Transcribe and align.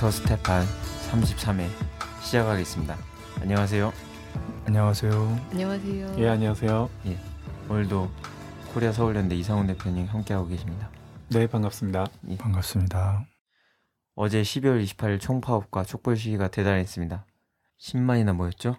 닥터 0.00 0.10
스테판 0.10 0.64
33회 1.10 1.68
시작하겠습니다. 2.22 2.96
안녕하세요. 3.42 3.92
안녕하세요. 4.64 5.12
안녕하세요. 5.50 6.14
예, 6.16 6.28
안녕하세요. 6.28 6.88
오늘도 7.68 8.10
코리아 8.72 8.92
서울연대 8.92 9.36
이상훈 9.36 9.66
대표님 9.66 10.06
함께하고 10.06 10.48
계십니다. 10.48 10.90
네, 11.28 11.46
반갑습니다. 11.46 12.06
예. 12.30 12.36
반갑습니다. 12.38 13.26
어제 14.14 14.40
12월 14.40 14.82
28일 14.82 15.20
총파업과 15.20 15.84
촛불 15.84 16.16
시위가 16.16 16.48
대단했습니다. 16.48 17.26
10만이나 17.78 18.34
모였죠? 18.34 18.76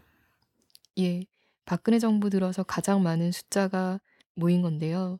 예, 0.98 1.22
박근혜 1.66 2.00
정부 2.00 2.32
들어서 2.32 2.64
가장 2.64 3.04
많은 3.04 3.32
숫자가 3.32 4.00
모인 4.34 4.64
건데요. 4.64 5.20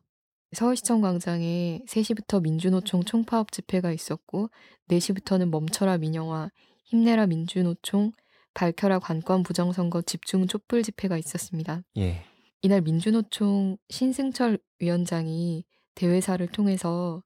서울시청 0.52 1.00
광장에 1.00 1.80
3시부터 1.86 2.42
민주노총 2.42 3.04
총파업 3.04 3.52
집회가 3.52 3.90
있었고 3.92 4.50
4시부터는 4.88 5.48
멈춰라 5.48 5.98
민영화, 5.98 6.50
힘내라 6.84 7.26
민주노총, 7.26 8.12
밝혀라 8.54 8.98
관권 8.98 9.42
부정선거 9.42 10.02
집중 10.02 10.46
촛불 10.46 10.82
집회가 10.82 11.16
있었습니다. 11.16 11.82
예. 11.96 12.24
이날 12.60 12.82
민주노총 12.82 13.78
신승철 13.88 14.58
위원장이 14.78 15.64
대회사를 15.94 16.48
통해서 16.48 17.22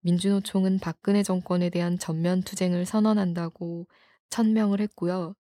민주노총은 0.00 0.78
박근혜 0.80 1.22
정권에 1.22 1.70
대한 1.70 1.98
전면 1.98 2.42
투쟁을 2.42 2.86
선언한다고 2.86 3.86
천명을 4.30 4.80
했고요. 4.80 5.34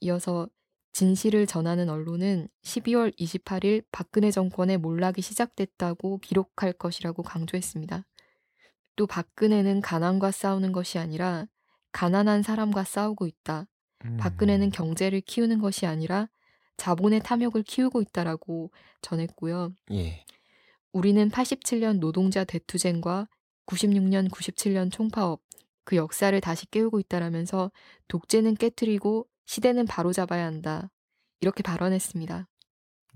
이어서 0.00 0.48
진실을 0.96 1.46
전하는 1.46 1.90
언론은 1.90 2.48
12월 2.62 3.14
28일 3.18 3.84
박근혜 3.92 4.30
정권의 4.30 4.78
몰락이 4.78 5.20
시작됐다고 5.20 6.20
기록할 6.20 6.72
것이라고 6.72 7.22
강조했습니다. 7.22 8.06
또 8.96 9.06
박근혜는 9.06 9.82
가난과 9.82 10.30
싸우는 10.30 10.72
것이 10.72 10.98
아니라 10.98 11.48
가난한 11.92 12.42
사람과 12.42 12.84
싸우고 12.84 13.26
있다. 13.26 13.66
음, 14.06 14.16
박근혜는 14.16 14.70
경제를 14.70 15.20
키우는 15.20 15.60
것이 15.60 15.84
아니라 15.84 16.30
자본의 16.78 17.20
탐욕을 17.20 17.62
키우고 17.64 18.00
있다라고 18.00 18.70
전했고요. 19.02 19.74
예. 19.92 20.24
우리는 20.92 21.28
87년 21.28 21.98
노동자 21.98 22.42
대투쟁과 22.44 23.28
96년 23.66 24.30
97년 24.30 24.90
총파업 24.90 25.42
그 25.84 25.96
역사를 25.96 26.40
다시 26.40 26.64
깨우고 26.70 27.00
있다라면서 27.00 27.70
독재는 28.08 28.54
깨뜨리고 28.54 29.28
시대는 29.46 29.86
바로잡아야 29.86 30.44
한다. 30.44 30.90
이렇게 31.40 31.62
발언했습니다. 31.62 32.48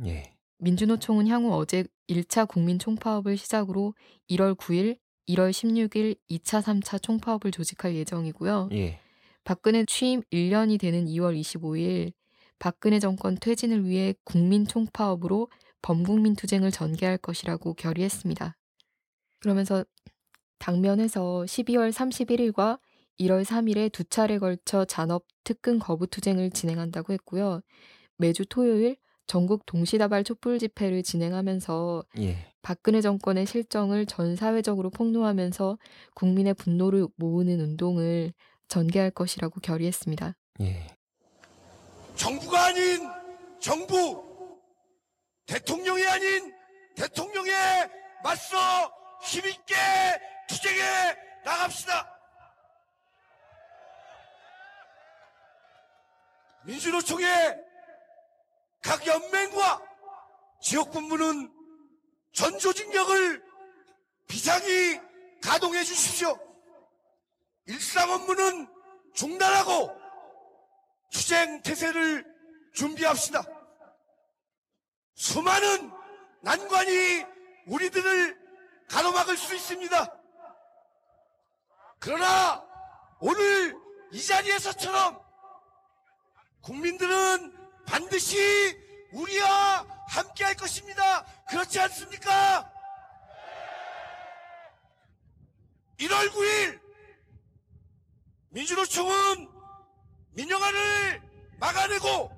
예. 0.06 0.34
민주노총은 0.58 1.26
향후 1.28 1.54
어제 1.54 1.84
1차 2.08 2.46
국민 2.48 2.78
총파업을 2.78 3.36
시작으로 3.36 3.94
1월 4.30 4.56
9일, 4.56 4.98
1월 5.28 5.50
16일 5.50 6.16
2차, 6.30 6.62
3차 6.62 7.02
총파업을 7.02 7.50
조직할 7.50 7.94
예정이고요. 7.94 8.68
예. 8.72 9.00
박근혜 9.44 9.84
취임 9.84 10.22
1년이 10.32 10.78
되는 10.78 11.06
2월 11.06 11.38
25일 11.38 12.12
박근혜 12.58 12.98
정권 12.98 13.36
퇴진을 13.36 13.86
위해 13.86 14.14
국민 14.24 14.66
총파업으로 14.66 15.48
범국민 15.82 16.36
투쟁을 16.36 16.70
전개할 16.70 17.16
것이라고 17.18 17.74
결의했습니다. 17.74 18.56
그러면서 19.38 19.84
당면에서 20.58 21.44
12월 21.46 21.90
31일과 21.90 22.78
1월 23.20 23.44
3일에 23.44 23.92
두 23.92 24.04
차례 24.04 24.38
걸쳐 24.38 24.84
잔업 24.84 25.24
특근 25.44 25.78
거부 25.78 26.06
투쟁을 26.06 26.50
진행한다고 26.50 27.12
했고요. 27.12 27.60
매주 28.16 28.46
토요일 28.46 28.96
전국 29.26 29.64
동시다발 29.66 30.24
촛불 30.24 30.58
집회를 30.58 31.02
진행하면서 31.02 32.04
예. 32.18 32.36
박근혜 32.62 33.00
정권의 33.00 33.46
실정을 33.46 34.06
전 34.06 34.36
사회적으로 34.36 34.90
폭로하면서 34.90 35.78
국민의 36.14 36.54
분노를 36.54 37.06
모으는 37.16 37.60
운동을 37.60 38.32
전개할 38.68 39.10
것이라고 39.10 39.60
결의했습니다. 39.60 40.34
예. 40.62 40.86
정부가 42.16 42.66
아닌 42.66 43.08
정부, 43.60 44.22
대통령이 45.46 46.04
아닌 46.06 46.52
대통령에 46.96 47.52
맞서 48.22 48.56
힘있게 49.22 49.74
투쟁해 50.48 50.80
나갑시다. 51.44 52.19
민주노총의 56.64 57.58
각 58.82 59.06
연맹과 59.06 59.82
지역본부는 60.62 61.52
전 62.32 62.58
조직력을 62.58 63.42
비상히 64.28 65.00
가동해 65.42 65.82
주십시오. 65.84 66.38
일상 67.66 68.10
업무는 68.10 68.68
중단하고 69.14 69.96
투쟁 71.10 71.62
태세를 71.62 72.24
준비합시다. 72.74 73.42
수많은 75.14 75.90
난관이 76.42 77.24
우리들을 77.66 78.38
가로막을 78.88 79.36
수 79.36 79.54
있습니다. 79.54 80.20
그러나 81.98 82.64
오늘 83.20 83.76
이 84.12 84.22
자리에서처럼 84.22 85.29
국민들은 86.62 87.52
반드시 87.86 88.38
우리와 89.12 89.86
함께 90.08 90.44
할 90.44 90.54
것입니다. 90.54 91.24
그렇지 91.48 91.80
않습니까? 91.80 92.70
1월 95.98 96.30
9일 96.30 96.80
민주노총은 98.50 99.48
민영화를 100.32 101.22
막아내고 101.58 102.30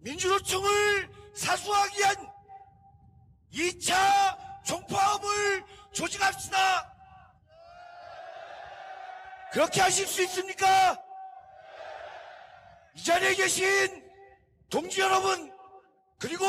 민주노총을 0.00 1.10
사수하기 1.34 1.98
위한 1.98 2.32
2차 3.52 4.64
총파업을 4.64 5.64
조직합시다. 5.92 6.92
그렇게 9.52 9.80
하실 9.80 10.06
수 10.06 10.22
있습니까? 10.22 10.98
이 12.94 13.02
자리에 13.02 13.34
계신 13.34 14.10
동지 14.68 15.00
여러분, 15.00 15.52
그리고 16.18 16.44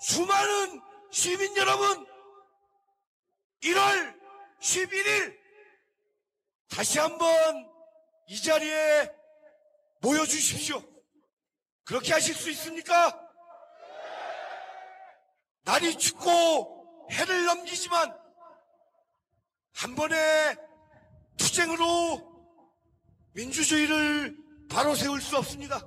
수많은 0.00 0.80
시민 1.10 1.56
여러분, 1.56 2.06
1월 3.62 4.20
11일 4.60 5.38
다시 6.68 6.98
한번 6.98 7.28
이 8.28 8.40
자리에 8.40 9.10
모여주십시오. 10.00 10.82
그렇게 11.84 12.12
하실 12.12 12.34
수 12.34 12.50
있습니까? 12.50 13.20
날이 15.64 15.96
춥고 15.96 17.08
해를 17.10 17.44
넘기지만 17.44 18.18
한 19.74 19.94
번의 19.94 20.56
투쟁으로 21.36 22.32
민주주의를 23.32 24.41
바로 24.72 24.94
세울 24.94 25.20
수 25.20 25.36
없습니다. 25.36 25.86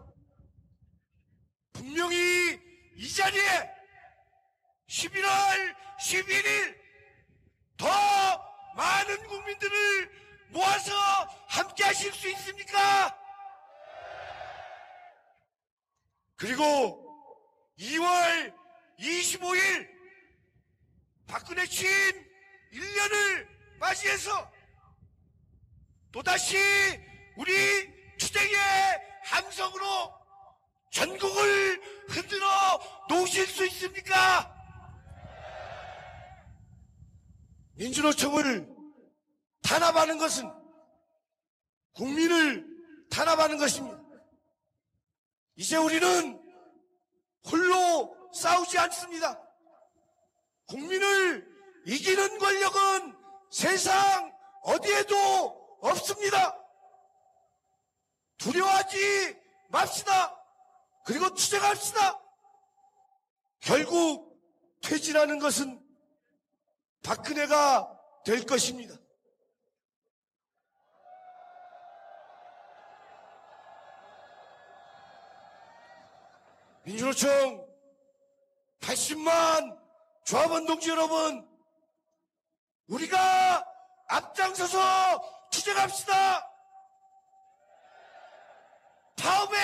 분명히 1.73 2.15
이 2.95 3.13
자리에 3.13 3.41
11월 4.87 5.75
11일 5.99 6.77
더 7.77 7.87
많은 8.75 9.27
국민들을 9.27 10.11
모아서 10.49 10.93
함께 11.47 11.83
하실 11.83 12.13
수 12.13 12.29
있습니까? 12.29 13.17
그리고 16.35 17.01
2월 17.79 18.53
25일 18.99 19.89
박근혜 21.25 21.65
취임 21.65 22.23
1년을 22.71 23.47
맞이해서 23.79 24.51
또다시 26.11 26.57
우리 27.35 27.94
투쟁의 28.17 28.57
함성으로 29.23 30.13
전국을 30.91 31.81
흔들어 32.07 32.47
놓으실 33.09 33.47
수 33.47 33.65
있습니까? 33.67 34.53
민주노총을 37.73 38.67
탄압하는 39.61 40.17
것은 40.17 40.49
국민을 41.93 42.65
탄압하는 43.09 43.57
것입니다. 43.57 43.99
이제 45.55 45.77
우리는 45.77 46.41
홀로 47.49 48.15
싸우지 48.33 48.77
않습니다. 48.77 49.41
국민을 50.67 51.47
이기는 51.85 52.37
권력은 52.39 53.15
세상 53.51 54.33
어디에도 54.63 55.77
없습니다. 55.81 56.64
두려워하지 58.37 59.37
맙시다. 59.69 60.35
그리고 61.05 61.33
투쟁합시다. 61.33 62.19
결국 63.59 64.39
퇴진하는 64.81 65.39
것은 65.39 65.81
박근혜가 67.03 67.91
될 68.25 68.45
것입니다. 68.45 68.95
민주노총 76.83 77.67
80만 78.79 79.79
조합원 80.23 80.65
동지 80.65 80.89
여러분, 80.89 81.47
우리가 82.87 83.65
앞장서서 84.07 85.49
투쟁합시다! 85.51 86.54
파업의 89.15 89.59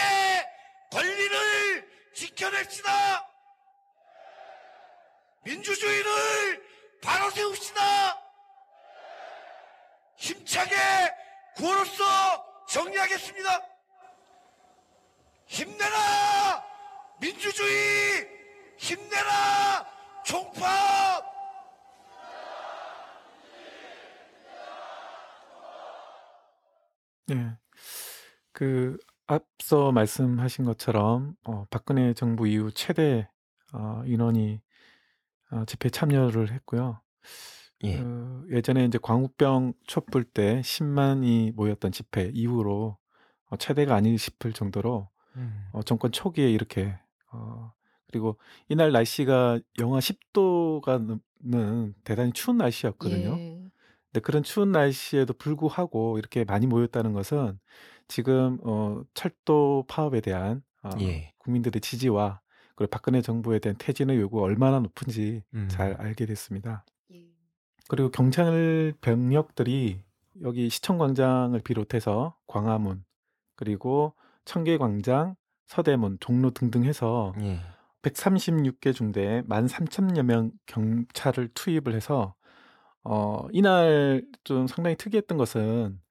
권리를 0.92 2.12
지켜냅시다. 2.13 3.27
민주주의를 5.44 6.12
바로 7.01 7.30
세웁시다. 7.31 8.21
힘차게 10.18 10.75
구호로서 11.56 12.65
정리하겠습니다. 12.68 13.71
힘내라 15.48 16.65
민주주의 17.19 18.27
힘내라 18.77 19.86
총파업 20.25 21.25
네. 27.27 27.57
그 28.53 28.98
앞서 29.31 29.93
말씀하신 29.93 30.65
것처럼 30.65 31.35
어, 31.45 31.65
박근혜 31.69 32.13
정부 32.13 32.49
이후 32.49 32.69
최대 32.73 33.29
어, 33.71 34.01
인원이 34.05 34.59
어, 35.51 35.63
집회 35.65 35.89
참여를 35.89 36.51
했고요. 36.51 36.99
예. 37.83 37.97
그 37.97 38.45
예전에 38.51 38.83
이제 38.83 38.99
광우병 39.01 39.73
촛불 39.87 40.25
때 40.25 40.59
10만이 40.61 41.53
모였던 41.55 41.93
집회 41.93 42.29
이후로 42.33 42.97
어, 43.45 43.55
최대가 43.55 43.95
아닐 43.95 44.17
싶을 44.19 44.51
정도로 44.51 45.09
음. 45.37 45.65
어, 45.71 45.81
정권 45.83 46.11
초기에 46.11 46.51
이렇게 46.51 46.93
어, 47.31 47.71
그리고 48.07 48.37
이날 48.67 48.91
날씨가 48.91 49.61
영하 49.79 49.99
10도가 49.99 51.21
넘는 51.43 51.95
대단히 52.03 52.33
추운 52.33 52.57
날씨였거든요. 52.57 53.37
예. 53.39 53.61
근데 54.11 54.19
그런 54.19 54.43
추운 54.43 54.73
날씨에도 54.73 55.33
불구하고 55.33 56.17
이렇게 56.17 56.43
많이 56.43 56.67
모였다는 56.67 57.13
것은 57.13 57.57
지금 58.11 58.57
어, 58.63 59.01
철도 59.13 59.85
파업에 59.87 60.19
대한 60.19 60.61
어, 60.83 60.89
예. 60.99 61.31
국민들의 61.37 61.79
지지와 61.79 62.41
그리고 62.75 62.89
박근혜 62.89 63.21
정부에 63.21 63.59
대한 63.59 63.77
퇴진의 63.79 64.19
요구가 64.19 64.43
얼마나 64.43 64.79
높은지 64.79 65.43
음. 65.53 65.69
잘 65.69 65.93
알게 65.93 66.25
됐습니다. 66.25 66.83
예. 67.13 67.23
그리고 67.87 68.11
경찰 68.11 68.93
병력들이 68.99 70.03
여기 70.41 70.69
시청광장을 70.69 71.57
비롯해서 71.61 72.35
광화문 72.47 73.05
그리고 73.55 74.13
청계광장, 74.43 75.37
서대문, 75.67 76.17
종로 76.19 76.51
등등 76.51 76.83
해서 76.83 77.33
예. 77.39 77.59
136개 78.01 78.93
중대에 78.93 79.43
13,000여 79.43 80.23
명 80.23 80.51
경찰을 80.65 81.51
투입을 81.53 81.93
해서 81.93 82.35
어, 83.05 83.47
이날 83.53 84.25
좀 84.43 84.67
상당히 84.67 84.97
특이했던 84.97 85.37
것은 85.37 86.01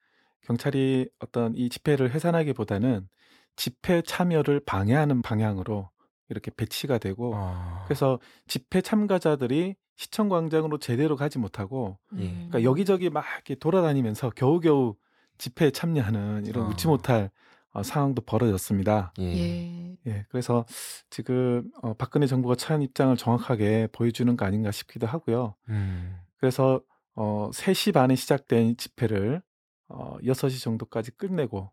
경찰이 0.43 1.09
어떤 1.19 1.55
이 1.55 1.69
집회를 1.69 2.15
해산하기보다는 2.15 3.09
집회 3.57 4.03
참여를 4.03 4.61
방해하는 4.65 5.23
방향으로 5.23 5.91
이렇게 6.29 6.51
배치가 6.57 6.99
되고 6.99 7.33
어. 7.35 7.83
그래서 7.85 8.19
집회 8.47 8.81
참가자들이 8.81 9.75
시청 9.97 10.29
광장으로 10.29 10.79
제대로 10.79 11.17
가지 11.17 11.39
못하고 11.39 11.99
예. 12.17 12.23
음. 12.23 12.49
그러니까 12.49 12.63
여기저기 12.63 13.11
막 13.11 13.25
이렇게 13.35 13.55
돌아다니면서 13.55 14.31
겨우겨우 14.31 14.95
집회에 15.37 15.71
참여하는 15.71 16.47
이런 16.47 16.67
아. 16.67 16.69
웃지 16.69 16.87
못할 16.87 17.31
어, 17.73 17.83
상황도 17.83 18.23
벌어졌습니다. 18.23 19.13
예. 19.21 19.25
예. 19.25 19.97
예, 20.07 20.25
그래서 20.31 20.65
지금 21.11 21.71
어, 21.83 21.95
박근혜 21.95 22.27
정부가 22.27 22.55
처한 22.55 22.83
입장을 22.83 23.15
정확하게 23.17 23.89
보여주는 23.93 24.35
거 24.37 24.45
아닌가 24.45 24.73
싶기도 24.73 25.07
하고요. 25.07 25.55
음. 25.69 26.17
그래서 26.39 26.81
어, 27.15 27.51
3시 27.53 27.93
반에 27.93 28.17
시작된 28.17 28.77
집회를 28.77 29.43
어, 29.91 30.17
6시 30.23 30.63
정도까지 30.63 31.11
끝내고 31.13 31.71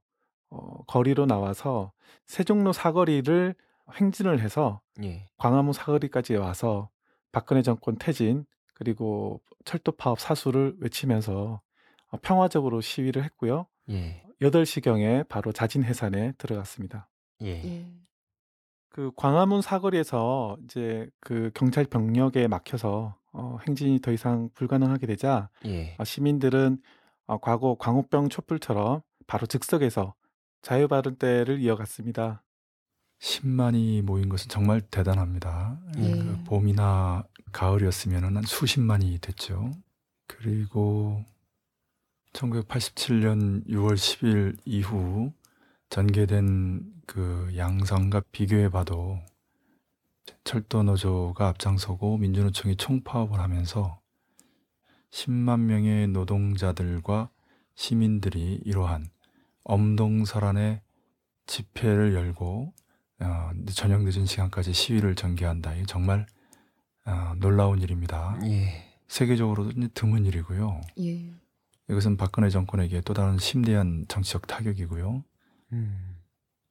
어, 0.50 0.84
거리로 0.88 1.26
나와서 1.26 1.92
세종로 2.26 2.74
사거리를 2.74 3.56
행진을 3.94 4.40
해서 4.42 4.82
예. 5.04 5.26
광화문 5.38 5.74
사거리까지 5.74 6.36
와서 6.36 6.90
박근혜 7.32 7.62
정권 7.62 7.98
퇴진 7.98 8.46
그리고 8.74 9.42
철도 9.66 9.92
파업 9.92 10.20
사수를 10.20 10.76
외치면서 10.80 11.62
어, 12.10 12.18
평화적으로 12.22 12.82
시위를 12.82 13.24
했고요. 13.24 13.68
예. 13.90 14.24
8시경에 14.42 15.28
바로 15.28 15.52
자진 15.52 15.84
해산에 15.84 16.34
들어갔습니다. 16.38 17.10
예. 17.42 17.64
예. 17.64 17.86
그 18.90 19.12
광화문 19.16 19.62
사거리에서 19.62 20.58
이제 20.64 21.08
그 21.20 21.52
경찰 21.54 21.86
병력에 21.86 22.48
막혀서 22.48 23.16
어, 23.34 23.58
행진이 23.68 24.00
더 24.02 24.12
이상 24.12 24.50
불가능하게 24.56 25.06
되자 25.06 25.50
예. 25.66 25.96
어, 26.00 26.04
시민들은 26.04 26.82
어, 27.28 27.38
과거 27.40 27.76
광우병 27.78 28.30
촛불처럼 28.30 29.02
바로 29.28 29.46
즉석에서 29.46 30.16
자유발언대를 30.62 31.60
이어갔습니다. 31.60 32.44
10만이 33.20 34.02
모인 34.02 34.30
것은 34.30 34.50
정말 34.50 34.82
대단합니다. 34.82 35.80
예. 35.98 36.12
그 36.12 36.44
봄이나 36.46 37.24
가을이었으면 37.52 38.24
한 38.24 38.44
수십만이 38.44 39.20
됐죠. 39.20 39.72
그리고 40.28 41.24
1987년 42.34 43.68
6월 43.68 43.96
10일 43.96 44.58
이후 44.66 45.32
전개된 45.90 46.94
그 47.06 47.52
양상과 47.56 48.22
비교해 48.32 48.70
봐도 48.70 49.20
철도 50.44 50.84
노조가 50.84 51.48
앞장서고 51.48 52.18
민주노총이 52.18 52.76
총파업을 52.76 53.40
하면서 53.40 53.97
10만 55.12 55.62
명의 55.62 56.08
노동자들과 56.08 57.30
시민들이 57.76 58.60
이러한 58.66 59.10
엄동설안의 59.64 60.82
집회를 61.46 62.14
열고 62.14 62.74
어, 63.20 63.52
저녁 63.74 64.04
늦은 64.04 64.26
시간까지 64.26 64.74
시위를 64.74 65.16
전개한다. 65.16 65.76
이 65.76 65.86
정말 65.86 66.26
어, 67.06 67.34
놀라운 67.38 67.82
일입니다. 67.82 68.38
예. 68.44 68.84
세계적으로도 69.08 69.72
이제 69.72 69.90
드문 69.94 70.26
일이고요. 70.26 70.82
예. 71.00 71.34
이것은 71.90 72.18
박근혜 72.18 72.50
정권에게 72.50 73.02
또 73.02 73.14
다른 73.14 73.38
심대한 73.38 74.06
정치적 74.08 74.46
타격이고요. 74.48 75.24
음. 75.72 76.18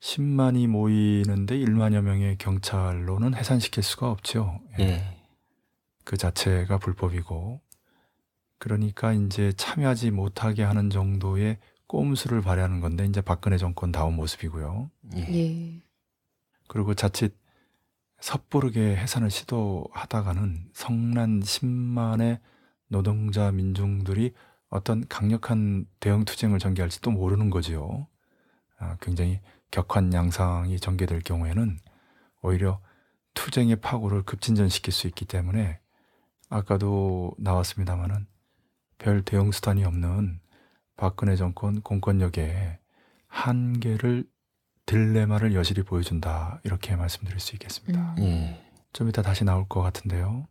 10만이 0.01 0.67
모이는데 0.69 1.59
1만여 1.59 2.03
명의 2.03 2.37
경찰로는 2.37 3.35
해산시킬 3.35 3.83
수가 3.83 4.11
없죠. 4.11 4.61
예. 4.79 4.85
예. 4.85 5.17
그 6.05 6.17
자체가 6.17 6.79
불법이고 6.79 7.61
그러니까 8.59 9.13
이제 9.13 9.53
참여하지 9.53 10.11
못하게 10.11 10.63
하는 10.63 10.91
정도의 10.91 11.59
꼼수를 11.87 12.41
발휘하는 12.43 12.81
건데 12.81 13.05
이제 13.05 13.21
박근혜 13.21 13.59
정권 13.59 13.93
다운 13.93 14.15
모습이고요. 14.17 14.91
예. 15.17 15.21
예. 15.35 15.83
그리고 16.69 16.95
자칫 16.95 17.37
섣부르게 18.21 18.97
해산을 18.97 19.31
시도하다가는 19.31 20.71
성난 20.73 21.41
10만의 21.41 22.41
노동자 22.89 23.53
민중들이 23.53 24.33
어떤 24.69 25.07
강력한 25.09 25.87
대형 26.01 26.25
투쟁을 26.25 26.59
전개할지도 26.59 27.11
모르는 27.11 27.51
거지요. 27.51 28.09
아, 28.79 28.97
굉장히 29.01 29.41
격한 29.71 30.13
양상이 30.13 30.79
전개될 30.81 31.21
경우에는 31.21 31.79
오히려 32.43 32.81
투쟁의 33.35 33.77
파고를 33.77 34.23
급진전시킬 34.23 34.93
수 34.93 35.07
있기 35.07 35.25
때문에 35.25 35.79
아까도 36.49 37.33
나왔습니다마는 37.39 38.27
별 38.99 39.23
대형 39.23 39.51
수단이 39.53 39.85
없는 39.85 40.41
박근혜 40.97 41.37
정권 41.37 41.81
공권력의 41.83 42.79
한계를 43.29 44.25
딜레마를 44.87 45.55
여실히 45.55 45.83
보여준다 45.83 46.61
이렇게 46.65 46.97
말씀드릴 46.97 47.41
수 47.41 47.55
있겠습니다. 47.55 48.15
음. 48.19 48.23
예. 48.23 48.63
좀 48.93 49.09
이따 49.09 49.21
다시 49.21 49.45
나올 49.45 49.67
것 49.69 49.83
같은데요. 49.83 50.47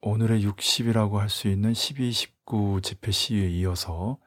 오늘의 0.00 0.46
60이라고 0.46 1.14
할 1.16 1.28
수 1.28 1.48
있는 1.48 1.74
12, 1.74 2.12
19 2.12 2.80
집회 2.82 3.10
시위에 3.10 3.48
이어서 3.50 4.18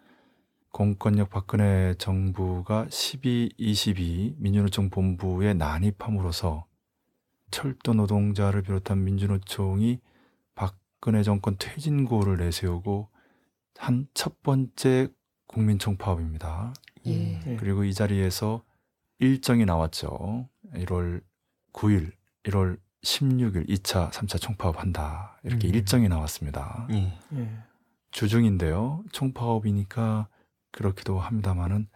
공권력 0.72 1.30
박근혜 1.30 1.96
정부가 1.98 2.86
12, 2.90 3.54
22 3.58 4.36
민주노총 4.38 4.90
본부에 4.90 5.54
난입함으로써 5.54 6.66
철도 7.50 7.94
노동자를 7.94 8.62
비롯한 8.62 9.04
민주노총이 9.04 10.00
박근혜 10.54 11.24
정권 11.24 11.56
퇴진고를 11.58 12.38
내세우고 12.38 13.10
한 13.80 14.08
첫 14.14 14.44
번째 14.44 15.08
국민총파업입니다. 15.48 16.74
예. 17.08 17.42
예. 17.48 17.56
그리고 17.56 17.86
이 17.86 17.94
자리에서 17.94 18.64
일정이 19.20 19.66
나왔죠. 19.66 20.50
1월 20.74 21.24
9일, 21.72 22.12
1월 22.44 22.78
16일 23.04 23.70
2차, 23.70 24.12
3차 24.12 24.40
총파업 24.42 24.80
한다. 24.80 25.40
이렇게 25.44 25.70
음. 25.70 25.74
일정이 25.74 26.10
나왔습니다. 26.10 26.88
예. 26.92 27.18
주중인데요. 28.12 29.04
총파업이니까 29.14 30.28
그렇기도 30.72 31.18
합니다만은 31.20 31.88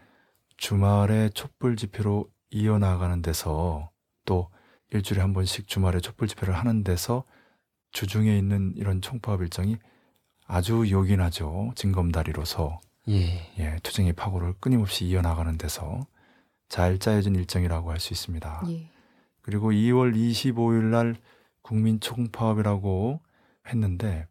주말에 0.55 1.29
촛불 1.29 1.75
집회로 1.75 2.29
이어나가는 2.51 3.21
데서 3.21 3.91
또 4.25 4.49
일주일에 4.91 5.21
한 5.21 5.33
번씩 5.33 5.67
주말에 5.67 5.99
촛불 5.99 6.29
집회를 6.29 6.55
하는 6.55 6.83
데서 6.85 7.25
주중에 7.91 8.37
있는 8.37 8.73
이런 8.77 9.01
총파업 9.01 9.41
일정이 9.41 9.77
아주 10.53 10.91
요긴하죠. 10.91 11.71
징검다리로서 11.73 12.79
예. 13.09 13.51
예, 13.57 13.79
투쟁의 13.81 14.13
파고를 14.13 14.53
끊임없이 14.59 15.03
이어나가는 15.05 15.57
데서 15.57 16.05
잘 16.69 16.99
짜여진 16.99 17.33
일정이라고 17.33 17.89
할 17.89 17.99
수 17.99 18.13
있습니다. 18.13 18.63
예. 18.69 18.91
그리고 19.41 19.71
2월 19.71 20.15
25일 20.15 20.83
날 20.83 21.15
국민 21.63 21.99
총파업이라고 21.99 23.19
했는데 23.67 24.27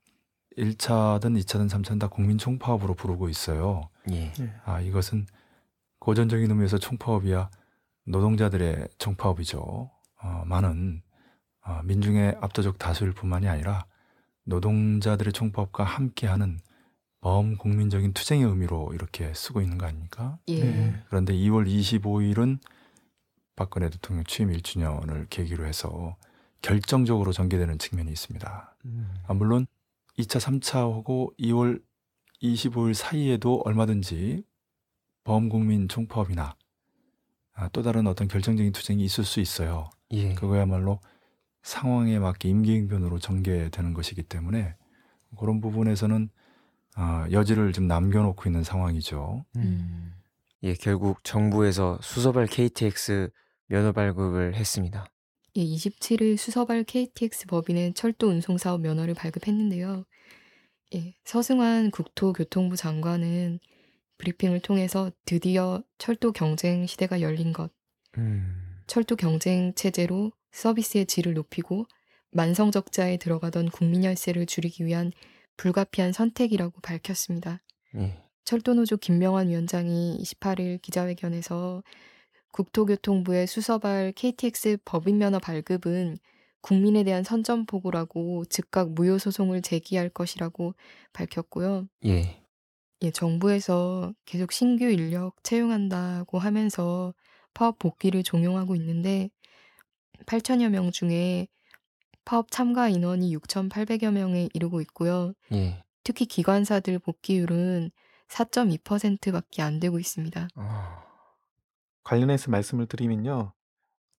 1차든 0.56 1.36
2차든 1.42 1.68
3차든 1.68 1.98
다 1.98 2.06
국민 2.06 2.38
총파업으로 2.38 2.94
부르고 2.94 3.28
있어요. 3.28 3.88
예. 4.12 4.32
아, 4.64 4.80
이것은 4.80 5.26
고전적인 5.98 6.48
의미에서 6.48 6.78
총파업이야 6.78 7.50
노동자들의 8.04 8.86
총파업이죠. 8.98 9.90
어, 10.22 10.42
많은 10.46 11.02
어, 11.66 11.80
민중의 11.82 12.36
압도적 12.40 12.78
다수일 12.78 13.10
뿐만이 13.10 13.48
아니라 13.48 13.86
노동자들의 14.44 15.32
총파업과 15.32 15.84
함께하는 15.84 16.60
범국민적인 17.20 18.12
투쟁의 18.12 18.46
의미로 18.46 18.92
이렇게 18.94 19.32
쓰고 19.34 19.60
있는 19.60 19.78
거 19.78 19.86
아닙니까? 19.86 20.38
예. 20.48 20.64
네. 20.64 21.02
그런데 21.08 21.32
2월 21.34 21.66
25일은 21.66 22.58
박근혜 23.54 23.88
대통령 23.88 24.24
취임 24.24 24.50
1주년을 24.50 25.28
계기로 25.30 25.64
해서 25.64 26.16
결정적으로 26.62 27.32
전개되는 27.32 27.78
측면이 27.78 28.10
있습니다. 28.10 28.76
음. 28.86 29.14
아, 29.26 29.34
물론 29.34 29.66
2차, 30.18 30.40
3차하고 30.40 31.36
2월 31.38 31.80
25일 32.42 32.94
사이에도 32.94 33.62
얼마든지 33.64 34.42
범국민 35.24 35.88
총파업이나 35.88 36.56
아, 37.54 37.68
또 37.68 37.82
다른 37.82 38.06
어떤 38.08 38.26
결정적인 38.26 38.72
투쟁이 38.72 39.04
있을 39.04 39.24
수 39.24 39.38
있어요. 39.40 39.90
예. 40.10 40.34
그거야말로 40.34 41.00
상황에 41.62 42.18
맞게 42.18 42.48
임기응변으로 42.48 43.18
전개되는 43.18 43.94
것이기 43.94 44.22
때문에 44.24 44.74
그런 45.38 45.60
부분에서는 45.60 46.28
아, 46.94 47.26
여지를 47.30 47.72
좀 47.72 47.86
남겨놓고 47.86 48.48
있는 48.48 48.64
상황이죠. 48.64 49.44
음. 49.56 50.12
예, 50.62 50.74
결국 50.74 51.24
정부에서 51.24 51.98
수서발 52.02 52.46
KTX 52.46 53.30
면허 53.66 53.92
발급을 53.92 54.54
했습니다. 54.54 55.06
예, 55.56 55.64
27일 55.64 56.36
수서발 56.36 56.84
KTX 56.84 57.46
법인의 57.46 57.94
철도 57.94 58.28
운송 58.28 58.58
사업 58.58 58.80
면허를 58.82 59.14
발급했는데요. 59.14 60.04
예, 60.94 61.14
서승환 61.24 61.90
국토교통부 61.90 62.76
장관은 62.76 63.58
브리핑을 64.18 64.60
통해서 64.60 65.10
드디어 65.24 65.82
철도 65.98 66.32
경쟁 66.32 66.86
시대가 66.86 67.20
열린 67.20 67.52
것, 67.52 67.72
음. 68.18 68.82
철도 68.86 69.16
경쟁 69.16 69.74
체제로 69.74 70.32
서비스의 70.52 71.06
질을 71.06 71.34
높이고 71.34 71.86
만성적자에 72.32 73.18
들어가던 73.18 73.70
국민 73.70 74.04
열세를 74.04 74.46
줄이기 74.46 74.86
위한 74.86 75.12
불가피한 75.56 76.12
선택이라고 76.12 76.80
밝혔습니다. 76.80 77.62
예. 77.96 78.22
철도노조 78.44 78.96
김명환 78.96 79.48
위원장이 79.48 80.18
28일 80.20 80.80
기자회견에서 80.82 81.82
국토교통부의 82.52 83.46
수서발 83.46 84.12
KTX 84.12 84.78
법인 84.84 85.18
면허 85.18 85.38
발급은 85.38 86.18
국민에 86.60 87.02
대한 87.02 87.24
선전포고라고 87.24 88.44
즉각 88.46 88.92
무효 88.92 89.18
소송을 89.18 89.62
제기할 89.62 90.08
것이라고 90.08 90.74
밝혔고요. 91.12 91.88
예. 92.06 92.42
예, 93.02 93.10
정부에서 93.10 94.14
계속 94.24 94.52
신규 94.52 94.84
인력 94.84 95.42
채용한다고 95.42 96.38
하면서 96.38 97.14
파업 97.52 97.78
복귀를 97.78 98.22
종용하고 98.22 98.76
있는데 98.76 99.28
8천여 100.22 100.68
명 100.70 100.90
중에 100.90 101.48
파업 102.24 102.50
참가 102.50 102.88
인원이 102.88 103.34
6,800여 103.36 104.12
명에 104.12 104.48
이르고 104.54 104.80
있고요. 104.82 105.32
예. 105.52 105.82
특히 106.04 106.26
기관사들 106.26 106.98
복귀율은 106.98 107.90
4.2%밖에 108.28 109.62
안 109.62 109.80
되고 109.80 109.98
있습니다. 109.98 110.48
아. 110.54 111.02
관련해서 112.04 112.50
말씀을 112.50 112.86
드리면요. 112.86 113.52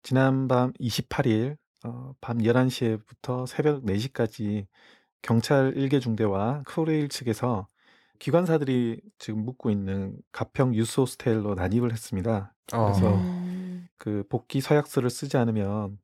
지난밤 0.03 0.73
28일 0.73 1.57
어, 1.85 2.13
밤 2.21 2.37
11시부터 2.37 3.45
새벽 3.47 3.83
4시까지 3.83 4.67
경찰 5.21 5.73
1개 5.73 6.01
중대와 6.01 6.63
크레일 6.65 7.09
측에서 7.09 7.67
기관사들이 8.19 9.01
지금 9.17 9.43
묵고 9.43 9.69
있는 9.69 10.17
가평 10.31 10.75
유스 10.75 11.01
호스텔로 11.01 11.55
난입을 11.55 11.91
했습니다. 11.91 12.53
그래서 12.67 13.15
음, 13.15 13.62
그 13.97 14.23
복귀 14.29 14.61
서약서를 14.61 15.09
쓰지 15.09 15.37
않으면 15.37 15.97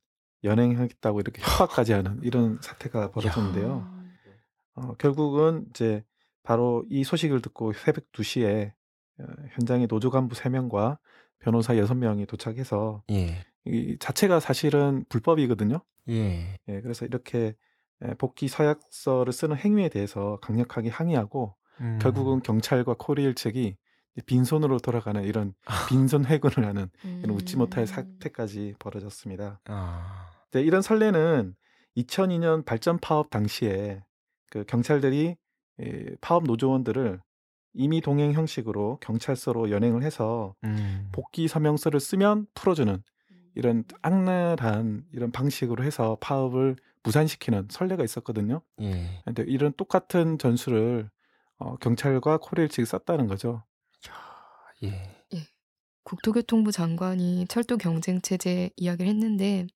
연행하겠다고 0.43 1.19
이렇게 1.19 1.41
협박까지 1.41 1.93
하는 1.93 2.19
이런 2.23 2.59
사태가 2.63 3.11
벌어졌는데요. 3.11 3.87
아, 4.75 4.81
어, 4.81 4.95
결국은 4.97 5.65
이제 5.69 6.03
바로 6.43 6.85
이 6.89 7.03
소식을 7.03 7.41
듣고 7.41 7.73
새벽 7.73 8.11
2시에 8.11 8.71
어, 9.19 9.23
현장에 9.51 9.87
노조 9.87 10.09
간부 10.09 10.35
3명과 10.35 10.97
변호사 11.39 11.73
6명이 11.73 12.27
도착해서 12.27 13.03
예. 13.11 13.45
이 13.65 13.97
자체가 13.99 14.39
사실은 14.39 15.05
불법이거든요. 15.09 15.81
예. 16.09 16.57
예, 16.67 16.81
그래서 16.81 17.05
이렇게 17.05 17.55
예, 18.05 18.13
복귀 18.15 18.47
서약서를 18.47 19.33
쓰는 19.33 19.57
행위에 19.57 19.89
대해서 19.89 20.37
강력하게 20.41 20.89
항의하고 20.89 21.55
음. 21.81 21.99
결국은 22.01 22.41
경찰과 22.41 22.95
코리일 22.97 23.35
측이 23.35 23.77
빈손으로 24.25 24.79
돌아가는 24.79 25.23
이런 25.23 25.53
빈손 25.89 26.25
회군을 26.25 26.67
하는 26.67 26.89
이런 27.03 27.35
웃지 27.35 27.57
못할 27.57 27.83
음. 27.83 27.85
사태까지 27.85 28.75
벌어졌습니다. 28.79 29.61
아. 29.65 30.29
네, 30.51 30.61
이런 30.61 30.81
설레는 30.81 31.55
2002년 31.97 32.65
발전 32.65 32.97
파업 32.99 33.29
당시에 33.29 34.03
그 34.49 34.63
경찰들이 34.65 35.35
이 35.79 36.15
파업 36.21 36.43
노조원들을 36.43 37.21
임의 37.73 38.01
동행 38.01 38.33
형식으로 38.33 38.97
경찰서로 39.01 39.69
연행을 39.69 40.03
해서 40.03 40.55
음. 40.63 41.09
복귀 41.11 41.47
서명서를 41.47 41.99
쓰면 41.99 42.47
풀어주는 42.55 43.01
이런 43.55 43.83
악랄한 44.01 45.05
이런 45.11 45.31
방식으로 45.31 45.83
해서 45.83 46.17
파업을 46.19 46.75
무산시키는 47.03 47.67
선례가 47.69 48.03
있었거든요. 48.03 48.61
예. 48.81 49.21
근데 49.25 49.43
이런 49.47 49.73
똑같은 49.73 50.37
전술을 50.37 51.09
어, 51.57 51.75
경찰과 51.77 52.37
코레일 52.37 52.69
측이 52.69 52.85
썼다는 52.85 53.27
거죠. 53.27 53.63
예. 54.83 55.19
국토교통부 56.03 56.71
장관이 56.71 57.45
철도 57.47 57.77
경쟁 57.77 58.21
체제 58.21 58.71
이야기를 58.77 59.07
했는데 59.09 59.67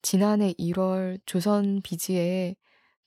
지난해 0.00 0.54
1월 0.54 1.20
조선 1.26 1.82
비지에 1.82 2.56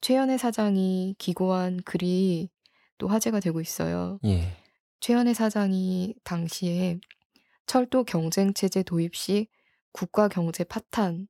최연애 0.01 0.37
사장이 0.37 1.15
기고한 1.17 1.81
글이 1.83 2.49
또 2.97 3.07
화제가 3.07 3.39
되고 3.39 3.59
있어요. 3.59 4.19
예. 4.25 4.55
최연애 4.99 5.33
사장이 5.33 6.13
당시에 6.23 6.99
철도 7.65 8.03
경쟁 8.03 8.53
체제 8.53 8.83
도입 8.83 9.15
시 9.15 9.47
국가 9.91 10.27
경제 10.27 10.63
파탄 10.63 11.27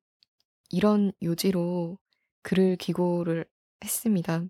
이런 0.69 1.13
요지로 1.21 1.97
글을 2.41 2.75
기고를 2.75 3.45
했습니다. 3.83 4.43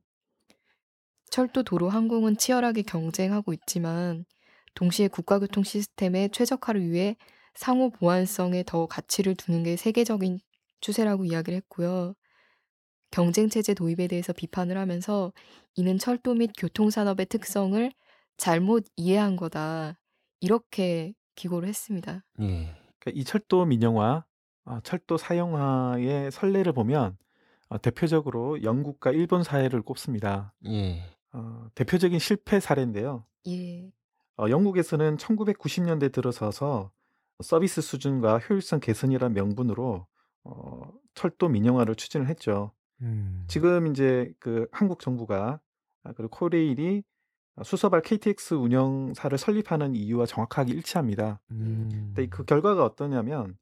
철도 1.30 1.64
도로 1.64 1.90
항공은 1.90 2.38
치열하게 2.38 2.82
경쟁하고 2.82 3.54
있지만 3.54 4.26
동시에 4.74 5.08
국가교통 5.08 5.64
시스템의 5.64 6.30
최적화를 6.32 6.90
위해 6.90 7.16
상호 7.54 7.90
보완성에 7.90 8.64
더 8.66 8.86
가치를 8.86 9.36
두는 9.36 9.64
게 9.64 9.76
세계적인 9.76 10.40
추세라고 10.80 11.26
이야기를 11.26 11.58
했고요. 11.58 12.14
경쟁 13.12 13.50
체제 13.50 13.74
도입에 13.74 14.08
대해서 14.08 14.32
비판을 14.34 14.78
하면서 14.78 15.34
이는 15.76 15.98
철도 15.98 16.34
및 16.34 16.52
교통산업의 16.58 17.26
특성을 17.28 17.92
잘못 18.38 18.86
이해한 18.96 19.36
거다. 19.36 20.00
이렇게 20.40 21.14
기고를 21.36 21.68
했습니다. 21.68 22.24
예. 22.40 22.76
그러니까 23.00 23.12
이 23.14 23.24
철도 23.24 23.66
민영화, 23.66 24.26
어, 24.66 24.80
철도 24.82 25.18
사용화의 25.18 26.32
선례를 26.32 26.74
보면 26.74 27.18
어, 27.70 27.78
대표적으로 27.78 28.64
영국과 28.64 29.12
일본 29.12 29.44
사례를 29.44 29.82
꼽습니다. 29.82 30.54
예. 30.66 31.04
어, 31.34 31.68
대표적인 31.76 32.20
실패 32.20 32.60
사례인데요. 32.60 33.26
예. 33.48 33.92
어, 34.38 34.50
영국에서는 34.50 35.18
1990년대 35.18 36.12
들어서서 36.12 36.92
서비스 37.42 37.82
수준과 37.82 38.40
효율성 38.40 38.80
개선이란 38.80 39.34
명분으로 39.34 40.06
어, 40.44 40.94
철도 41.14 41.50
민영화를 41.50 41.96
추진을 41.96 42.28
했죠. 42.28 42.72
음. 43.02 43.44
지금 43.48 43.88
이제 43.88 44.34
그 44.40 44.68
한국 44.72 45.00
정부가 45.00 45.60
아, 46.04 46.14
그리고 46.14 46.30
코레일이 46.30 47.04
수서발 47.64 48.02
KTX 48.02 48.56
운영사를 48.56 49.38
설립하는 49.38 49.94
이유와 49.96 50.26
정확하게 50.26 50.74
일치합니다. 50.74 51.42
음. 51.52 51.90
근데 51.92 52.28
그 52.28 52.44
결과가 52.44 52.84
어떠냐면 52.84 53.58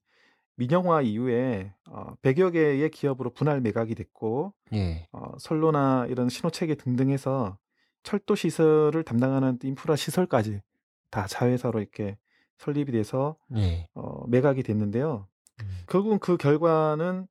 민영화 0.55 1.01
이후에 1.01 1.73
어, 1.89 2.13
100여 2.21 2.53
개의 2.53 2.91
기업으로 2.91 3.31
분할 3.31 3.61
매각이 3.61 3.95
됐고 3.95 4.53
예. 4.73 5.07
어, 5.11 5.31
선로나 5.39 6.05
이런 6.09 6.29
신호체계 6.29 6.75
등등해서 6.75 7.57
철도 8.03 8.35
시설을 8.35 9.03
담당하는 9.03 9.57
인프라 9.63 9.95
시설까지 9.95 10.61
다 11.09 11.27
자회사로 11.27 11.79
이렇게 11.79 12.17
설립이 12.57 12.91
돼서 12.91 13.37
예. 13.55 13.87
어, 13.93 14.27
매각이 14.27 14.63
됐는데요. 14.63 15.27
음. 15.61 15.65
결국은 15.87 16.19
그 16.19 16.37
결과는 16.37 17.27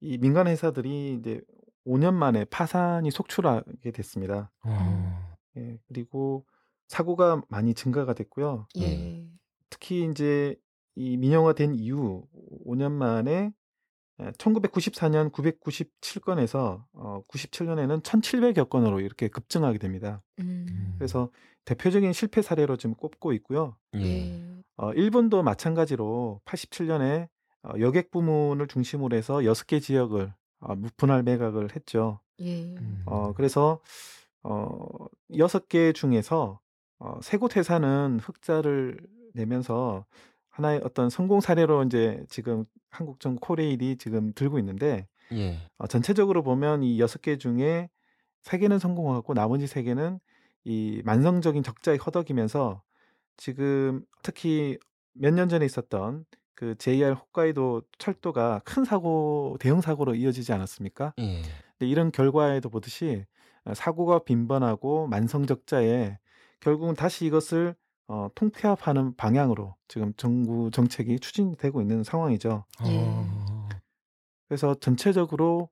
이 0.00 0.18
민간 0.18 0.46
회사들이 0.46 1.14
이제 1.14 1.40
5년 1.86 2.14
만에 2.14 2.44
파산이 2.44 3.10
속출하게 3.10 3.90
됐습니다. 3.92 4.50
어. 4.64 5.36
예, 5.56 5.78
그리고 5.88 6.44
사고가 6.88 7.42
많이 7.48 7.74
증가가 7.74 8.14
됐고요. 8.14 8.66
예. 8.78 9.26
특히 9.70 10.08
이제 10.10 10.56
이 10.94 11.16
민영화된 11.16 11.74
이후 11.74 12.26
5년 12.66 12.92
만에 12.92 13.52
1994년 14.18 15.32
997건에서 15.32 16.84
어, 16.92 17.22
97년에는 17.28 18.02
1,700여 18.02 18.68
건으로 18.68 19.00
이렇게 19.00 19.28
급증하게 19.28 19.78
됩니다. 19.78 20.22
음. 20.40 20.94
그래서 20.98 21.30
대표적인 21.64 22.12
실패 22.12 22.42
사례로 22.42 22.76
지금 22.76 22.94
꼽고 22.94 23.32
있고요. 23.34 23.76
예. 23.96 24.00
예. 24.00 24.62
어, 24.76 24.92
일본도 24.92 25.42
마찬가지로 25.42 26.40
87년에 26.44 27.28
어, 27.62 27.72
여객 27.78 28.10
부문을 28.10 28.66
중심으로 28.66 29.16
해서 29.16 29.38
6개 29.38 29.80
지역을 29.80 30.32
어, 30.60 30.74
분할 30.96 31.22
매각을 31.22 31.74
했죠. 31.74 32.20
예. 32.40 32.74
음. 32.76 33.02
어, 33.06 33.32
그래서 33.34 33.80
어, 34.42 34.76
6개 35.30 35.94
중에서 35.94 36.60
어, 36.98 37.18
세곳 37.22 37.56
회사는 37.56 38.20
흑자를 38.22 38.98
내면서 39.34 40.04
하나의 40.50 40.80
어떤 40.84 41.10
성공 41.10 41.40
사례로 41.40 41.84
이제 41.84 42.24
지금 42.28 42.64
한국정 42.92 43.36
코레일이 43.36 43.96
지금 43.96 44.32
들고 44.34 44.58
있는데 44.60 45.08
예. 45.32 45.58
어, 45.78 45.86
전체적으로 45.86 46.42
보면 46.42 46.82
이 46.84 47.00
여섯 47.00 47.20
개 47.22 47.36
중에 47.38 47.88
세 48.42 48.58
개는 48.58 48.78
성공하고 48.78 49.34
나머지 49.34 49.66
세 49.66 49.82
개는 49.82 50.20
이 50.64 51.02
만성적인 51.04 51.62
적자에 51.64 51.96
허덕이면서 51.96 52.82
지금 53.36 54.04
특히 54.22 54.78
몇 55.14 55.34
년 55.34 55.48
전에 55.48 55.64
있었던 55.66 56.24
그 56.54 56.74
JR 56.78 57.12
홋카이도 57.14 57.82
철도가 57.98 58.60
큰 58.64 58.84
사고 58.84 59.56
대형 59.60 59.80
사고로 59.80 60.14
이어지지 60.14 60.52
않았습니까? 60.52 61.14
예. 61.18 61.42
근데 61.78 61.90
이런 61.90 62.12
결과에도 62.12 62.68
보듯이 62.70 63.24
어, 63.64 63.74
사고가 63.74 64.20
빈번하고 64.20 65.06
만성 65.08 65.46
적자에 65.46 66.18
결국은 66.60 66.94
다시 66.94 67.26
이것을 67.26 67.74
어, 68.12 68.28
통폐합하는 68.34 69.16
방향으로 69.16 69.74
지금 69.88 70.12
정부 70.18 70.70
정책이 70.70 71.18
추진되고 71.18 71.80
있는 71.80 72.04
상황이죠. 72.04 72.66
어. 72.82 73.68
그래서 74.46 74.74
전체적으로 74.74 75.70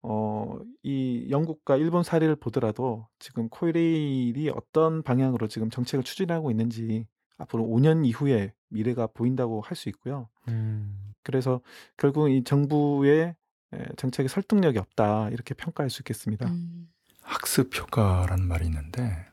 어, 0.00 0.56
이 0.84 1.26
영국과 1.30 1.76
일본 1.76 2.04
사례를 2.04 2.36
보더라도 2.36 3.08
지금 3.18 3.48
코레일이 3.48 4.50
어떤 4.50 5.02
방향으로 5.02 5.48
지금 5.48 5.68
정책을 5.68 6.04
추진하고 6.04 6.52
있는지 6.52 7.08
앞으로 7.38 7.64
5년 7.64 8.06
이후의 8.06 8.52
미래가 8.68 9.08
보인다고 9.08 9.60
할 9.60 9.76
수 9.76 9.88
있고요. 9.88 10.28
음. 10.46 11.12
그래서 11.24 11.60
결국 11.96 12.30
이 12.30 12.44
정부의 12.44 13.34
에, 13.72 13.84
정책의 13.96 14.28
설득력이 14.28 14.78
없다 14.78 15.30
이렇게 15.30 15.54
평가할 15.54 15.90
수 15.90 16.02
있겠습니다. 16.02 16.46
음. 16.48 16.88
학습 17.22 17.76
효과라는 17.76 18.46
말이 18.46 18.66
있는데 18.66 19.26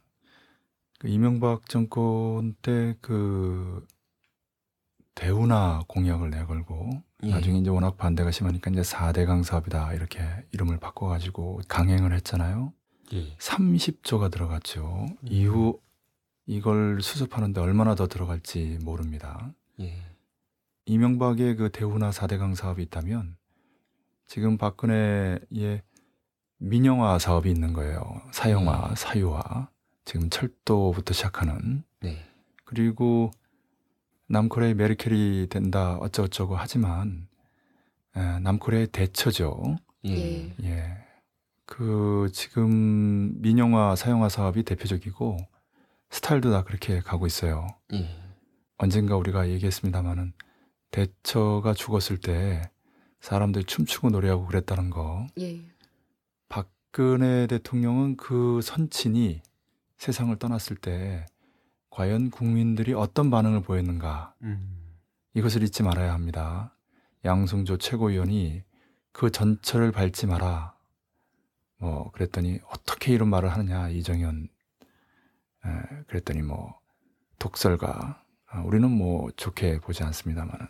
그 0.97 1.07
이명박 1.07 1.67
정권 1.69 2.55
때 2.61 2.95
그 3.01 3.85
대운하 5.17 5.83
공약을 5.87 6.29
내걸고 6.29 6.91
예. 7.23 7.29
나중에 7.31 7.57
이제 7.57 7.71
워낙 7.71 7.97
반대가 7.97 8.29
심하니까 8.29 8.69
이제 8.69 8.81
4대강 8.81 9.43
사업이다 9.43 9.93
이렇게 9.95 10.21
이름을 10.51 10.77
바꿔가지고 10.79 11.61
강행을 11.67 12.13
했잖아요. 12.13 12.71
예. 13.13 13.35
30조가 13.37 14.31
들어갔죠. 14.31 15.07
이후 15.23 15.79
이걸 16.45 17.01
수습하는데 17.01 17.59
얼마나 17.59 17.95
더 17.95 18.07
들어갈지 18.07 18.77
모릅니다. 18.83 19.51
예. 19.79 19.97
이명박의 20.85 21.55
그 21.55 21.71
대우나 21.71 22.11
4대강 22.11 22.53
사업이 22.53 22.83
있다면 22.83 23.37
지금 24.27 24.57
박근혜의 24.59 25.81
민영화 26.59 27.17
사업이 27.17 27.49
있는 27.49 27.73
거예요. 27.73 28.21
사형화, 28.31 28.89
음. 28.89 28.95
사유화. 28.95 29.69
지금 30.07 30.29
철도부터 30.29 31.13
시작하는. 31.13 31.83
네. 31.99 32.23
그리고 32.63 33.29
남코리아의 34.29 34.73
메르켈이 34.75 35.47
된다 35.49 35.97
어쩌고저쩌고 35.97 36.55
하지만 36.55 37.27
에, 38.15 38.39
남코리아의 38.39 38.87
대처죠. 38.87 39.75
예. 40.05 40.11
예. 40.11 40.55
예. 40.63 40.97
그 41.65 42.29
지금 42.31 43.41
민영화, 43.41 43.97
사형화 43.97 44.29
사업이 44.29 44.63
대표적이고 44.63 45.39
스타일도 46.09 46.51
다 46.51 46.63
그렇게 46.63 47.01
가고 47.01 47.27
있어요. 47.27 47.67
예. 47.91 48.09
언젠가 48.77 49.17
우리가 49.17 49.49
얘기했습니다마는 49.49 50.31
대처가 50.91 51.73
죽었을 51.73 52.17
때 52.17 52.71
사람들이 53.19 53.65
춤추고 53.65 54.11
노래하고 54.11 54.45
그랬다는 54.45 54.89
거. 54.89 55.27
예. 55.37 55.59
박근혜 56.47 57.45
대통령은 57.47 58.15
그 58.15 58.61
선친이 58.63 59.41
세상을 59.97 60.35
떠났을 60.37 60.75
때 60.77 61.25
과연 61.89 62.29
국민들이 62.29 62.93
어떤 62.93 63.29
반응을 63.29 63.61
보였는가 63.61 64.35
음. 64.43 64.95
이것을 65.33 65.63
잊지 65.63 65.83
말아야 65.83 66.13
합니다. 66.13 66.75
양승조 67.25 67.77
최고위원이 67.77 68.63
그 69.11 69.31
전철을 69.31 69.91
밟지 69.91 70.27
마라. 70.27 70.75
뭐 71.77 72.11
그랬더니 72.11 72.59
어떻게 72.69 73.13
이런 73.13 73.29
말을 73.29 73.49
하느냐 73.49 73.89
이정현. 73.89 74.47
에, 75.65 75.69
그랬더니 76.07 76.41
뭐 76.41 76.79
독설가. 77.39 78.23
아, 78.49 78.61
우리는 78.61 78.89
뭐 78.89 79.29
좋게 79.35 79.79
보지 79.79 80.03
않습니다만은 80.03 80.67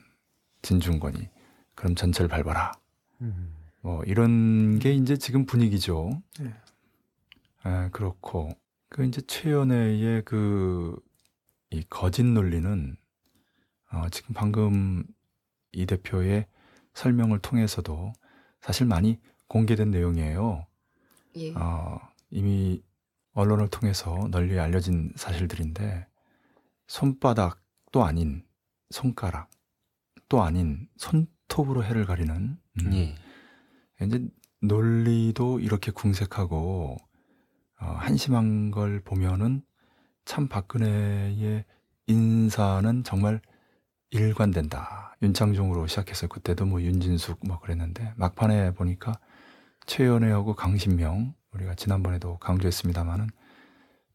진중권이 0.62 1.30
그럼 1.76 1.96
전철 1.96 2.28
밟아라. 2.28 2.72
음. 3.22 3.54
뭐 3.82 4.04
이런 4.06 4.80
게 4.80 4.94
이제 4.94 5.18
지금 5.18 5.46
분위기죠. 5.46 6.22
네. 6.40 6.54
에, 7.66 7.90
그렇고 7.92 8.50
그 8.90 9.06
이제 9.06 9.22
최연애의 9.22 10.24
그 10.24 11.08
이 11.70 11.84
거짓 11.90 12.24
논리는 12.24 12.98
어, 13.92 14.10
지금 14.10 14.34
방금 14.34 15.04
이 15.72 15.86
대표의 15.86 16.48
설명을 16.94 17.40
통해서도 17.40 18.14
사실 18.62 18.86
많이 18.86 19.20
공개된 19.48 19.92
내용이에요. 19.92 20.66
예. 21.36 21.54
어, 21.54 22.00
이미 22.30 22.82
언론을 23.34 23.70
통해서 23.70 24.28
널리 24.32 24.60
알려진 24.60 25.12
사실들인데 25.16 26.08
손바닥도 26.88 28.04
아닌 28.04 28.46
손가락 28.90 29.50
또 30.30 30.42
아닌 30.42 30.90
손톱으로 30.98 31.84
해를 31.84 32.06
가리는 32.06 32.58
음, 32.82 32.94
예. 32.94 33.16
이제 34.02 34.26
논리도 34.62 35.60
이렇게 35.60 35.92
궁색하고 35.92 36.98
어, 37.80 37.86
한심한 38.00 38.72
걸 38.72 39.02
보면은 39.02 39.62
참 40.26 40.48
박근혜의 40.48 41.66
인사는 42.08 43.04
정말 43.04 43.42
일관된다. 44.10 45.16
윤창중으로 45.22 45.88
시작해서 45.88 46.28
그때도 46.28 46.66
뭐 46.66 46.82
윤진숙 46.82 47.40
뭐 47.46 47.60
그랬는데 47.60 48.14
막판에 48.16 48.74
보니까 48.74 49.14
최연애하고 49.86 50.56
강신명 50.56 51.34
우리가 51.54 51.76
지난번에도 51.76 52.38
강조했습니다마는 52.40 53.30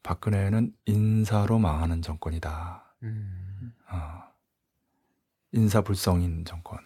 박근혜는 0.03 0.75
인사로 0.87 1.59
망하는 1.59 2.03
정권이다. 2.03 2.97
음. 3.05 3.73
어, 3.91 4.23
인사불성인 5.53 6.45
정권. 6.45 6.79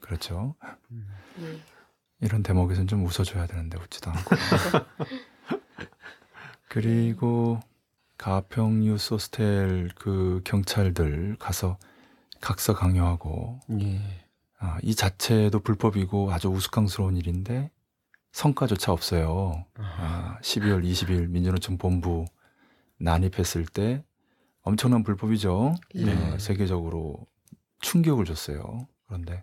그렇죠. 0.00 0.54
음. 0.90 1.06
예. 1.40 1.60
이런 2.20 2.42
대목에서는 2.42 2.86
좀 2.86 3.04
웃어줘야 3.04 3.46
되는데 3.46 3.78
웃지도 3.78 4.10
않고. 4.10 4.36
그리고 6.72 7.60
가평 8.16 8.86
호스텔 8.88 9.90
그 9.94 10.40
경찰들 10.42 11.36
가서 11.38 11.76
각서 12.40 12.72
강요하고 12.72 13.60
예. 13.78 14.00
아, 14.58 14.78
이 14.82 14.94
자체도 14.94 15.60
불법이고 15.60 16.32
아주 16.32 16.48
우스꽝스러운 16.48 17.18
일인데 17.18 17.70
성과조차 18.32 18.90
없어요. 18.90 19.66
아, 19.74 20.38
12월 20.40 20.82
20일 20.82 21.28
민주노총 21.28 21.76
본부 21.76 22.24
난입했을 22.96 23.66
때 23.66 24.02
엄청난 24.62 25.02
불법이죠. 25.02 25.74
예. 25.96 26.10
어, 26.10 26.38
세계적으로 26.38 27.26
충격을 27.80 28.24
줬어요. 28.24 28.88
그런데 29.06 29.42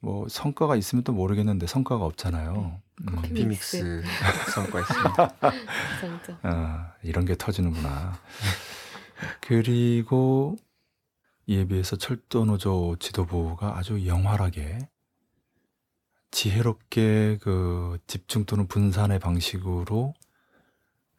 뭐 0.00 0.26
성과가 0.28 0.76
있으면 0.76 1.04
또 1.04 1.12
모르겠는데 1.12 1.66
성과가 1.66 2.04
없잖아요. 2.04 2.80
음, 3.02 3.16
커피 3.16 3.34
비믹스 3.34 4.02
성과 4.52 4.80
있습니다. 4.80 5.34
진짜. 6.00 6.38
아, 6.42 6.92
이런 7.02 7.24
게 7.24 7.36
터지는구나. 7.36 8.18
그리고 9.40 10.56
이에 11.46 11.66
비해서 11.66 11.96
철도노조 11.96 12.96
지도부가 12.98 13.76
아주 13.76 14.06
영활하게 14.06 14.88
지혜롭게 16.30 17.38
그 17.42 17.98
집중 18.06 18.44
또는 18.44 18.68
분산의 18.68 19.18
방식으로 19.18 20.14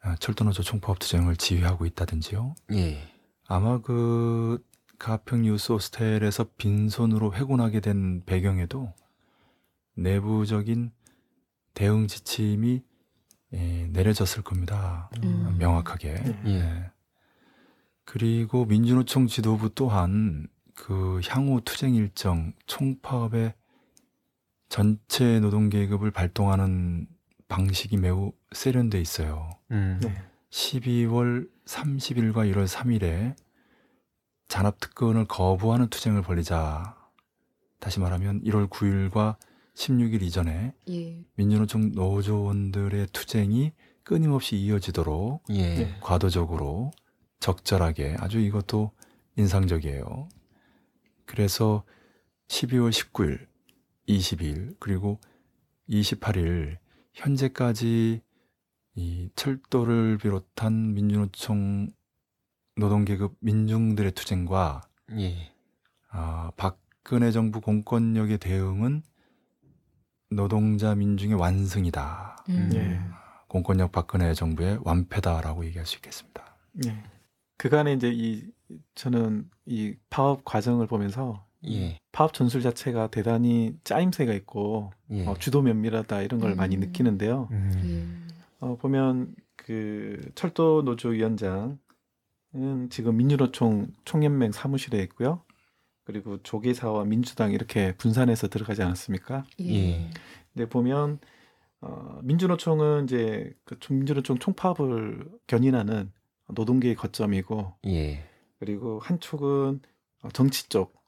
아, 0.00 0.16
철도노조 0.16 0.62
총파업 0.62 0.98
투쟁을 0.98 1.36
지휘하고 1.36 1.86
있다든지요. 1.86 2.54
예. 2.72 3.08
아마 3.46 3.80
그 3.80 4.64
가평 5.02 5.42
뉴스 5.42 5.72
호스텔에서 5.72 6.46
빈손으로 6.56 7.34
회군하게 7.34 7.80
된 7.80 8.24
배경에도 8.24 8.94
내부적인 9.96 10.92
대응 11.74 12.06
지침이 12.06 12.84
예, 13.52 13.88
내려졌을 13.88 14.42
겁니다. 14.42 15.10
음. 15.24 15.56
명확하게. 15.58 16.14
네. 16.14 16.42
예. 16.46 16.90
그리고 18.04 18.64
민주노총 18.64 19.26
지도부 19.26 19.74
또한 19.74 20.46
그 20.76 21.20
향후 21.26 21.60
투쟁 21.64 21.96
일정 21.96 22.52
총파업의 22.66 23.54
전체 24.68 25.40
노동 25.40 25.68
계급을 25.68 26.12
발동하는 26.12 27.08
방식이 27.48 27.96
매우 27.96 28.30
세련돼 28.52 29.00
있어요. 29.00 29.50
음. 29.72 29.98
네. 30.00 30.14
12월 30.50 31.50
30일과 31.66 32.48
1월 32.52 32.68
3일에 32.68 33.34
잔압 34.52 34.80
특권을 34.80 35.24
거부하는 35.24 35.88
투쟁을 35.88 36.20
벌리자. 36.20 36.94
다시 37.80 38.00
말하면 38.00 38.42
1월 38.42 38.68
9일과 38.68 39.36
16일 39.74 40.20
이전에 40.20 40.74
예. 40.90 41.24
민주노총 41.36 41.92
노조원들의 41.92 43.06
투쟁이 43.14 43.72
끊임없이 44.04 44.56
이어지도록 44.58 45.42
예. 45.48 45.74
네. 45.74 45.98
과도적으로 46.02 46.90
적절하게 47.40 48.16
아주 48.18 48.40
이것도 48.40 48.90
인상적이에요. 49.36 50.28
그래서 51.24 51.84
12월 52.48 52.90
19일, 52.90 53.46
20일 54.06 54.76
그리고 54.78 55.18
28일 55.88 56.76
현재까지 57.14 58.20
이 58.96 59.30
철도를 59.34 60.18
비롯한 60.18 60.92
민주노총 60.92 61.88
노동계급 62.76 63.36
민중들의 63.40 64.12
투쟁과 64.12 64.82
예. 65.18 65.52
아, 66.10 66.50
박근혜 66.56 67.30
정부 67.30 67.60
공권력의 67.60 68.38
대응은 68.38 69.02
노동자 70.30 70.94
민중의 70.94 71.38
완승이다. 71.38 72.44
음. 72.48 72.70
예. 72.74 73.00
공권력 73.48 73.92
박근혜 73.92 74.32
정부의 74.32 74.78
완패다라고 74.82 75.64
얘기할 75.66 75.84
수 75.86 75.96
있겠습니다. 75.96 76.56
예. 76.86 76.96
그간에 77.58 77.92
이제 77.92 78.10
이 78.12 78.44
저는 78.94 79.48
이 79.66 79.94
파업 80.08 80.44
과정을 80.44 80.86
보면서 80.86 81.44
예. 81.68 81.98
파업 82.10 82.32
전술 82.32 82.62
자체가 82.62 83.08
대단히 83.08 83.76
짜임새가 83.84 84.32
있고 84.32 84.92
예. 85.10 85.26
어, 85.26 85.34
주도 85.38 85.60
면밀하다 85.60 86.22
이런 86.22 86.40
걸 86.40 86.54
많이 86.54 86.76
음. 86.76 86.80
느끼는데요. 86.80 87.48
음. 87.50 87.72
예. 87.84 88.32
어, 88.60 88.76
보면 88.76 89.34
그 89.56 90.20
철도 90.34 90.82
노조 90.82 91.10
위원장 91.10 91.78
은 92.54 92.90
지금 92.90 93.16
민주노총 93.16 93.88
총연맹 94.04 94.52
사무실에 94.52 95.02
있고요. 95.04 95.42
그리고 96.04 96.42
조계사와 96.42 97.04
민주당 97.04 97.52
이렇게 97.52 97.94
분산해서 97.96 98.48
들어가지 98.48 98.82
않았습니까? 98.82 99.44
예. 99.60 100.10
근데 100.52 100.68
보면 100.68 101.18
어, 101.80 102.20
민주노총은 102.22 103.04
이제 103.04 103.54
그 103.64 103.78
총- 103.78 103.98
민주노총 103.98 104.38
총파업을 104.38 105.30
견인하는 105.46 106.12
노동계의 106.48 106.94
거점이고 106.96 107.74
예. 107.86 108.24
그리고 108.58 108.98
한 109.00 109.18
축은 109.18 109.80
어, 110.22 110.28
정치 110.32 110.68
쪽 110.68 111.00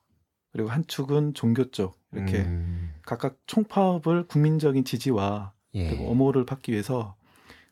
그리고 0.53 0.71
한 0.71 0.87
축은 0.87 1.35
종교 1.35 1.71
쪽 1.71 1.99
이렇게 2.13 2.39
음. 2.39 2.93
각각 3.03 3.37
총파업을 3.47 4.29
국민적인 4.29 4.85
지지와 4.85 5.53
예. 5.75 5.91
그리고 5.91 6.09
엄호를 6.11 6.47
받기 6.47 6.73
위해서 6.73 7.17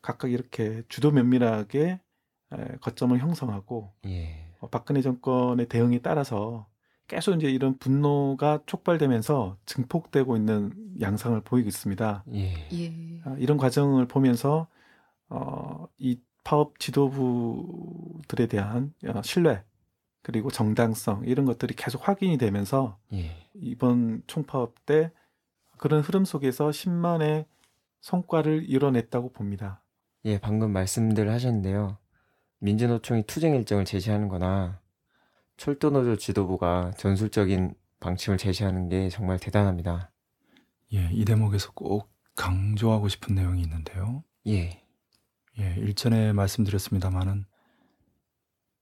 각각 0.01 0.31
이렇게 0.31 0.83
주도 0.89 1.09
면밀하게 1.11 1.81
에, 1.81 1.99
거점을 2.81 3.17
형성하고 3.17 3.93
예. 4.05 4.53
어, 4.59 4.69
박근혜 4.69 5.01
정권의 5.01 5.67
대응에 5.67 5.99
따라서 5.99 6.67
계속 7.07 7.35
이제 7.35 7.49
이런 7.49 7.77
분노가 7.77 8.59
촉발되면서 8.65 9.57
증폭되고 9.65 10.35
있는 10.37 10.71
양상을 11.01 11.39
보이고 11.41 11.67
있습니다. 11.67 12.23
예. 12.33 12.53
예. 12.71 13.21
아, 13.25 13.35
이런 13.37 13.57
과정을 13.57 14.07
보면서 14.07 14.67
어, 15.29 15.87
이 15.97 16.19
파업 16.43 16.79
지도부들에 16.79 18.47
대한 18.47 18.93
어, 19.07 19.21
신뢰 19.23 19.63
그리고 20.21 20.49
정당성 20.49 21.23
이런 21.25 21.45
것들이 21.45 21.75
계속 21.75 22.07
확인이 22.07 22.37
되면서 22.37 22.97
예. 23.13 23.35
이번 23.53 24.23
총파업 24.27 24.85
때 24.85 25.11
그런 25.77 26.01
흐름 26.01 26.23
속에서 26.23 26.69
10만의 26.69 27.45
성과를 28.01 28.69
이뤄냈다고 28.69 29.33
봅니다. 29.33 29.83
예, 30.25 30.39
방금 30.39 30.71
말씀들 30.71 31.29
하셨는데요. 31.29 31.97
민주노총이 32.63 33.23
투쟁 33.23 33.55
일정을 33.55 33.83
제시하는 33.83 34.29
거나 34.29 34.79
철도노조 35.57 36.15
지도부가 36.15 36.91
전술적인 36.97 37.73
방침을 37.99 38.37
제시하는 38.37 38.87
게 38.87 39.09
정말 39.09 39.37
대단합니다. 39.37 40.11
예, 40.93 41.09
이 41.11 41.25
대목에서 41.25 41.71
꼭 41.73 42.09
강조하고 42.35 43.09
싶은 43.09 43.35
내용이 43.35 43.61
있는데요. 43.63 44.23
예. 44.47 44.81
예, 45.59 45.75
일전에 45.77 46.31
말씀드렸습니다마는 46.31 47.45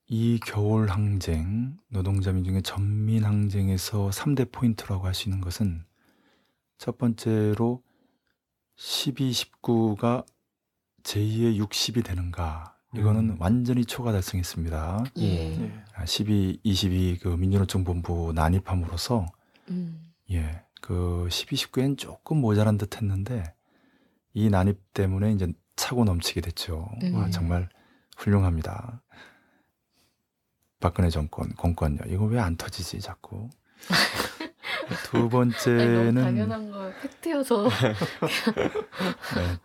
이 0.07 0.39
겨울 0.45 0.89
항쟁, 0.89 1.77
노동자 1.87 2.31
민중의 2.31 2.61
전민 2.61 3.25
항쟁에서 3.25 4.09
3대 4.09 4.51
포인트라고 4.51 5.07
할 5.07 5.15
수 5.15 5.27
있는 5.27 5.41
것은 5.41 5.85
첫 6.77 6.99
번째로 6.99 7.81
12, 8.75 9.31
19가 9.31 10.23
제2의 11.01 11.59
60이 11.59 12.05
되는가. 12.05 12.77
이거는 12.95 13.31
음. 13.31 13.37
완전히 13.39 13.85
초과 13.85 14.11
달성했습니다. 14.11 15.03
예. 15.17 15.49
네. 15.57 15.83
아, 15.95 16.05
12, 16.05 16.59
22 16.63 17.19
그 17.21 17.29
민주노총 17.29 17.83
본부 17.83 18.33
난입함으로써 18.33 19.25
음. 19.69 20.11
예, 20.31 20.61
그 20.81 21.27
12, 21.29 21.55
19엔 21.55 21.97
조금 21.97 22.37
모자란 22.41 22.77
듯 22.77 22.97
했는데 22.97 23.53
이 24.33 24.49
난입 24.49 24.93
때문에 24.93 25.31
이제 25.31 25.53
차고 25.75 26.03
넘치게 26.05 26.41
됐죠. 26.41 26.89
와, 27.13 27.25
음. 27.25 27.31
정말 27.31 27.69
훌륭합니다. 28.17 29.01
박근혜 30.79 31.09
정권, 31.09 31.53
공권력. 31.53 32.11
이거 32.11 32.25
왜 32.25 32.39
안 32.39 32.55
터지지, 32.57 32.99
자꾸. 32.99 33.49
두 35.05 35.17
아니, 35.17 35.21
너무 35.21 35.29
번째는 35.29 36.15
당연한 36.15 36.71
거 36.71 36.91
팩트여서. 37.01 37.69
네. 39.35 39.57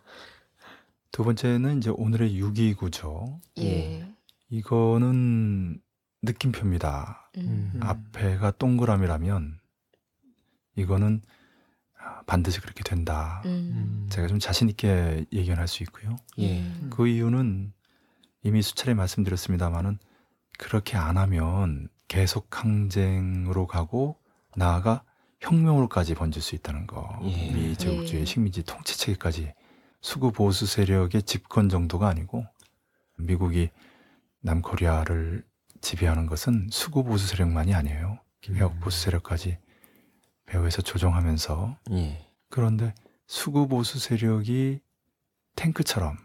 두 1.17 1.23
번째는 1.23 1.79
이제 1.79 1.89
오늘의 1.89 2.39
6.29죠. 2.39 3.39
예. 3.57 4.07
이거는 4.49 5.81
느낌표입니다. 6.21 7.31
음. 7.37 7.71
음. 7.73 7.79
앞에가 7.81 8.51
동그라미라면 8.51 9.59
이거는 10.75 11.23
아, 11.99 12.21
반드시 12.27 12.61
그렇게 12.61 12.83
된다. 12.83 13.41
음. 13.45 14.05
제가 14.11 14.27
좀 14.27 14.37
자신 14.37 14.69
있게 14.69 15.25
예견할 15.33 15.67
수 15.67 15.81
있고요. 15.81 16.17
예. 16.37 16.59
음. 16.59 16.91
그 16.93 17.07
이유는 17.07 17.73
이미 18.43 18.61
수차례 18.61 18.93
말씀드렸습니다만은 18.93 19.97
그렇게 20.59 20.97
안 20.97 21.17
하면 21.17 21.89
계속 22.07 22.63
항쟁으로 22.63 23.65
가고 23.65 24.19
나아가 24.55 25.03
혁명으로까지 25.39 26.13
번질 26.13 26.43
수 26.43 26.53
있다는 26.53 26.85
거. 26.85 27.19
예. 27.23 27.51
미 27.51 27.75
제국주의 27.75 28.21
예. 28.21 28.25
식민지 28.25 28.61
통치 28.61 28.99
체계까지 28.99 29.55
수구 30.01 30.31
보수 30.31 30.65
세력의 30.65 31.23
집권 31.23 31.69
정도가 31.69 32.07
아니고 32.07 32.45
미국이 33.17 33.69
남코리아를 34.41 35.45
지배하는 35.81 36.27
것은 36.27 36.67
수구 36.71 37.03
보수 37.03 37.27
세력만이 37.27 37.73
아니에요. 37.73 38.19
개혁 38.41 38.73
음. 38.73 38.79
보수 38.79 39.01
세력까지 39.03 39.57
배후에서 40.45 40.81
조종하면서 40.81 41.77
예. 41.91 42.25
그런데 42.49 42.93
수구 43.27 43.67
보수 43.67 43.99
세력이 43.99 44.79
탱크처럼 45.55 46.17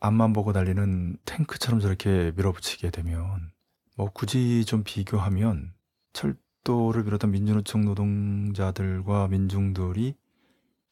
앞만 0.00 0.32
보고 0.32 0.52
달리는 0.52 1.18
탱크처럼 1.24 1.80
저렇게 1.80 2.32
밀어붙이게 2.34 2.90
되면 2.90 3.52
뭐 3.96 4.10
굳이 4.12 4.64
좀 4.64 4.82
비교하면 4.82 5.74
철도를 6.12 7.04
비롯한 7.04 7.30
민주노총 7.30 7.84
노동자들과 7.84 9.28
민중들이 9.28 10.16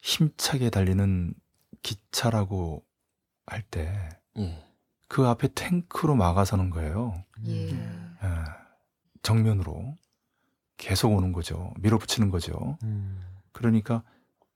힘차게 0.01 0.69
달리는 0.69 1.33
기차라고 1.81 2.83
할때그 3.45 3.91
예. 4.39 5.25
앞에 5.25 5.49
탱크로 5.49 6.15
막아서는 6.15 6.69
거예요. 6.69 7.23
예. 7.45 7.71
음. 7.71 8.17
예, 8.23 8.27
정면으로 9.21 9.97
계속 10.77 11.13
오는 11.13 11.31
거죠. 11.33 11.73
밀어붙이는 11.79 12.29
거죠. 12.29 12.77
음. 12.83 13.25
그러니까 13.51 14.03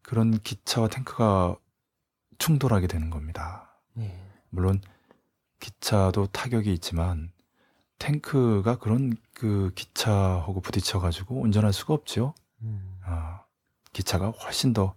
그런 0.02 0.38
기차와 0.40 0.88
탱크가 0.90 1.56
충돌하게 2.38 2.88
되는 2.88 3.10
겁니다. 3.10 3.78
예. 3.98 4.18
물론 4.50 4.82
기차도 5.60 6.28
타격이 6.28 6.72
있지만 6.74 7.32
탱크가 8.00 8.78
그런 8.78 9.16
그 9.34 9.72
기차하고 9.76 10.62
부딪혀 10.62 11.00
가지고 11.00 11.42
운전할 11.42 11.72
수가 11.72 11.94
없죠. 11.94 12.34
음. 12.62 13.00
아, 13.06 13.44
기차가 13.94 14.30
훨씬 14.30 14.74
더 14.74 14.96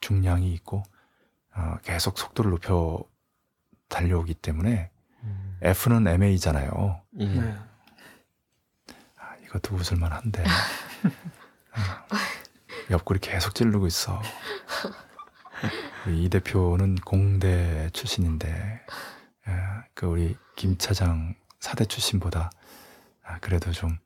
중량이 0.00 0.52
있고 0.54 0.82
아, 1.52 1.78
계속 1.82 2.18
속도를 2.18 2.50
높여 2.50 3.02
달려오기 3.88 4.34
때문에 4.34 4.90
음. 5.22 5.58
F는 5.62 6.06
MA잖아요. 6.06 7.02
예. 7.20 7.26
네. 7.26 7.56
이것도 9.44 9.76
웃을만 9.76 10.12
한데 10.12 10.44
아, 11.72 12.06
옆구리 12.90 13.20
계속 13.20 13.54
찌르고 13.54 13.86
있어. 13.86 14.20
우리 16.06 16.24
이 16.24 16.28
대표는 16.28 16.96
공대 16.96 17.88
출신인데 17.92 18.80
예, 19.48 19.52
그 19.94 20.06
우리 20.06 20.36
김 20.56 20.76
차장 20.76 21.34
사대 21.60 21.84
출신보다 21.84 22.50
아, 23.22 23.38
그래도 23.38 23.72
좀 23.72 23.98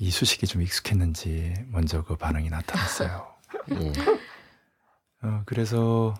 이 0.00 0.10
수식이 0.10 0.46
좀 0.46 0.62
익숙했는지 0.62 1.54
먼저 1.68 2.04
그 2.04 2.16
반응이 2.16 2.50
나타났어요. 2.50 3.34
예. 3.72 3.92
어, 5.22 5.42
그래서 5.46 6.14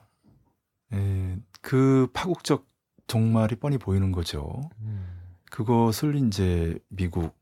에, 0.93 1.37
그 1.61 2.09
파국적 2.13 2.67
종말이 3.07 3.57
뻔히 3.57 3.79
보이는 3.79 4.13
거죠. 4.13 4.61
음. 4.81 5.07
그것을 5.51 6.17
이제 6.17 6.79
미국 6.89 7.37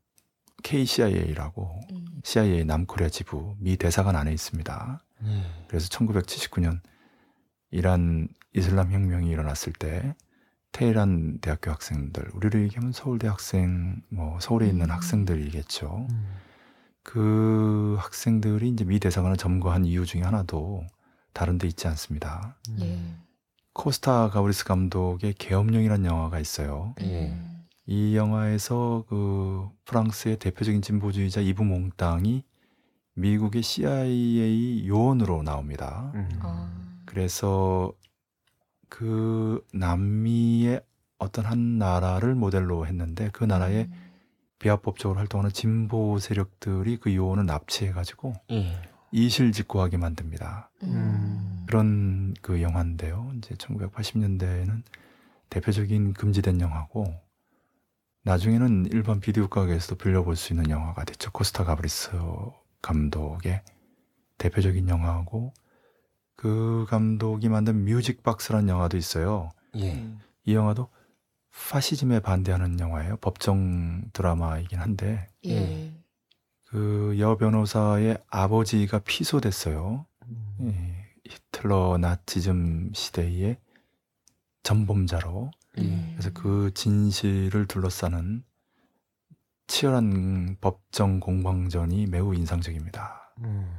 KCIA라고 0.63 1.79
음. 1.91 2.05
CIA 2.23 2.65
남코리아 2.65 3.09
지부 3.09 3.55
미 3.59 3.77
대사관 3.77 4.15
안에 4.15 4.31
있습니다. 4.33 5.03
예. 5.23 5.43
그래서 5.67 5.89
1979년 5.89 6.79
이란 7.71 8.27
이슬람 8.53 8.91
혁명이 8.91 9.29
일어났을 9.29 9.73
때 9.73 10.15
테헤란 10.71 11.39
대학교 11.39 11.71
학생들, 11.71 12.29
우리를 12.33 12.61
얘기하면 12.63 12.91
서울대 12.91 13.27
학생, 13.27 14.01
뭐 14.09 14.39
서울에 14.39 14.67
있는 14.67 14.87
음. 14.87 14.91
학생들이겠죠. 14.91 16.07
음. 16.09 16.35
그 17.03 17.95
학생들이 17.99 18.69
이제 18.69 18.83
미 18.83 18.99
대사관을 18.99 19.37
점거한 19.37 19.85
이유 19.85 20.05
중에 20.05 20.21
하나도 20.21 20.85
다른 21.37 21.59
데 21.59 21.67
있지 21.67 21.87
않습니다. 21.87 22.57
예. 22.81 22.99
코스타 23.73 24.31
가브리스 24.31 24.65
감독의 24.65 25.33
계엄령이라는 25.33 26.03
영화가 26.03 26.39
있어요. 26.39 26.95
예. 27.01 27.27
음. 27.27 27.63
이 27.85 28.15
영화에서 28.15 29.05
그 29.07 29.69
프랑스의 29.85 30.37
대표적인 30.39 30.81
진보주의자 30.81 31.41
이브 31.41 31.61
몽땅이 31.61 32.43
미국의 33.13 33.61
CIA 33.61 34.87
요원으로 34.87 35.43
나옵니다. 35.43 36.11
음. 36.15 36.27
아. 36.41 36.71
그래서 37.05 37.93
그 38.89 39.63
남미의 39.73 40.81
어떤 41.19 41.45
한 41.45 41.77
나라를 41.77 42.33
모델로 42.33 42.87
했는데 42.87 43.29
그 43.31 43.43
나라의 43.43 43.83
음. 43.83 43.93
비합법적으로 44.57 45.19
활동하는 45.19 45.51
진보 45.53 46.17
세력들이 46.17 46.97
그 46.97 47.13
요원을 47.13 47.45
납치해가지고 47.45 48.33
예. 48.49 48.96
이실직고하게 49.11 49.97
만듭니다. 49.97 50.69
음. 50.83 51.65
그런 51.67 52.33
그 52.41 52.61
영화인데요. 52.61 53.31
이제 53.37 53.55
1980년대에는 53.55 54.83
대표적인 55.49 56.13
금지된 56.13 56.61
영화고 56.61 57.13
나중에는 58.23 58.87
일반 58.91 59.19
비디오 59.19 59.47
가게에서도 59.47 59.95
빌려볼 59.95 60.35
수 60.35 60.53
있는 60.53 60.69
영화가 60.69 61.05
됐죠. 61.05 61.31
코스타 61.31 61.63
가브리스 61.63 62.11
감독의 62.81 63.61
대표적인 64.37 64.89
영화고 64.89 65.53
그 66.35 66.85
감독이 66.89 67.49
만든 67.49 67.85
뮤직박스라는 67.85 68.69
영화도 68.69 68.97
있어요. 68.97 69.49
예. 69.75 69.93
음. 69.93 70.19
이 70.45 70.53
영화도 70.53 70.89
파시즘에 71.69 72.19
반대하는 72.19 72.79
영화예요. 72.79 73.17
법정 73.17 74.03
드라마이긴 74.13 74.79
한데 74.79 75.27
예. 75.45 75.91
그 76.69 77.15
여 77.19 77.37
변호사의 77.37 78.17
아버지가 78.29 78.99
피소됐어요. 78.99 80.05
음. 80.59 80.67
예, 80.67 81.29
히틀러 81.29 81.97
나치즘 81.97 82.91
시대의 82.93 83.57
전범자로 84.63 85.51
예. 85.79 86.11
그래서 86.11 86.31
그 86.33 86.71
진실을 86.73 87.67
둘러싸는 87.67 88.43
치열한 89.67 90.57
법정 90.61 91.19
공방전이 91.19 92.07
매우 92.07 92.33
인상적입니다. 92.35 93.33
음. 93.39 93.69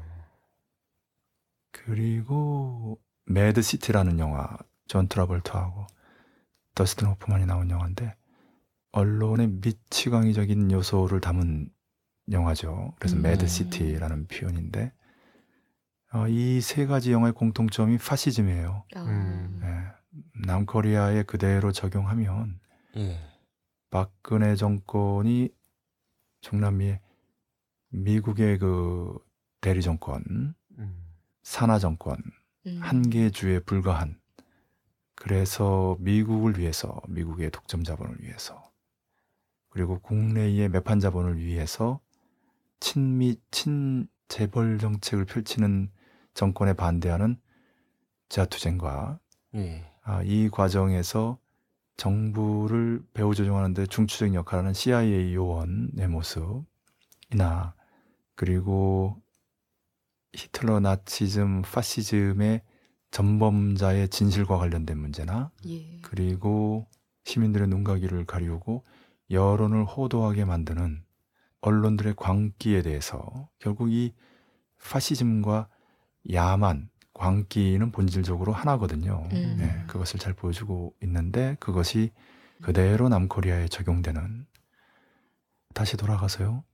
그리고 1.71 2.99
Mad 3.27 3.63
City라는 3.63 4.19
영화 4.19 4.57
존 4.87 5.09
트라볼트하고 5.09 5.87
더스틴 6.75 7.09
호프만이 7.09 7.47
나온 7.47 7.71
영화인데 7.71 8.15
언론의 8.93 9.49
미치광이적인 9.63 10.71
요소를 10.71 11.21
담은 11.21 11.71
영화죠. 12.31 12.95
그래서 12.99 13.17
음. 13.17 13.23
Mad 13.23 13.47
City라는 13.47 14.27
표현인데 14.29 14.93
어, 16.13 16.27
이 16.29 16.61
세 16.63 16.87
가지 16.87 17.13
영화의 17.13 17.33
공통점이 17.35 17.99
파시즘이에요. 17.99 18.85
아. 18.95 19.03
음. 19.03 19.61
예, 19.63 20.47
남코리아에 20.47 21.25
그대로 21.25 21.71
적용하면 21.73 22.61
예. 22.97 23.19
박근혜 23.91 24.57
정권이 24.57 25.51
중남미의 26.41 27.01
미국의 27.91 28.59
그 28.59 29.19
대리 29.61 29.83
정권, 29.83 30.55
음. 30.79 31.05
산하 31.43 31.79
정권, 31.79 32.17
음. 32.67 32.79
한 32.81 33.09
개의 33.11 33.31
주에 33.33 33.59
불과한 33.61 34.19
그래서 35.15 35.97
미국을 36.01 36.59
위해서 36.59 37.01
미국의 37.09 37.51
독점 37.51 37.83
자본을 37.85 38.23
위해서 38.23 38.71
그리고 39.69 39.99
국내의 40.01 40.69
매판 40.69 41.01
자본을 41.01 41.39
위해서 41.39 42.01
친미 42.81 43.37
친재벌 43.51 44.79
정책을 44.79 45.25
펼치는 45.25 45.91
정권에 46.35 46.73
반대하는 46.75 47.37
지하투쟁과 48.29 49.19
예. 49.55 49.85
아, 50.03 50.23
이 50.23 50.49
과정에서 50.51 51.39
정부를 51.97 53.03
배후 53.13 53.35
조종하는데 53.35 53.87
중추적인 53.87 54.35
역할을 54.35 54.61
하는 54.61 54.73
CIA 54.73 55.35
요원의 55.35 56.09
모습이나 56.09 57.75
그리고 58.35 59.21
히틀러 60.33 60.81
나치즘, 60.81 61.63
파시즘의 61.63 62.63
전범자의 63.11 64.11
진실과 64.11 64.59
관련된 64.59 64.99
문제나 64.99 65.51
예. 65.67 66.01
그리고 66.03 66.87
시민들의 67.25 67.69
눈가기를 67.69 68.27
가리우고 68.27 68.85
여론을 69.31 69.85
호도하게 69.85 70.45
만드는 70.45 71.03
언론들의 71.61 72.15
광기에 72.17 72.83
대해서 72.83 73.49
결국 73.59 73.93
이 73.93 74.15
파시즘과 74.83 75.69
야만, 76.33 76.89
광기는 77.15 77.91
본질적으로 77.91 78.53
하나거든요. 78.53 79.29
음. 79.33 79.57
네, 79.59 79.85
그것을 79.87 80.21
잘 80.21 80.35
보여주고 80.35 80.95
있는데 81.03 81.57
그것이 81.59 82.13
그대로 82.63 83.09
남코리아에 83.09 83.69
적용되는 83.69 84.47
다시 85.75 85.97
돌아가서요. 85.97 86.65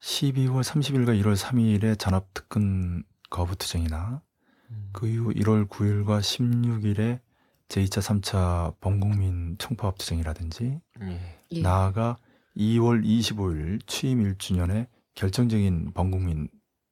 12월 0.00 0.62
30일과 0.62 1.20
1월 1.20 1.36
3일에 1.36 1.98
잔업특근 1.98 3.02
거부투쟁이나 3.30 4.22
음. 4.70 4.90
그 4.92 5.08
이후 5.08 5.32
1월 5.32 5.68
9일과 5.68 6.20
16일에 6.20 7.20
제2차, 7.68 8.20
3차 8.20 8.78
범국민 8.80 9.56
총파업 9.58 9.98
투쟁이라든지 9.98 10.80
예. 11.02 11.38
예. 11.50 11.60
나아가 11.60 12.16
2월 12.58 13.04
25일 13.04 13.86
취임 13.86 14.22
1주년에 14.22 14.88
결정적인 15.14 15.92
범국민 15.94 16.48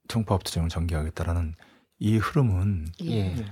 총파업 0.08 0.44
투쟁을 0.44 0.68
전개하겠다라는 0.68 1.54
이 1.98 2.16
흐름은 2.16 2.86
예. 3.02 3.34
네. 3.34 3.44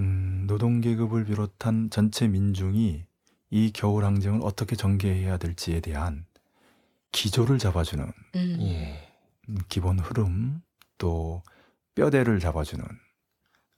음, 0.00 0.44
노동계급을 0.48 1.24
비롯한 1.24 1.90
전체 1.90 2.26
민중이 2.26 3.04
이 3.50 3.70
겨울 3.72 4.04
항쟁을 4.04 4.40
어떻게 4.42 4.74
전개해야 4.74 5.36
될지에 5.36 5.80
대한 5.80 6.26
기조를 7.12 7.58
잡아주는 7.58 8.04
음. 8.34 8.56
예. 8.62 9.08
음, 9.48 9.58
기본 9.68 10.00
흐름 10.00 10.60
또 10.98 11.42
뼈대를 11.94 12.40
잡아주는 12.40 12.84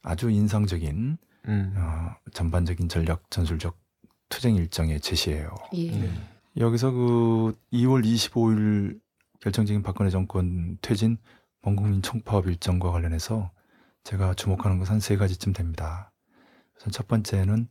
아주 0.03 0.31
인상적인 0.31 1.19
음. 1.47 1.75
어, 1.77 2.15
전반적인 2.33 2.89
전략 2.89 3.31
전술적 3.31 3.79
투쟁 4.31 4.55
일정의 4.57 5.01
제시예요. 5.01 5.55
예. 5.75 5.91
네. 5.91 6.38
여기서 6.59 6.91
그 6.91 7.59
2월 7.73 8.05
25일 8.05 9.01
결정적인 9.41 9.83
박근혜 9.83 10.11
정권 10.11 10.77
퇴진 10.83 11.19
범국민 11.63 12.03
총파업 12.03 12.49
일정과 12.49 12.91
관련해서 12.91 13.53
제가 14.03 14.35
주목하는 14.35 14.79
것은 14.79 14.95
한세 14.95 15.17
가지쯤 15.17 15.53
됩니다. 15.53 16.13
우선 16.77 16.91
첫 16.91 17.07
번째는 17.07 17.69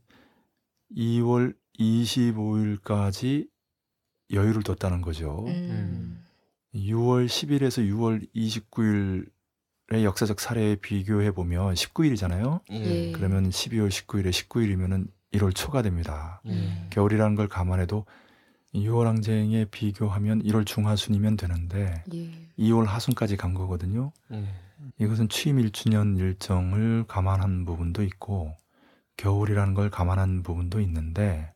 2월 0.96 1.56
25일까지 1.78 3.50
여유를 4.32 4.64
뒀다는 4.64 5.02
거죠. 5.02 5.46
음. 5.48 6.24
6월 6.74 7.26
10일에서 7.26 7.86
6월 7.90 8.28
29일의 8.36 10.04
역사적 10.04 10.40
사례에 10.40 10.76
비교해 10.76 11.32
보면 11.32 11.74
19일이잖아요. 11.74 12.62
예. 12.72 13.12
그러면 13.14 13.50
12월 13.50 13.90
19일에 13.90 14.30
19일이면은 14.30 15.08
1월 15.34 15.56
초가 15.56 15.82
됩니다. 15.82 16.42
음. 16.46 16.88
겨울이라는 16.90 17.36
걸 17.36 17.48
감안해도 17.48 18.06
6월 18.84 19.06
항쟁에 19.06 19.66
비교하면 19.66 20.44
1월 20.44 20.66
중하순이면 20.66 21.38
되는데 21.38 22.04
예. 22.14 22.32
2월 22.60 22.86
하순까지 22.86 23.38
간 23.38 23.54
거거든요. 23.54 24.12
예. 24.32 24.46
이것은 25.00 25.30
취임 25.30 25.58
1주년 25.58 26.18
일정을 26.18 27.06
감안한 27.08 27.66
부분도 27.66 28.04
있고 28.04 28.56
겨울이라는 29.18 29.74
걸 29.74 29.90
감안한 29.90 30.44
부분도 30.44 30.80
있는데 30.82 31.52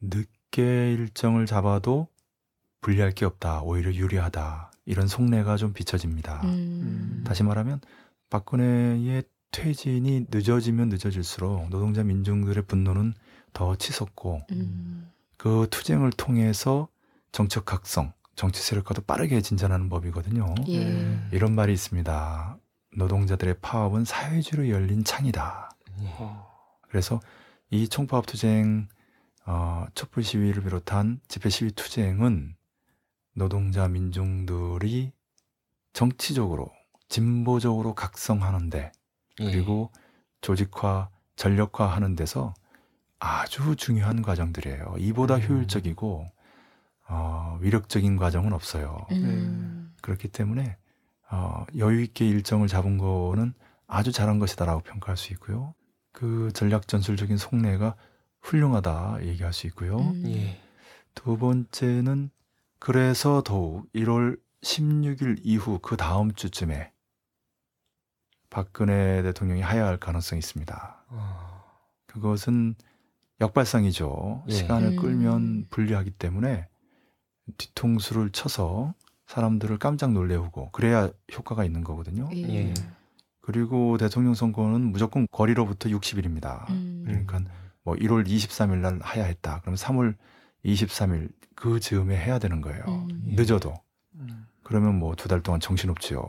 늦게 0.00 0.92
일정을 0.92 1.46
잡아도 1.46 2.08
불리할 2.80 3.12
게 3.12 3.24
없다. 3.24 3.62
오히려 3.62 3.92
유리하다. 3.92 4.72
이런 4.86 5.08
속내가 5.08 5.56
좀 5.56 5.72
비춰집니다. 5.72 6.42
음. 6.44 7.24
다시 7.26 7.42
말하면 7.42 7.80
박근혜의 8.28 9.24
퇴진이 9.50 10.26
늦어지면 10.30 10.88
늦어질수록 10.88 11.70
노동자 11.70 12.02
민중들의 12.02 12.64
분노는 12.66 13.14
더 13.52 13.76
치솟고 13.76 14.42
음. 14.50 15.10
그 15.44 15.66
투쟁을 15.70 16.10
통해서 16.10 16.88
정책 17.30 17.66
각성, 17.66 18.14
정치 18.34 18.62
세력과도 18.62 19.02
빠르게 19.02 19.42
진전하는 19.42 19.90
법이거든요. 19.90 20.54
예. 20.68 21.18
이런 21.32 21.54
말이 21.54 21.70
있습니다. 21.74 22.56
노동자들의 22.96 23.56
파업은 23.60 24.06
사회주의로 24.06 24.70
열린 24.70 25.04
창이다. 25.04 25.68
예. 26.00 26.14
그래서 26.88 27.20
이 27.68 27.88
총파업 27.88 28.24
투쟁, 28.24 28.88
어, 29.44 29.84
촛불 29.94 30.24
시위를 30.24 30.62
비롯한 30.62 31.20
집회 31.28 31.50
시위 31.50 31.72
투쟁은 31.72 32.56
노동자 33.34 33.86
민중들이 33.86 35.12
정치적으로 35.92 36.72
진보적으로 37.10 37.94
각성하는데 37.94 38.92
예. 39.40 39.44
그리고 39.44 39.92
조직화, 40.40 41.10
전력화하는 41.36 42.16
데서 42.16 42.54
아주 43.18 43.76
중요한 43.76 44.22
과정들이에요. 44.22 44.96
이보다 44.98 45.36
음. 45.36 45.42
효율적이고 45.42 46.26
어, 47.08 47.58
위력적인 47.60 48.16
과정은 48.16 48.52
없어요. 48.52 49.06
음. 49.12 49.94
그렇기 50.02 50.28
때문에 50.28 50.76
어, 51.30 51.64
여유 51.78 52.02
있게 52.02 52.26
일정을 52.28 52.68
잡은 52.68 52.98
거는 52.98 53.54
아주 53.86 54.12
잘한 54.12 54.38
것이다라고 54.38 54.82
평가할 54.82 55.16
수 55.16 55.32
있고요. 55.32 55.74
그 56.12 56.50
전략 56.54 56.88
전술적인 56.88 57.36
속내가 57.36 57.96
훌륭하다 58.40 59.18
얘기할 59.22 59.52
수 59.52 59.66
있고요. 59.68 59.98
음. 59.98 60.22
예. 60.26 60.60
두 61.14 61.38
번째는 61.38 62.30
그래서 62.78 63.42
더욱 63.42 63.90
1월 63.94 64.38
16일 64.62 65.40
이후 65.42 65.78
그 65.80 65.96
다음 65.96 66.32
주쯤에 66.32 66.92
박근혜 68.50 69.22
대통령이 69.22 69.62
하야할 69.62 69.98
가능성이 69.98 70.38
있습니다. 70.38 71.04
어. 71.08 71.64
그것은 72.06 72.76
역발상이죠. 73.40 74.44
예. 74.48 74.52
시간을 74.52 74.88
음. 74.92 74.96
끌면 74.96 75.66
불리하기 75.70 76.12
때문에 76.12 76.68
뒤통수를 77.58 78.30
쳐서 78.30 78.94
사람들을 79.26 79.78
깜짝 79.78 80.12
놀래우고 80.12 80.70
그래야 80.72 81.10
효과가 81.34 81.64
있는 81.64 81.82
거거든요. 81.84 82.28
예. 82.34 82.42
예. 82.68 82.74
그리고 83.40 83.98
대통령 83.98 84.34
선거는 84.34 84.80
무조건 84.92 85.26
거리로부터 85.30 85.90
60일입니다. 85.90 86.68
음. 86.70 87.02
그러니까 87.06 87.42
뭐 87.82 87.94
1월 87.94 88.26
23일 88.26 88.76
날 88.78 88.98
하야 89.02 89.24
했다. 89.24 89.60
그럼 89.60 89.74
3월 89.74 90.14
23일 90.64 91.28
그 91.54 91.78
즈음에 91.80 92.16
해야 92.16 92.38
되는 92.38 92.60
거예요. 92.60 92.82
음. 92.88 93.24
예. 93.28 93.34
늦어도. 93.34 93.74
음. 94.14 94.46
그러면 94.62 94.98
뭐 94.98 95.14
두 95.14 95.28
달 95.28 95.42
동안 95.42 95.60
정신없지요. 95.60 96.22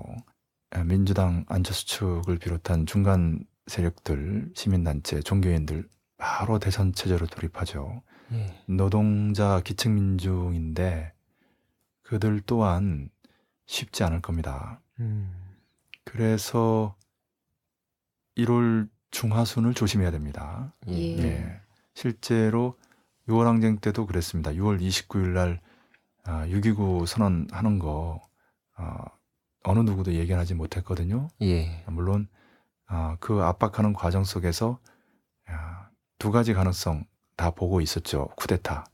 아, 0.72 0.84
민주당 0.84 1.46
안철수 1.48 1.86
측을 1.88 2.38
비롯한 2.40 2.86
중간 2.86 3.40
세력들, 3.68 4.52
시민단체, 4.56 5.22
종교인들 5.22 5.88
바로 6.18 6.60
대선 6.60 6.94
체제로 6.94 7.26
돌입하죠. 7.26 8.02
예. 8.32 8.64
노동자 8.68 9.62
기층 9.62 9.96
민중인데 9.96 11.14
그들 12.04 12.42
또한 12.46 13.10
쉽지 13.66 14.04
않을 14.04 14.22
겁니다. 14.22 14.82
음. 15.00 15.34
그래서 16.04 16.96
1월 18.38 18.90
중하순을 19.12 19.74
조심해야 19.74 20.12
됩니다. 20.12 20.74
예. 20.88 21.18
예. 21.18 21.62
실제로 21.94 22.78
6월 23.28 23.46
항쟁 23.46 23.78
때도 23.78 24.06
그랬습니다. 24.06 24.52
6월 24.52 24.80
29일 24.80 25.30
날 25.30 25.62
아, 26.24 26.46
6.29 26.48 27.06
선언하는 27.06 27.80
거 27.80 28.22
아, 28.76 29.06
어느 29.64 29.80
누구도 29.80 30.14
예견하지 30.14 30.54
못했거든요. 30.54 31.28
예. 31.42 31.84
물론 31.88 32.28
아, 32.88 33.18
그 33.20 33.42
압박하는 33.42 33.94
과정 33.94 34.24
속에서 34.24 34.80
야, 35.50 35.75
두 36.18 36.32
가지 36.32 36.54
가능성 36.54 37.06
다 37.36 37.52
보고 37.52 37.82
있었죠. 37.82 38.30
쿠데타 38.38 38.86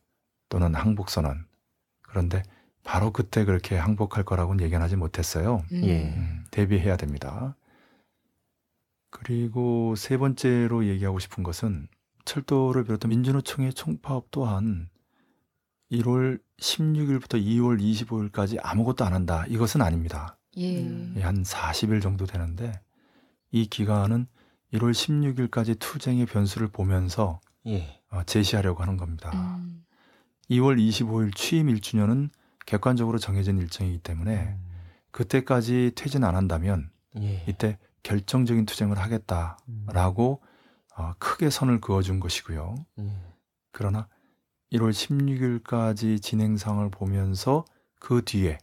또는 0.49 0.75
항복 0.75 1.10
선언. 1.10 1.45
그런데 2.01 2.43
바로 2.84 3.12
그때 3.12 3.45
그렇게 3.45 3.77
항복할 3.77 4.23
거라고는 4.23 4.63
예견하지 4.65 4.95
못했어요. 4.95 5.63
음. 5.71 5.84
예. 5.84 6.13
음, 6.15 6.43
대비해야 6.51 6.97
됩니다. 6.97 7.55
그리고 9.10 9.95
세 9.95 10.17
번째로 10.17 10.86
얘기하고 10.88 11.19
싶은 11.19 11.43
것은 11.43 11.88
철도를 12.25 12.84
비롯한 12.84 13.10
민주노총의 13.10 13.73
총파업 13.73 14.27
또한 14.31 14.89
1월 15.91 16.39
16일부터 16.60 17.43
2월 17.43 17.79
25일까지 17.79 18.57
아무것도 18.62 19.03
안 19.03 19.13
한다. 19.13 19.45
이것은 19.47 19.81
아닙니다. 19.81 20.38
예. 20.57 20.81
음. 20.81 21.13
예, 21.17 21.21
한 21.21 21.43
40일 21.43 22.01
정도 22.01 22.25
되는데 22.25 22.79
이 23.51 23.67
기간은 23.67 24.27
1월 24.73 24.91
16일까지 24.91 25.77
투쟁의 25.79 26.25
변수를 26.25 26.67
보면서 26.67 27.39
예. 27.67 28.01
어, 28.10 28.23
제시하려고 28.23 28.81
하는 28.81 28.97
겁니다. 28.97 29.31
음. 29.34 29.86
2월 30.49 30.77
25일 30.77 31.36
취임 31.36 31.67
1주년은 31.67 32.29
객관적으로 32.65 33.17
정해진 33.17 33.57
일정이기 33.57 33.99
때문에 33.99 34.57
그때까지 35.12 35.91
퇴진 35.95 36.23
안 36.23 36.36
한다면 36.36 36.89
예. 37.17 37.43
이때 37.47 37.77
결정적인 38.03 38.65
투쟁을 38.65 38.97
하겠다라고 38.97 40.41
어, 40.97 41.13
크게 41.19 41.49
선을 41.49 41.81
그어준 41.81 42.19
것이고요. 42.19 42.75
예. 42.99 43.12
그러나 43.71 44.07
1월 44.71 44.91
16일까지 44.91 46.21
진행상을 46.21 46.89
보면서 46.89 47.65
그 47.99 48.23
뒤에 48.23 48.57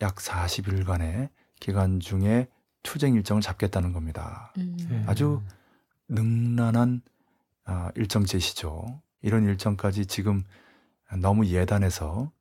약 0.00 0.16
40일간의 0.16 1.30
기간 1.60 2.00
중에 2.00 2.48
투쟁 2.82 3.14
일정을 3.14 3.42
잡겠다는 3.42 3.92
겁니다. 3.92 4.52
음. 4.58 5.04
아주 5.06 5.42
능란한 6.08 7.02
아, 7.64 7.90
일정 7.96 8.24
제시죠. 8.24 9.02
이런 9.20 9.44
일정까지 9.44 10.06
지금 10.06 10.42
너무 11.20 11.46
예단해서 11.46 12.32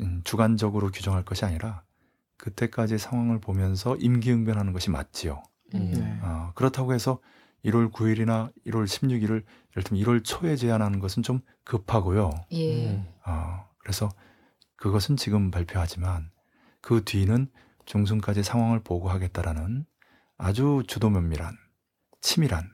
음, 0.00 0.20
주관적으로 0.24 0.90
규정할 0.90 1.24
것이 1.24 1.44
아니라 1.44 1.82
그때까지 2.36 2.98
상황을 2.98 3.40
보면서 3.40 3.96
임기응변하는 3.96 4.72
것이 4.72 4.90
맞지요. 4.90 5.42
음. 5.74 5.92
네. 5.92 6.18
어, 6.22 6.52
그렇다고 6.54 6.94
해서 6.94 7.20
1월 7.64 7.92
9일이나 7.92 8.52
1월 8.66 8.84
16일을 8.84 9.44
예를 9.72 9.84
들면 9.84 10.04
1월 10.04 10.24
초에 10.24 10.56
제한하는 10.56 10.98
것은 10.98 11.22
좀 11.22 11.40
급하고요. 11.64 12.30
예. 12.52 12.90
음. 12.90 13.06
어, 13.26 13.68
그래서 13.78 14.08
그것은 14.76 15.16
지금 15.16 15.50
발표하지만 15.50 16.30
그 16.80 17.04
뒤는 17.04 17.48
중순까지 17.86 18.42
상황을 18.42 18.80
보고하겠다라는 18.80 19.84
아주 20.38 20.82
주도 20.86 21.10
면밀한 21.10 21.56
치밀한 22.20 22.70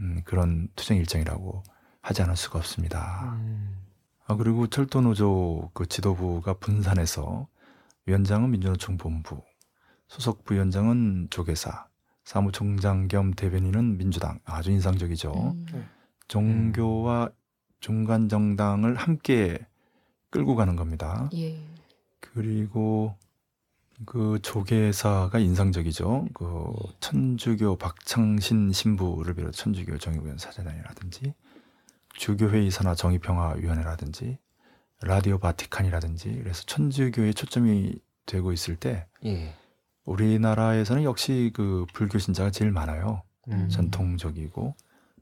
음, 0.00 0.22
그런 0.24 0.68
투쟁 0.76 0.98
일정이라고 0.98 1.62
하지 2.02 2.22
않을 2.22 2.36
수가 2.36 2.58
없습니다. 2.58 3.34
음. 3.36 3.76
아, 4.26 4.36
그리고 4.36 4.66
철도 4.68 5.00
노조 5.00 5.70
그 5.74 5.86
지도부가 5.86 6.54
분산해서 6.54 7.48
위원장은 8.06 8.50
민주노총 8.50 8.96
본부, 8.96 9.42
소속 10.08 10.44
부위원장은 10.44 11.28
조계사, 11.30 11.88
사무총장 12.24 13.08
겸 13.08 13.32
대변인은 13.32 13.98
민주당. 13.98 14.38
아주 14.44 14.70
인상적이죠. 14.70 15.32
음. 15.32 15.88
종교와 16.28 17.30
중간 17.80 18.28
정당을 18.28 18.94
함께 18.94 19.58
끌고 20.30 20.54
가는 20.54 20.76
겁니다. 20.76 21.28
예. 21.34 21.58
그리고 22.20 23.16
그 24.06 24.38
조계사가 24.42 25.38
인상적이죠. 25.38 26.28
그 26.32 26.72
천주교 27.00 27.76
박창신 27.76 28.72
신부를 28.72 29.34
비롯 29.34 29.52
천주교 29.52 29.98
정의구현 29.98 30.38
사재단이라든지 30.38 31.34
주교회의 32.14 32.70
산하 32.70 32.94
정의평화위원회라든지 32.94 34.38
라디오 35.02 35.38
바티칸이라든지 35.38 36.40
그래서 36.42 36.62
천주교에 36.64 37.32
초점이 37.32 37.98
되고 38.26 38.52
있을 38.52 38.76
때 38.76 39.06
예. 39.24 39.54
우리나라에서는 40.04 41.02
역시 41.04 41.50
그 41.54 41.86
불교 41.94 42.18
신자가 42.18 42.50
제일 42.50 42.70
많아요. 42.70 43.22
음. 43.48 43.68
전통적이고 43.68 44.74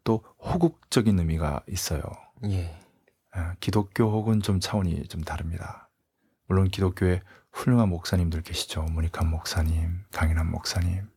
또 0.05 0.25
호국적인 0.39 1.19
의미가 1.19 1.63
있어요. 1.69 2.03
예. 2.45 2.77
아, 3.33 3.55
기독교하고는 3.61 4.43
좀 4.43 4.61
차원이 4.61 5.05
좀 5.05 5.23
다릅니다. 5.23 5.89
물론 6.47 6.69
기독교에 6.69 7.21
훌륭한 7.59 7.89
목사님들 7.89 8.43
계시죠. 8.43 8.83
문익환 8.85 9.29
목사님, 9.31 10.05
강인한 10.13 10.51
목사님, 10.51 11.09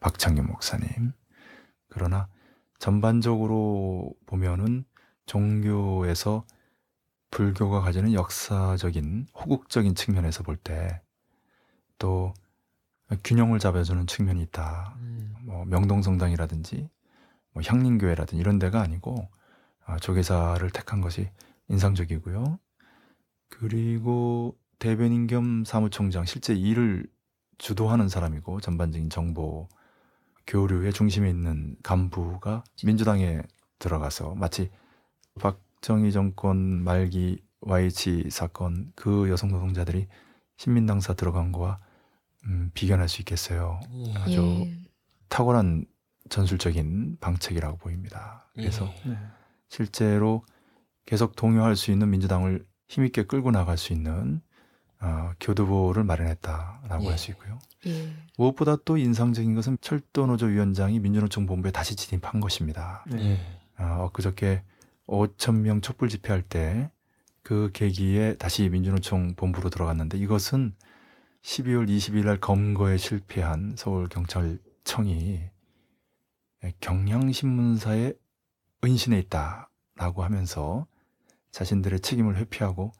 박창균 0.00 0.46
목사님. 0.46 1.12
그러나 1.88 2.28
전반적으로 2.78 4.12
보면은 4.26 4.84
종교에서 5.26 6.44
불교가 7.30 7.80
가지는 7.80 8.12
역사적인 8.12 9.28
호국적인 9.34 9.94
측면에서 9.94 10.42
볼 10.44 10.56
때 10.58 11.00
또 11.98 12.34
균형을 13.24 13.58
잡아주는 13.58 14.06
측면이 14.06 14.42
있다. 14.42 14.94
음. 14.98 15.34
뭐 15.42 15.64
명동성당이라든지 15.64 16.90
뭐 17.52 17.62
향림교회라든지 17.64 18.36
이런 18.40 18.58
데가 18.58 18.80
아니고 18.80 19.28
아, 19.84 19.98
조계사를 19.98 20.68
택한 20.70 21.00
것이 21.00 21.30
인상적이고요. 21.68 22.58
그리고 23.48 24.58
대변인 24.78 25.26
겸 25.26 25.64
사무총장 25.64 26.24
실제 26.24 26.54
일을 26.54 27.06
주도하는 27.58 28.08
사람이고 28.08 28.60
전반적인 28.60 29.10
정보 29.10 29.68
교류의 30.46 30.92
중심에 30.92 31.28
있는 31.28 31.76
간부가 31.82 32.64
민주당에 32.84 33.40
들어가서 33.78 34.34
마치 34.34 34.70
박정희 35.40 36.12
정권 36.12 36.56
말기 36.84 37.42
YH 37.60 38.30
사건 38.30 38.92
그 38.94 39.28
여성 39.28 39.50
노동자들이 39.50 40.06
신민당사 40.56 41.14
들어간 41.14 41.52
거와 41.52 41.80
음, 42.44 42.70
비견할 42.74 43.08
수 43.08 43.20
있겠어요. 43.22 43.80
예. 43.92 44.14
아주 44.14 44.64
예. 44.66 44.78
탁월한 45.28 45.84
전술적인 46.28 47.18
방책이라고 47.20 47.78
보입니다. 47.78 48.48
그래서 48.54 48.88
예. 49.06 49.10
네. 49.10 49.18
실제로 49.68 50.44
계속 51.06 51.34
동요할 51.34 51.76
수 51.76 51.90
있는 51.90 52.10
민주당을 52.10 52.64
힘있게 52.88 53.24
끌고 53.24 53.50
나갈 53.50 53.76
수 53.76 53.92
있는 53.92 54.40
어, 55.00 55.32
교두보를 55.40 56.04
마련했다라고 56.04 57.04
예. 57.04 57.08
할수 57.08 57.30
있고요. 57.32 57.58
예. 57.86 58.12
무엇보다 58.36 58.76
또 58.84 58.96
인상적인 58.96 59.54
것은 59.54 59.78
철도노조 59.80 60.46
위원장이 60.46 61.00
민주노총 61.00 61.46
본부에 61.46 61.70
다시 61.70 61.96
진입한 61.96 62.40
것입니다. 62.40 63.04
네. 63.06 63.32
예. 63.32 63.82
어, 63.82 64.10
그저께 64.12 64.62
5천 65.06 65.60
명 65.60 65.80
촛불 65.80 66.08
집회할 66.08 66.42
때 66.42 66.90
그 67.46 67.70
계기에 67.72 68.34
다시 68.38 68.68
민주노총 68.68 69.36
본부로 69.36 69.70
들어갔는데 69.70 70.18
이것은 70.18 70.74
12월 71.42 71.88
20일 71.88 72.24
날 72.24 72.40
검거에 72.40 72.96
실패한 72.96 73.76
서울 73.78 74.08
경찰청이 74.08 75.42
경향신문사에 76.80 78.14
은신해 78.82 79.16
있다라고 79.20 80.24
하면서 80.24 80.88
자신들의 81.52 82.00
책임을 82.00 82.36
회피하고 82.36 82.90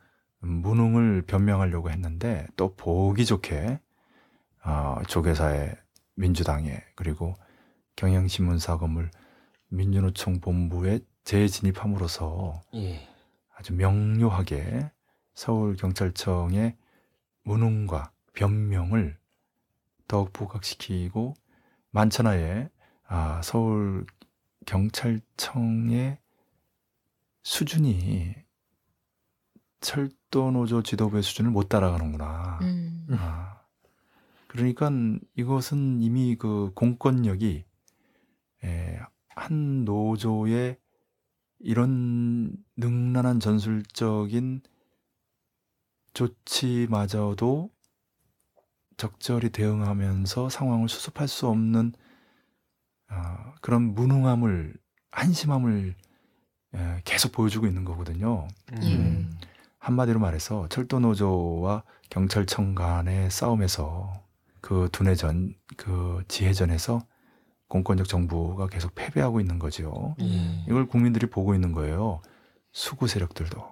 무능을 0.40 1.22
변명하려고 1.22 1.90
했는데 1.90 2.46
또 2.56 2.74
보기 2.74 3.24
좋게 3.24 3.80
어, 4.64 4.98
조계사의 5.08 5.76
민주당에 6.14 6.82
그리고 6.94 7.34
경향신문사 7.96 8.78
건물 8.78 9.10
민주노총 9.68 10.40
본부에 10.40 11.00
재진입함으로써 11.24 12.62
예. 12.74 13.08
아주 13.54 13.74
명료하게 13.74 14.90
서울경찰청의 15.34 16.76
무능과 17.42 18.12
변명을 18.32 19.18
더욱 20.08 20.32
부각시키고 20.32 21.34
만천하에 21.90 22.70
아, 23.08 23.40
서울경찰청의 23.42 26.18
수준이 27.42 28.34
철도 29.86 30.50
노조 30.50 30.82
지도부의 30.82 31.22
수준을 31.22 31.52
못 31.52 31.68
따라가는구나. 31.68 32.58
음. 32.62 33.06
아, 33.12 33.60
그러니까 34.48 34.90
이것은 35.36 36.02
이미 36.02 36.34
그 36.34 36.72
공권력이 36.74 37.64
에, 38.64 38.98
한 39.28 39.84
노조의 39.84 40.76
이런 41.60 42.56
능란한 42.76 43.38
전술적인 43.38 44.62
조치마저도 46.14 47.70
적절히 48.96 49.50
대응하면서 49.50 50.48
상황을 50.48 50.88
수습할 50.88 51.28
수 51.28 51.46
없는 51.46 51.92
아, 53.06 53.54
그런 53.60 53.94
무능함을 53.94 54.74
한심함을 55.12 55.94
에, 56.74 57.00
계속 57.04 57.30
보여주고 57.30 57.68
있는 57.68 57.84
거거든요. 57.84 58.48
예. 58.82 58.96
음. 58.96 59.30
한마디로 59.86 60.18
말해서 60.18 60.66
철도노조와 60.68 61.84
경찰청 62.10 62.74
간의 62.74 63.30
싸움에서 63.30 64.12
그 64.60 64.88
두뇌전, 64.90 65.54
그 65.76 66.24
지혜전에서 66.26 67.06
공권력 67.68 68.08
정부가 68.08 68.66
계속 68.66 68.96
패배하고 68.96 69.38
있는 69.40 69.60
거죠. 69.60 70.16
예. 70.20 70.64
이걸 70.66 70.88
국민들이 70.88 71.30
보고 71.30 71.54
있는 71.54 71.70
거예요. 71.70 72.20
수구 72.72 73.06
세력들도. 73.06 73.64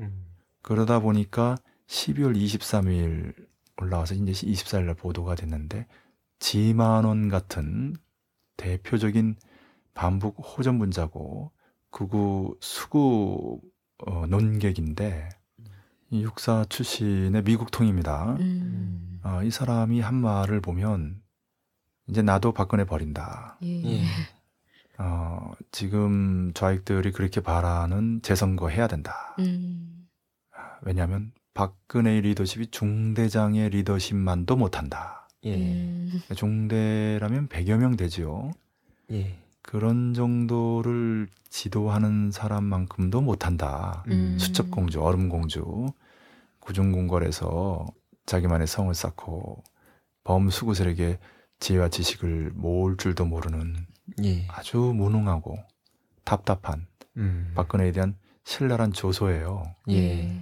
음. 0.00 0.26
그러다 0.60 1.00
보니까 1.00 1.56
12월 1.86 2.36
23일 2.36 3.34
올라와서 3.78 4.14
이제 4.14 4.32
24일 4.32 4.84
날 4.84 4.94
보도가 4.94 5.34
됐는데 5.34 5.86
지만원 6.40 7.30
같은 7.30 7.96
대표적인 8.58 9.36
반북 9.94 10.36
호전분자고 10.38 11.52
극우 11.90 12.56
수구 12.60 13.62
어, 14.06 14.26
논객인데 14.26 15.28
이 16.10 16.22
육사 16.22 16.64
출신의 16.68 17.42
미국통입니다. 17.42 18.36
음. 18.40 19.20
어, 19.24 19.42
이 19.42 19.50
사람이 19.50 20.00
한 20.00 20.14
말을 20.14 20.60
보면 20.60 21.22
이제 22.08 22.22
나도 22.22 22.52
박근혜 22.52 22.84
버린다. 22.84 23.58
예. 23.62 23.82
예. 23.84 24.02
어, 24.98 25.52
지금 25.70 26.52
좌익들이 26.54 27.12
그렇게 27.12 27.40
바라는 27.40 28.20
재선거 28.22 28.68
해야 28.68 28.86
된다. 28.86 29.34
음. 29.38 30.06
왜냐하면 30.82 31.32
박근혜 31.54 32.20
리더십이 32.20 32.68
중대장의 32.68 33.70
리더십만도 33.70 34.56
못한다. 34.56 35.28
예. 35.44 35.54
음. 35.56 36.20
중대라면 36.36 37.48
100여 37.48 37.78
명 37.78 37.96
되지요. 37.96 38.50
예. 39.12 39.41
그런 39.62 40.12
정도를 40.14 41.28
지도하는 41.48 42.30
사람만큼도 42.30 43.20
못한다. 43.20 44.04
음. 44.08 44.36
수첩공주, 44.38 45.00
얼음공주, 45.00 45.92
구중궁궐에서 46.60 47.86
자기만의 48.26 48.66
성을 48.66 48.92
쌓고 48.94 49.62
범수구 50.24 50.74
세력의 50.74 51.18
지혜와 51.60 51.88
지식을 51.88 52.52
모을 52.54 52.96
줄도 52.96 53.24
모르는 53.24 53.86
예. 54.24 54.46
아주 54.48 54.78
무능하고 54.78 55.58
답답한 56.24 56.86
음. 57.16 57.52
박근혜에 57.54 57.92
대한 57.92 58.16
신랄한 58.44 58.92
조소예요. 58.92 59.64
예. 59.90 60.40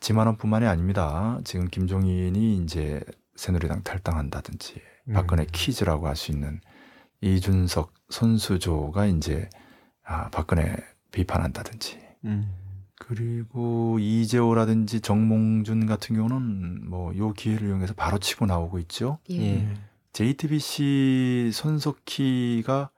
지만원뿐만이 0.00 0.66
아닙니다. 0.66 1.38
지금 1.44 1.68
김종인이 1.68 2.56
이제 2.58 3.00
새누리당 3.36 3.82
탈당한다든지 3.82 4.80
음. 5.08 5.12
박근혜 5.14 5.46
키즈라고 5.50 6.08
할 6.08 6.16
수 6.16 6.32
있는 6.32 6.60
이준석 7.20 7.92
손수조가 8.08 9.06
이제 9.06 9.48
아, 10.04 10.30
박근혜 10.30 10.76
비판한다든지 11.12 12.00
음. 12.24 12.52
그리고 12.98 13.98
이재호라든지 13.98 15.00
정몽준 15.00 15.86
같은 15.86 16.16
경우는 16.16 16.88
뭐 16.88 17.12
요 17.16 17.32
기회를 17.32 17.68
이용해서 17.68 17.94
바로 17.94 18.18
치고 18.18 18.46
나오고 18.46 18.78
있죠. 18.80 19.18
예. 19.30 19.36
예. 19.40 19.74
JTBC 20.12 21.50
손석희가 21.52 22.90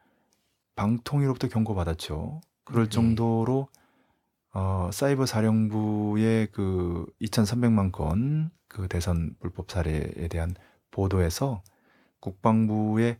방통위로부터 0.74 1.48
경고받았죠. 1.48 2.40
그럴 2.64 2.84
네. 2.84 2.90
정도로 2.90 3.68
어, 4.54 4.90
사이버 4.92 5.26
사령부의 5.26 6.48
그 6.52 7.06
2,300만 7.20 7.92
건 7.92 8.50
그 8.72 8.88
대선 8.88 9.36
불법 9.38 9.70
사례에 9.70 10.28
대한 10.28 10.54
보도에서 10.90 11.62
국방부의 12.20 13.18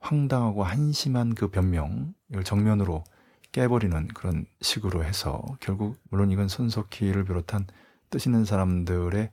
황당하고 0.00 0.64
한심한 0.64 1.34
그 1.34 1.48
변명 1.48 2.14
이걸 2.30 2.44
정면으로 2.44 3.04
깨버리는 3.52 4.08
그런 4.08 4.46
식으로 4.60 5.04
해서 5.04 5.42
결국 5.60 5.98
물론 6.10 6.30
이건 6.30 6.48
손석희를 6.48 7.24
비롯한 7.24 7.66
뜻 8.10 8.26
있는 8.26 8.44
사람들의 8.44 9.30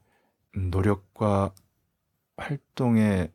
노력과 0.56 1.54
활동에 2.38 3.32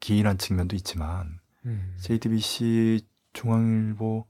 기인한 0.00 0.38
측면도 0.38 0.76
있지만 0.76 1.38
음. 1.64 1.96
JTBC 2.00 3.06
중앙일보 3.32 4.26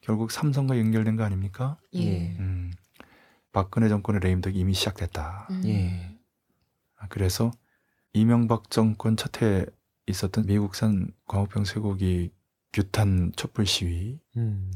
결국 0.00 0.30
삼성과 0.30 0.78
연결된 0.78 1.16
거 1.16 1.24
아닙니까? 1.24 1.78
예. 1.94 2.36
음, 2.38 2.72
박근혜 3.52 3.88
정권의 3.88 4.20
레임덕이 4.20 4.58
이미 4.58 4.72
시작됐다. 4.74 5.48
음. 5.50 5.62
예. 5.66 6.18
아, 6.96 7.06
그래서 7.08 7.50
이명박 8.12 8.70
정권 8.70 9.16
첫 9.16 9.42
해에 9.42 9.66
있었던 10.10 10.46
미국산 10.46 11.12
광우병 11.26 11.64
쇠고기 11.64 12.32
규탄 12.72 13.32
촛불 13.36 13.66
시위 13.66 14.18
음. 14.36 14.70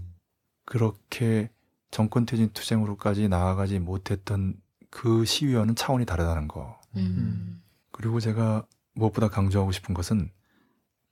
그렇게 0.64 1.50
정권 1.90 2.26
퇴진 2.26 2.50
투쟁으로까지 2.52 3.28
나아가지 3.28 3.78
못했던 3.78 4.54
그 4.90 5.24
시위와는 5.24 5.74
차원이 5.76 6.06
다르다는 6.06 6.48
거. 6.48 6.80
음. 6.96 7.62
그리고 7.92 8.18
제가 8.20 8.66
무엇보다 8.94 9.28
강조하고 9.28 9.70
싶은 9.72 9.94
것은 9.94 10.30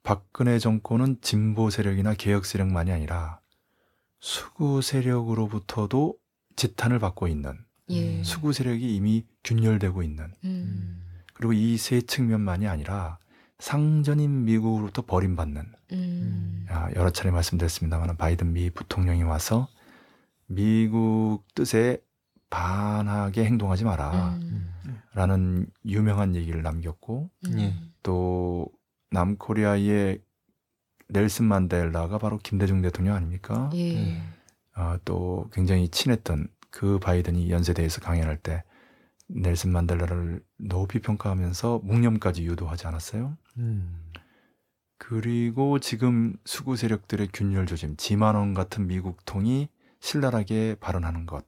박근혜 0.03 0.59
정권은 0.59 1.19
진보 1.21 1.71
세력이나 1.71 2.15
개혁 2.15 2.45
세력만이 2.47 2.91
아니라 2.91 3.41
수구 4.19 4.83
세력으로부터도 4.83 6.17
지탄을 6.57 6.99
받고 6.99 7.29
있는 7.29 7.59
예. 7.91 8.23
수구 8.25 8.53
세력이 8.53 8.95
이미 8.97 9.25
균열되고 9.45 10.03
있는 10.03 10.25
음. 10.45 10.49
음. 10.51 11.03
그리고 11.35 11.53
이 11.53 11.77
세 11.77 12.01
측면만이 12.01 12.67
아니라 12.69 13.19
상전인 13.63 14.45
미국으로부터 14.45 15.03
버림받는 15.03 15.63
음. 15.93 16.67
아, 16.69 16.91
여러 16.97 17.11
차례 17.11 17.31
말씀드렸습니다만 17.31 18.17
바이든 18.17 18.53
미 18.53 18.71
부통령이 18.71 19.23
와서 19.23 19.69
미국 20.47 21.45
뜻에 21.55 22.03
반하게 22.51 23.45
행동하지 23.45 23.85
마라. 23.85 24.31
음. 24.43 24.69
라는 25.15 25.67
유명한 25.87 26.35
얘기를 26.35 26.61
남겼고 26.61 27.31
음. 27.47 27.61
예. 27.61 27.75
또 28.03 28.69
남코리아의 29.13 30.21
넬슨 31.09 31.45
만델라가 31.45 32.19
바로 32.19 32.39
김대중 32.39 32.83
대통령 32.83 33.15
아닙니까? 33.15 33.71
예. 33.75 33.95
예. 33.95 34.23
아, 34.75 34.99
또 35.05 35.49
굉장히 35.53 35.89
친했던 35.89 36.49
그 36.71 36.99
바이든이 36.99 37.49
연세대에서 37.49 38.01
강연할 38.01 38.39
때 38.39 38.65
넬슨 39.35 39.71
만델라를 39.73 40.43
높이 40.59 41.01
평가하면서 41.01 41.81
묵념까지 41.85 42.45
유도하지 42.45 42.87
않았어요? 42.87 43.37
음. 43.59 44.13
그리고 44.99 45.79
지금 45.79 46.37
수구 46.45 46.77
세력들의 46.77 47.29
균열 47.33 47.67
조짐, 47.67 47.97
지만원 47.97 48.55
같은 48.55 48.87
미국통이 48.87 49.69
신랄하게 50.01 50.77
발언하는 50.81 51.27
것. 51.27 51.45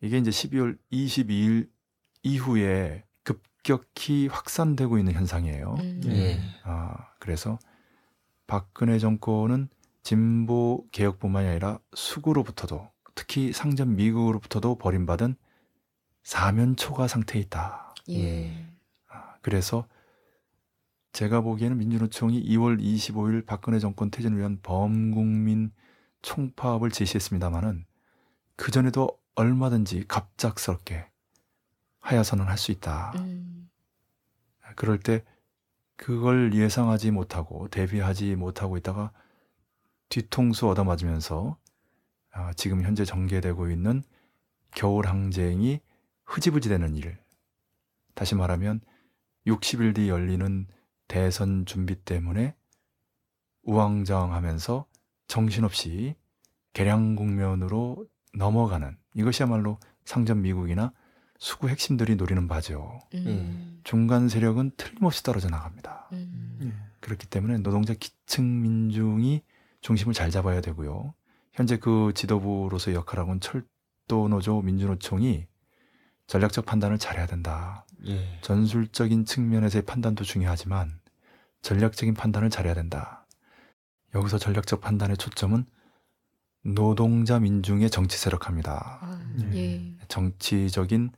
이게 0.00 0.18
이제 0.18 0.30
12월 0.30 0.76
22일 0.92 1.68
이후에 2.22 3.04
급격히 3.22 4.26
확산되고 4.26 4.98
있는 4.98 5.12
현상이에요. 5.14 5.76
음. 5.78 6.00
예. 6.06 6.40
아, 6.64 7.08
그래서 7.18 7.58
박근혜 8.46 8.98
정권은 8.98 9.68
진보 10.02 10.84
개혁뿐만이 10.92 11.48
아니라 11.48 11.78
수구로부터도 11.94 12.90
특히 13.14 13.52
상전 13.52 13.94
미국으로부터도 13.96 14.76
버림받은 14.76 15.36
사면초가 16.22 17.08
상태에 17.08 17.40
있다. 17.42 17.94
예. 18.10 18.66
아, 19.08 19.34
그래서 19.42 19.86
제가 21.12 21.40
보기에는 21.42 21.76
민주노총이 21.76 22.42
2월 22.42 22.80
25일 22.80 23.44
박근혜 23.44 23.78
정권 23.78 24.10
퇴진을 24.10 24.38
위한 24.38 24.58
범국민 24.62 25.72
총파업을 26.22 26.90
제시했습니다마는 26.90 27.84
그 28.56 28.70
전에도 28.70 29.18
얼마든지 29.34 30.06
갑작스럽게 30.08 31.06
하야선언 32.00 32.48
할수 32.48 32.72
있다. 32.72 33.12
음. 33.16 33.70
그럴 34.76 34.98
때 34.98 35.24
그걸 35.96 36.54
예상하지 36.54 37.10
못하고 37.10 37.68
대비하지 37.68 38.36
못하고 38.36 38.76
있다가 38.76 39.12
뒤통수 40.08 40.68
얻어맞으면서 40.68 41.56
아, 42.32 42.52
지금 42.54 42.82
현재 42.82 43.04
전개되고 43.04 43.70
있는 43.70 44.02
겨울 44.74 45.06
항쟁이 45.06 45.80
흐지부지 46.32 46.70
되는 46.70 46.96
일. 46.96 47.18
다시 48.14 48.34
말하면 48.34 48.80
60일 49.46 49.94
뒤 49.94 50.08
열리는 50.08 50.66
대선 51.06 51.66
준비 51.66 51.94
때문에 51.94 52.54
우왕좌왕하면서 53.64 54.86
정신없이 55.28 56.14
개량 56.72 57.16
국면으로 57.16 58.06
넘어가는 58.34 58.96
이것이야말로 59.14 59.78
상전 60.04 60.40
미국이나 60.40 60.92
수구 61.38 61.68
핵심들이 61.68 62.16
노리는 62.16 62.48
바죠. 62.48 63.00
음. 63.14 63.80
중간 63.84 64.28
세력은 64.28 64.72
틀림없이 64.76 65.22
떨어져 65.22 65.48
나갑니다. 65.50 66.08
음. 66.12 66.58
예. 66.62 66.72
그렇기 67.00 67.26
때문에 67.26 67.58
노동자 67.58 67.92
기층 67.94 68.62
민중이 68.62 69.42
중심을 69.80 70.14
잘 70.14 70.30
잡아야 70.30 70.60
되고요. 70.60 71.12
현재 71.52 71.78
그 71.78 72.12
지도부로서 72.14 72.94
역할하고 72.94 73.32
있는 73.32 73.40
철도 73.40 74.28
노조 74.28 74.62
민주노총이 74.62 75.46
전략적 76.26 76.66
판단을 76.66 76.98
잘해야 76.98 77.26
된다. 77.26 77.86
예. 78.06 78.38
전술적인 78.42 79.24
측면에서의 79.24 79.82
판단도 79.82 80.24
중요하지만 80.24 80.98
전략적인 81.62 82.14
판단을 82.14 82.50
잘해야 82.50 82.74
된다. 82.74 83.26
여기서 84.14 84.38
전략적 84.38 84.80
판단의 84.80 85.16
초점은 85.16 85.66
노동자 86.64 87.38
민중의 87.40 87.90
정치 87.90 88.18
세력화입니다. 88.18 88.98
아, 89.02 89.34
예. 89.52 89.56
예. 89.56 89.96
정치적인 90.08 91.10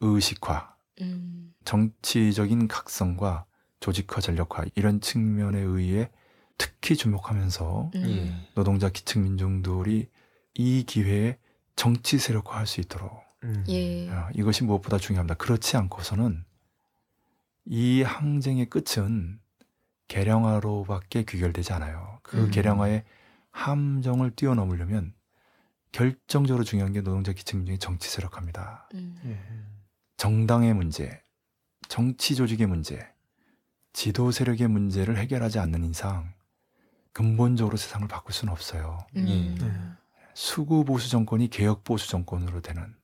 의식화, 0.00 0.76
음. 1.00 1.52
정치적인 1.64 2.68
각성과 2.68 3.44
조직화 3.80 4.20
전력화 4.20 4.64
이런 4.74 5.00
측면에 5.00 5.60
의해 5.60 6.10
특히 6.56 6.96
주목하면서 6.96 7.90
음. 7.94 8.04
예. 8.04 8.48
노동자 8.54 8.88
기층 8.88 9.22
민중들이 9.22 10.08
이 10.54 10.84
기회에 10.84 11.38
정치 11.76 12.18
세력화할 12.18 12.66
수 12.66 12.80
있도록 12.80 13.27
음. 13.44 13.64
예. 13.68 14.10
아, 14.10 14.30
이것이 14.34 14.64
무엇보다 14.64 14.98
중요합니다. 14.98 15.34
그렇지 15.34 15.76
않고서는 15.76 16.44
이 17.64 18.02
항쟁의 18.02 18.66
끝은 18.66 19.40
개량화로밖에 20.08 21.24
귀결되지 21.24 21.72
않아요. 21.74 22.18
그 22.22 22.44
음. 22.44 22.50
개량화의 22.50 23.04
함정을 23.50 24.30
뛰어넘으려면 24.32 25.14
결정적으로 25.92 26.64
중요한 26.64 26.92
게 26.92 27.00
노동자 27.00 27.32
기층 27.32 27.60
민중의 27.60 27.78
정치 27.78 28.08
세력화입니다. 28.08 28.88
음. 28.94 29.18
예. 29.26 29.38
정당의 30.16 30.74
문제, 30.74 31.22
정치 31.88 32.34
조직의 32.34 32.66
문제, 32.66 33.06
지도 33.92 34.30
세력의 34.30 34.68
문제를 34.68 35.16
해결하지 35.16 35.58
않는 35.58 35.84
이상 35.84 36.32
근본적으로 37.12 37.76
세상을 37.76 38.06
바꿀 38.08 38.32
수는 38.32 38.52
없어요. 38.52 38.98
음. 39.16 39.96
수구 40.34 40.84
보수 40.84 41.10
정권이 41.10 41.48
개혁 41.48 41.82
보수 41.84 42.08
정권으로 42.08 42.60
되는 42.60 42.94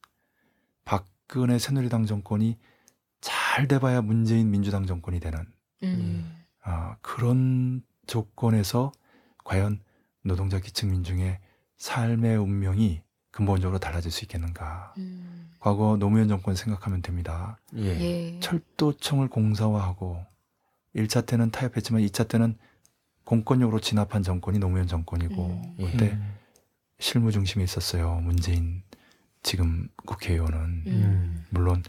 박근혜 1.27 1.59
새누리당 1.59 2.07
정권이 2.07 2.59
잘 3.21 3.67
돼봐야 3.67 4.03
문재인 4.03 4.51
민주당 4.51 4.87
정권이 4.87 5.21
되는 5.21 5.47
음. 5.83 6.45
아, 6.63 6.97
그런 7.01 7.83
조건에서 8.07 8.93
과연 9.45 9.81
노동자 10.23 10.59
기층 10.59 10.91
민중의 10.91 11.41
삶의 11.79 12.37
운명이 12.37 13.03
근본적으로 13.31 13.79
달라질 13.79 14.11
수 14.11 14.25
있겠는가? 14.25 14.95
음. 14.99 15.51
과거 15.59 15.97
노무현 15.99 16.29
정권 16.29 16.55
생각하면 16.55 17.03
됩니다. 17.03 17.59
예. 17.77 17.87
예. 17.87 18.41
철도청을 18.41 19.29
공사화하고 19.29 20.25
1차 20.95 21.27
때는 21.27 21.51
타협했지만 21.51 22.03
2차 22.03 22.29
때는 22.29 22.57
공권력으로 23.25 23.81
진압한 23.81 24.23
정권이 24.23 24.59
노무현 24.59 24.87
정권이고 24.87 25.47
음. 25.47 25.77
예. 25.81 25.91
그때 25.91 26.19
실무 26.99 27.33
중심에 27.33 27.65
있었어요. 27.65 28.21
문재인 28.21 28.83
지금 29.45 29.89
국회의원은 30.07 30.83
음. 30.87 31.45
물론 31.51 31.85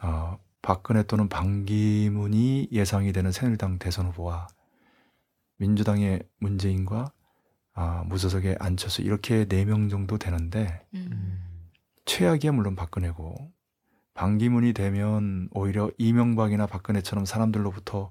어, 0.00 0.38
박근혜 0.62 1.02
또는 1.02 1.28
반기문이 1.28 2.68
예상이 2.72 3.12
되는 3.12 3.30
새누리당 3.32 3.78
대선 3.78 4.06
후보와 4.06 4.46
민주당의 5.58 6.22
문재인과 6.38 7.12
아, 7.74 8.04
무소속의 8.06 8.56
안철수 8.58 9.02
이렇게 9.02 9.44
네 9.44 9.64
명 9.66 9.90
정도 9.90 10.16
되는데 10.16 10.86
음. 10.94 11.42
최악이야 12.06 12.52
물론 12.52 12.74
박근혜고 12.76 13.34
반기문이 14.14 14.72
되면 14.72 15.48
오히려 15.52 15.90
이명박이나 15.98 16.66
박근혜처럼 16.66 17.26
사람들로부터 17.26 18.10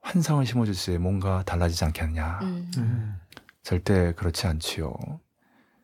환상을 0.00 0.44
심어줄 0.46 0.74
수 0.74 0.90
있어요. 0.90 1.00
뭔가 1.00 1.42
달라지지 1.44 1.84
않겠느냐. 1.84 2.40
음. 2.42 2.70
음. 2.78 3.16
절대 3.62 4.12
그렇지 4.14 4.46
않지요. 4.46 4.94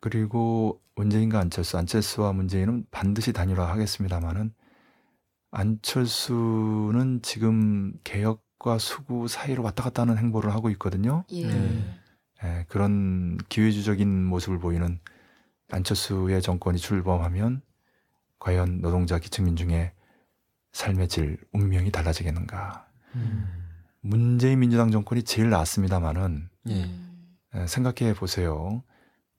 그리고 0.04 0.82
문재인과 0.96 1.40
안철수, 1.40 1.78
안철수와 1.78 2.34
문재인은 2.34 2.84
반드시 2.90 3.32
단일화하겠습니다만은 3.32 4.52
안철수는 5.50 7.20
지금 7.22 7.94
개혁과 8.04 8.76
수구 8.76 9.28
사이로 9.28 9.62
왔다 9.62 9.82
갔다 9.82 10.02
하는 10.02 10.18
행보를 10.18 10.52
하고 10.52 10.68
있거든요. 10.72 11.24
예. 11.30 11.46
음. 11.46 11.94
예, 12.42 12.66
그런 12.68 13.38
기회주적인 13.48 14.26
모습을 14.26 14.58
보이는 14.58 15.00
안철수의 15.70 16.42
정권이 16.42 16.76
출범하면 16.76 17.62
과연 18.40 18.82
노동자 18.82 19.18
기층민중의 19.18 19.90
삶의 20.72 21.08
질, 21.08 21.38
운명이 21.54 21.90
달라지겠는가. 21.90 22.86
음. 23.14 23.46
문재인 24.02 24.60
민주당 24.60 24.90
정권이 24.90 25.22
제일 25.22 25.48
낫습니다만은 25.48 26.50
예. 26.68 26.84
음. 26.84 27.38
예, 27.54 27.66
생각해 27.66 28.12
보세요. 28.12 28.82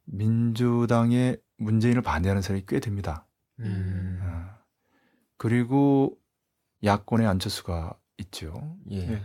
민주당의 0.05 1.37
문재인을 1.57 2.01
반대하는 2.01 2.41
세력이 2.41 2.65
꽤 2.67 2.79
됩니다. 2.79 3.25
음. 3.59 4.19
아, 4.21 4.57
그리고 5.37 6.17
야권의 6.83 7.27
안철수가 7.27 7.97
있죠. 8.19 8.77
예. 8.91 8.97
예. 8.97 9.21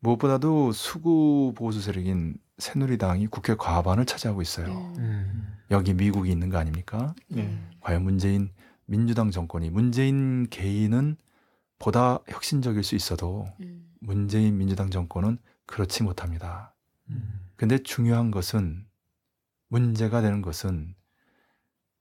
무엇보다도 0.00 0.72
수구 0.72 1.52
보수 1.56 1.80
세력인 1.80 2.38
새누리당이 2.58 3.28
국회 3.28 3.54
과반을 3.54 4.06
차지하고 4.06 4.42
있어요. 4.42 4.92
음. 4.98 5.56
여기 5.70 5.94
미국이 5.94 6.30
있는 6.30 6.50
거 6.50 6.58
아닙니까? 6.58 7.14
예. 7.36 7.58
과연 7.80 8.02
문재인 8.02 8.50
민주당 8.86 9.30
정권이 9.30 9.70
문재인 9.70 10.48
개인은 10.48 11.16
보다 11.78 12.18
혁신적일 12.28 12.82
수 12.82 12.96
있어도 12.96 13.46
음. 13.60 13.88
문재인 14.00 14.56
민주당 14.56 14.90
정권은 14.90 15.38
그렇지 15.66 16.02
못합니다. 16.02 16.74
음. 17.10 17.40
근데 17.56 17.78
중요한 17.78 18.30
것은 18.30 18.87
문제가 19.68 20.20
되는 20.20 20.42
것은 20.42 20.94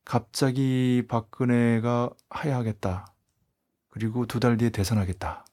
갑자기 0.05 1.03
박근혜가 1.07 2.09
하야하겠다. 2.29 3.13
그리고 3.89 4.25
두 4.25 4.39
달 4.39 4.57
뒤에 4.57 4.69
대선하겠다. 4.69 5.45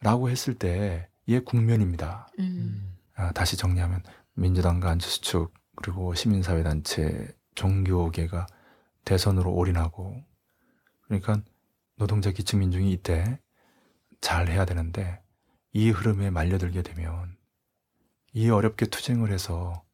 라고 0.00 0.30
했을 0.30 0.54
때의 0.54 1.08
국면입니다. 1.44 2.28
음. 2.38 2.96
아, 3.14 3.32
다시 3.32 3.56
정리하면 3.56 4.02
민주당과 4.34 4.90
안철수 4.90 5.20
측 5.20 5.52
그리고 5.76 6.14
시민사회단체 6.14 7.34
종교계가 7.54 8.46
대선으로 9.04 9.52
올인하고 9.52 10.22
그러니까 11.02 11.42
노동자 11.96 12.30
기층 12.30 12.60
민중이 12.60 12.90
이때 12.92 13.38
잘 14.22 14.48
해야 14.48 14.64
되는데 14.64 15.22
이 15.72 15.90
흐름에 15.90 16.30
말려들게 16.30 16.82
되면 16.82 17.36
이 18.32 18.48
어렵게 18.48 18.86
투쟁을 18.86 19.32
해서 19.32 19.84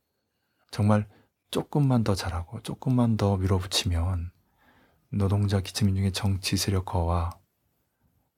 정말 0.70 1.08
조금만 1.50 2.04
더 2.04 2.14
잘하고 2.14 2.62
조금만 2.62 3.16
더 3.16 3.36
밀어붙이면 3.36 4.30
노동자 5.10 5.60
기층민중의 5.60 6.12
정치 6.12 6.56
세력화와 6.56 7.30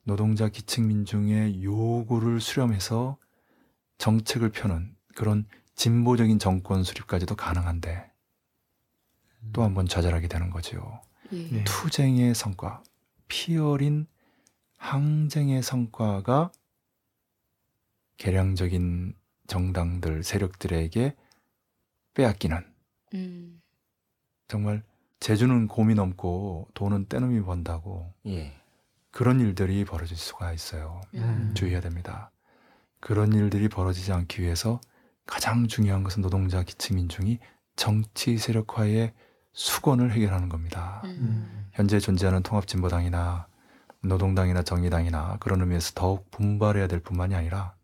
노동자 0.04 0.48
기층민중의 0.48 1.62
요구를 1.62 2.40
수렴해서 2.40 3.16
정책을 3.98 4.50
펴는 4.50 4.94
그런 5.14 5.46
진보적인 5.74 6.38
정권 6.38 6.82
수립까지도 6.84 7.36
가능한데 7.36 8.10
또 9.52 9.62
한 9.62 9.74
번 9.74 9.86
좌절하게 9.86 10.28
되는 10.28 10.50
거지요. 10.50 11.00
예. 11.32 11.48
네. 11.50 11.64
투쟁의 11.64 12.34
성과, 12.34 12.82
피 13.28 13.56
어린 13.56 14.06
항쟁의 14.78 15.62
성과가 15.62 16.50
개량적인 18.16 19.14
정당들, 19.46 20.22
세력들에게 20.24 21.14
빼앗기는 22.14 22.64
음. 23.14 23.60
정말 24.48 24.82
재주는 25.20 25.66
곰이 25.68 25.94
넘고 25.94 26.68
돈은 26.74 27.08
떼놈이 27.08 27.42
번다고 27.42 28.12
예. 28.26 28.54
그런 29.10 29.40
일들이 29.40 29.84
벌어질 29.84 30.16
수가 30.16 30.52
있어요. 30.52 31.00
음. 31.14 31.52
주의해야 31.54 31.80
됩니다. 31.80 32.30
그런 33.00 33.32
일들이 33.32 33.68
벌어지지 33.68 34.12
않기 34.12 34.42
위해서 34.42 34.80
가장 35.26 35.66
중요한 35.66 36.02
것은 36.02 36.22
노동자 36.22 36.62
기층민중이 36.62 37.38
정치 37.76 38.38
세력화의 38.38 39.12
수건을 39.52 40.12
해결하는 40.12 40.48
겁니다. 40.48 41.02
음. 41.04 41.68
현재 41.72 41.98
존재하는 41.98 42.42
통합진보당이나 42.42 43.46
노동당이나 44.02 44.62
정의당이나 44.62 45.36
그런 45.40 45.60
의미에서 45.60 45.92
더욱 45.94 46.30
분발해야 46.30 46.86
될 46.86 47.00
뿐만이 47.00 47.34
아니라 47.34 47.74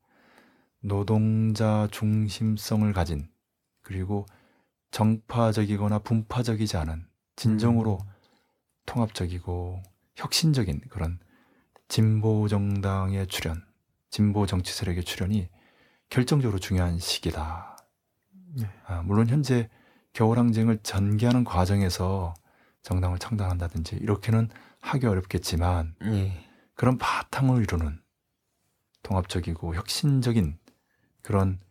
노동자 0.80 1.88
중심성을 1.90 2.92
가진 2.92 3.28
그리고 3.82 4.26
정파적이거나 4.94 5.98
분파적이지 5.98 6.76
않은 6.76 7.04
진정으로 7.34 7.98
통합적이고 8.86 9.82
혁신적인 10.14 10.82
그런 10.88 11.18
진보 11.88 12.46
정당의 12.46 13.26
출현, 13.26 13.64
진보 14.10 14.46
정치 14.46 14.72
세력의 14.72 15.02
출현이 15.02 15.48
결정적으로 16.10 16.60
중요한 16.60 17.00
시기다. 17.00 17.76
네. 18.56 18.70
아, 18.86 19.02
물론 19.02 19.26
현재 19.26 19.68
겨울항쟁을 20.12 20.78
전개하는 20.84 21.42
과정에서 21.42 22.32
정당을 22.82 23.18
창당한다든지 23.18 23.96
이렇게는 23.96 24.48
하기 24.78 25.06
어렵겠지만 25.06 25.96
예. 26.04 26.46
그런 26.74 26.98
바탕을 26.98 27.64
이루는 27.64 28.00
통합적이고 29.02 29.74
혁신적인 29.74 30.56
그런 31.20 31.58
아, 31.58 31.63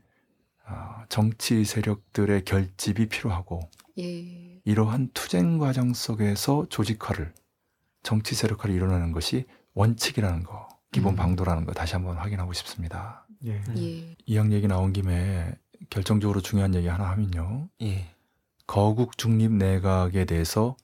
정치 1.09 1.63
세력들의 1.65 2.45
결집이 2.45 3.07
필요하고 3.07 3.69
예. 3.99 4.61
이러한 4.65 5.09
투쟁 5.13 5.57
과정 5.57 5.93
속에서 5.93 6.65
조직화를 6.69 7.33
정치 8.01 8.35
세력화를 8.35 8.75
이뤄내는 8.75 9.11
것이 9.11 9.45
원칙이라는 9.73 10.43
거, 10.43 10.67
기본 10.91 11.13
음. 11.13 11.15
방도라는 11.17 11.65
거 11.65 11.73
다시 11.73 11.93
한번 11.93 12.17
확인하고 12.17 12.53
싶습니다. 12.53 13.27
예. 13.45 13.61
예. 13.77 14.15
이양 14.25 14.51
얘기 14.51 14.67
나온 14.67 14.93
김에 14.93 15.53
결정적으로 15.89 16.41
중요한 16.41 16.73
얘기 16.75 16.87
하나 16.87 17.09
하면요. 17.11 17.69
예. 17.81 18.09
거국 18.65 19.17
중립 19.17 19.51
내각에 19.51 20.25
대해서 20.25 20.75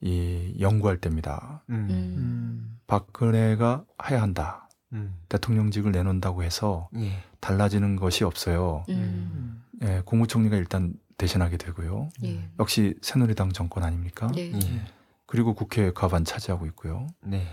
이 0.00 0.56
연구할 0.60 0.98
때입니다. 0.98 1.62
음. 1.70 1.86
음. 1.90 2.80
박근혜가 2.86 3.84
해야 4.10 4.22
한다. 4.22 4.68
음. 4.92 5.16
대통령직을 5.28 5.92
내놓는다고 5.92 6.42
해서 6.42 6.88
예. 6.96 7.22
달라지는 7.40 7.96
것이 7.96 8.24
없어요. 8.24 8.84
음. 8.88 9.62
예, 9.82 10.02
국무총리가 10.04 10.56
일단 10.56 10.94
대신하게 11.16 11.56
되고요. 11.56 12.08
예. 12.24 12.48
역시 12.58 12.94
새누리당 13.02 13.52
정권 13.52 13.84
아닙니까? 13.84 14.30
예. 14.36 14.52
예. 14.52 14.84
그리고 15.26 15.54
국회 15.54 15.92
과반 15.92 16.24
차지하고 16.24 16.66
있고요. 16.66 17.06
네. 17.22 17.46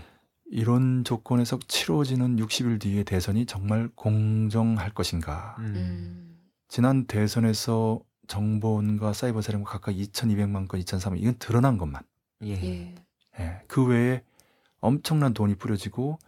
이런 0.50 1.04
조건에서 1.04 1.58
치러지는 1.68 2.36
60일 2.36 2.80
뒤의 2.80 3.04
대선이 3.04 3.46
정말 3.46 3.88
공정할 3.94 4.90
것인가? 4.92 5.56
음. 5.58 5.64
음. 5.76 6.38
지난 6.68 7.06
대선에서 7.06 8.00
정보원과 8.26 9.12
사이버 9.12 9.40
사령부 9.40 9.70
각각 9.70 9.92
2,200만 9.92 10.68
건, 10.68 10.80
2,300만 10.80 11.18
이건 11.18 11.34
드러난 11.38 11.78
것만. 11.78 12.02
예. 12.44 12.52
예. 12.52 12.94
예, 13.40 13.62
그 13.66 13.86
외에 13.86 14.22
엄청난 14.80 15.34
돈이 15.34 15.56
뿌려지고 15.56 16.18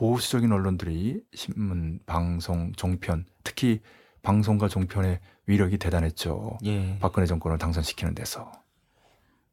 보수적인 0.00 0.50
언론들이 0.50 1.22
신문, 1.34 2.00
방송, 2.06 2.72
종편, 2.72 3.26
특히 3.44 3.80
방송과 4.22 4.66
종편의 4.66 5.20
위력이 5.44 5.76
대단했죠. 5.76 6.56
예. 6.64 6.98
박근혜 7.00 7.26
정권을 7.26 7.58
당선시키는 7.58 8.14
데서. 8.14 8.50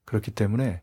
그렇기 0.06 0.32
때문에 0.32 0.82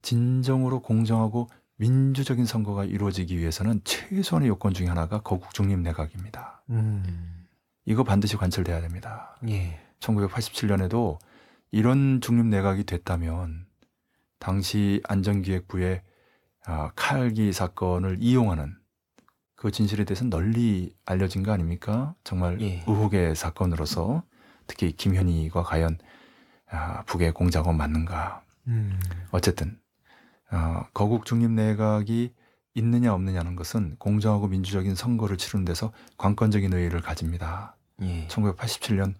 진정으로 0.00 0.80
공정하고 0.80 1.48
민주적인 1.76 2.46
선거가 2.46 2.86
이루어지기 2.86 3.36
위해서는 3.36 3.82
최소한의 3.84 4.48
요건 4.48 4.72
중에 4.72 4.86
하나가 4.86 5.20
거국 5.20 5.52
중립 5.52 5.80
내각입니다. 5.80 6.62
음. 6.70 7.46
이거 7.84 8.04
반드시 8.04 8.38
관철돼야 8.38 8.80
됩니다. 8.80 9.36
예. 9.50 9.80
1987년에도 10.00 11.18
이런 11.72 12.22
중립 12.22 12.46
내각이 12.46 12.84
됐다면 12.84 13.66
당시 14.38 15.02
안전기획부의 15.04 16.00
아, 16.64 16.90
칼기 16.96 17.52
사건을 17.52 18.16
이용하는 18.20 18.82
그 19.56 19.70
진실에 19.70 20.04
대해서 20.04 20.24
널리 20.24 20.94
알려진 21.04 21.42
거 21.42 21.52
아닙니까? 21.52 22.14
정말 22.24 22.60
예. 22.60 22.84
의혹의 22.86 23.34
사건으로서 23.34 24.22
특히 24.66 24.92
김현희가 24.92 25.62
과연 25.62 25.98
아, 26.70 27.02
북의 27.04 27.32
공작원 27.32 27.76
맞는가? 27.76 28.42
음. 28.66 28.98
어쨌든 29.30 29.78
어, 30.50 30.86
거국 30.92 31.26
중립 31.26 31.50
내각이 31.50 32.32
있느냐 32.74 33.14
없느냐는 33.14 33.54
것은 33.56 33.96
공정하고 33.98 34.48
민주적인 34.48 34.94
선거를 34.94 35.36
치르는 35.36 35.64
데서 35.64 35.92
관건적인 36.18 36.72
의의를 36.72 37.00
가집니다. 37.00 37.76
예. 38.02 38.26
1987년 38.28 39.14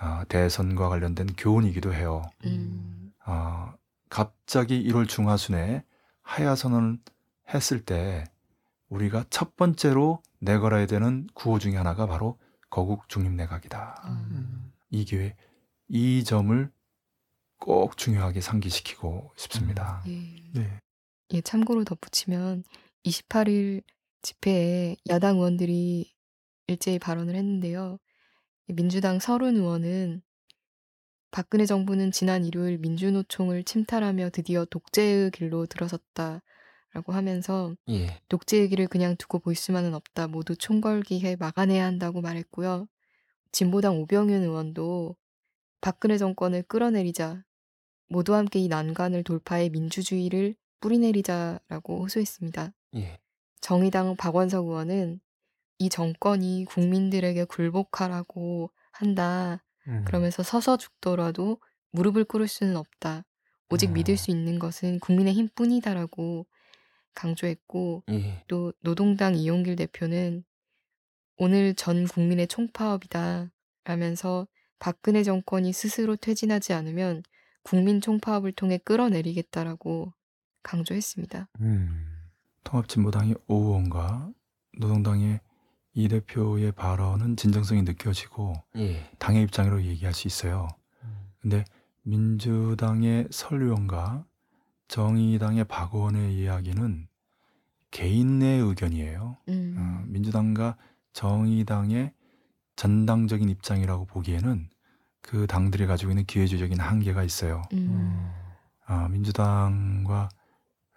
어, 0.00 0.22
대선과 0.28 0.88
관련된 0.88 1.28
교훈이기도 1.36 1.92
해요. 1.92 2.22
음. 2.44 3.12
어, 3.24 3.72
갑자기 4.08 4.82
1월 4.88 5.08
중하순에 5.08 5.82
하야 6.22 6.54
선언을 6.54 6.98
했을 7.52 7.84
때 7.84 8.24
우리가 8.88 9.24
첫 9.30 9.56
번째로 9.56 10.22
내걸어야 10.40 10.86
되는 10.86 11.26
구호 11.34 11.58
중에 11.58 11.76
하나가 11.76 12.06
바로 12.06 12.38
거국 12.70 13.08
중립 13.08 13.32
내각이다. 13.32 14.02
음. 14.06 14.72
이 14.90 15.04
기회 15.04 15.34
이 15.88 16.24
점을 16.24 16.70
꼭 17.58 17.96
중요하게 17.96 18.40
상기시키고 18.40 19.32
싶습니다. 19.36 20.02
예. 20.06 20.60
네. 20.60 20.80
예, 21.32 21.40
참고로 21.40 21.84
덧붙이면 21.84 22.64
28일 23.04 23.82
집회에 24.22 24.96
야당 25.08 25.36
의원들이 25.36 26.12
일제히 26.66 26.98
발언을 26.98 27.34
했는데요. 27.34 27.98
민주당 28.68 29.20
서른 29.20 29.56
의원은 29.56 30.22
박근혜 31.30 31.66
정부는 31.66 32.12
지난 32.12 32.44
일요일 32.44 32.78
민주노총을 32.78 33.64
침탈하며 33.64 34.30
드디어 34.30 34.64
독재의 34.64 35.30
길로 35.30 35.66
들어섰다 35.66 36.42
라고 36.96 37.12
하면서 37.12 37.74
예. 37.90 38.18
독재의 38.30 38.70
길을 38.70 38.86
그냥 38.86 39.16
두고 39.16 39.38
볼 39.38 39.54
수만은 39.54 39.92
없다. 39.92 40.28
모두 40.28 40.56
총궐기해 40.56 41.36
막아내야 41.36 41.84
한다고 41.84 42.22
말했고요. 42.22 42.88
진보당 43.52 43.98
오병윤 44.00 44.42
의원도 44.42 45.14
박근혜 45.82 46.16
정권을 46.16 46.62
끌어내리자 46.62 47.44
모두 48.08 48.34
함께 48.34 48.60
이 48.60 48.68
난관을 48.68 49.24
돌파해 49.24 49.68
민주주의를 49.68 50.54
뿌리내리자라고 50.80 52.04
호소했습니다. 52.04 52.72
예. 52.94 53.18
정의당 53.60 54.16
박원석 54.16 54.64
의원은 54.64 55.20
이 55.78 55.90
정권이 55.90 56.64
국민들에게 56.66 57.44
굴복하라고 57.44 58.70
한다. 58.90 59.62
음. 59.86 60.02
그러면서 60.06 60.42
서서 60.42 60.78
죽더라도 60.78 61.60
무릎을 61.90 62.24
꿇을 62.24 62.48
수는 62.48 62.74
없다. 62.74 63.26
오직 63.68 63.90
음. 63.90 63.92
믿을 63.92 64.16
수 64.16 64.30
있는 64.30 64.58
것은 64.58 65.00
국민의 65.00 65.34
힘뿐이다라고 65.34 66.46
강조했고 67.16 68.04
예. 68.10 68.44
또 68.46 68.72
노동당 68.80 69.34
이용길 69.34 69.74
대표는 69.74 70.44
오늘 71.38 71.74
전 71.74 72.06
국민의 72.06 72.46
총파업이다 72.46 73.50
라면서 73.84 74.46
박근혜 74.78 75.24
정권이 75.24 75.72
스스로 75.72 76.14
퇴진하지 76.14 76.72
않으면 76.72 77.22
국민 77.62 78.00
총파업을 78.00 78.52
통해 78.52 78.78
끌어내리겠다라고 78.78 80.12
강조했습니다. 80.62 81.48
음. 81.60 82.12
통합진보당의 82.62 83.36
오 83.48 83.64
의원과 83.64 84.30
노동당의 84.78 85.40
이 85.94 86.08
대표의 86.08 86.72
발언은 86.72 87.36
진정성이 87.36 87.82
느껴지고 87.82 88.52
예. 88.76 89.10
당의 89.18 89.42
입장으로 89.44 89.82
얘기할 89.82 90.12
수 90.12 90.28
있어요. 90.28 90.68
근데 91.40 91.64
민주당의 92.02 93.28
설 93.30 93.62
의원과 93.62 94.26
정의당의 94.88 95.64
박 95.64 95.94
의원의 95.94 96.36
이야기는 96.36 97.08
개인 97.90 98.42
의 98.42 98.60
의견이에요. 98.60 99.36
음. 99.48 99.74
어, 99.78 100.04
민주당과 100.06 100.76
정의당의 101.12 102.12
전당적인 102.76 103.48
입장이라고 103.48 104.04
보기에는 104.04 104.68
그 105.22 105.46
당들이 105.46 105.86
가지고 105.86 106.12
있는 106.12 106.24
기회주의적인 106.24 106.78
한계가 106.78 107.22
있어요. 107.22 107.62
음. 107.72 108.30
아, 108.84 109.08
민주당과 109.08 110.28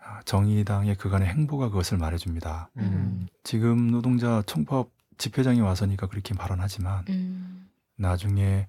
아, 0.01 0.21
정의당의 0.23 0.95
그간의 0.95 1.27
행보가 1.27 1.69
그것을 1.69 1.97
말해줍니다. 1.97 2.69
음. 2.77 3.27
지금 3.43 3.91
노동자 3.91 4.43
총파업 4.45 4.91
집회장이 5.17 5.61
와서니까 5.61 6.07
그렇게 6.07 6.33
발언하지만 6.35 7.05
음. 7.09 7.69
나중에 7.95 8.67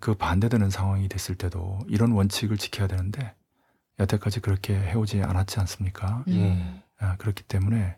그 0.00 0.14
반대되는 0.14 0.70
상황이 0.70 1.08
됐을 1.08 1.34
때도 1.34 1.80
이런 1.88 2.12
원칙을 2.12 2.56
지켜야 2.56 2.86
되는데 2.86 3.34
여태까지 4.02 4.40
그렇게 4.40 4.74
해오지 4.74 5.22
않았지 5.22 5.60
않습니까? 5.60 6.24
음. 6.28 6.80
아, 6.98 7.16
그렇기 7.16 7.42
때문에 7.44 7.96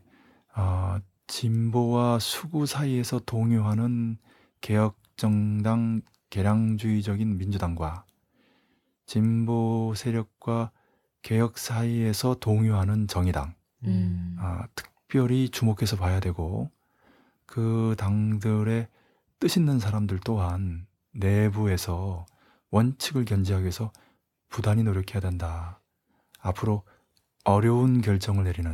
어, 0.57 0.98
진보와 1.26 2.18
수구 2.18 2.66
사이에서 2.66 3.20
동요하는 3.20 4.18
개혁 4.61 4.96
정당 5.16 6.02
개량주의적인 6.30 7.38
민주당과 7.38 8.05
진보 9.07 9.92
세력과 9.96 10.70
개혁 11.22 11.59
사이에서 11.59 12.36
동요하는 12.40 13.07
정의당 13.09 13.55
음. 13.84 14.36
아, 14.38 14.66
특별히 14.74 15.48
주목해서 15.48 15.96
봐야 15.96 16.20
되고 16.20 16.70
그 17.46 17.94
당들의 17.98 18.88
뜻 19.38 19.57
있는 19.57 19.78
사람들 19.78 20.20
또한 20.24 20.86
내부에서 21.12 22.26
원칙을 22.70 23.24
견지하기 23.24 23.62
위해서 23.62 23.92
부단히 24.48 24.82
노력해야 24.82 25.20
된다. 25.20 25.80
앞으로 26.45 26.82
어려운 27.45 28.01
결정을 28.03 28.45
내리는 28.45 28.72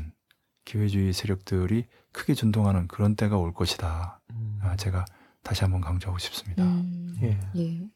기회주의 0.65 1.13
세력들이 1.13 1.87
크게 2.13 2.35
준동하는 2.35 2.89
그런 2.89 3.17
때가 3.17 3.39
올 3.39 3.55
것이다. 3.55 4.21
아, 4.61 4.77
제가 4.77 5.05
다시 5.43 5.63
한번 5.63 5.81
강조하고 5.81 6.19
싶습니다. 6.19 6.65
음. 6.65 7.17
예. 7.23 7.39
예. 7.57 7.89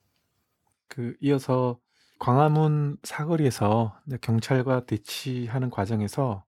그 0.88 1.16
이어서 1.20 1.78
광화문 2.20 2.96
사거리에서 3.02 3.98
경찰과 4.22 4.86
대치하는 4.86 5.70
과정에서 5.70 6.44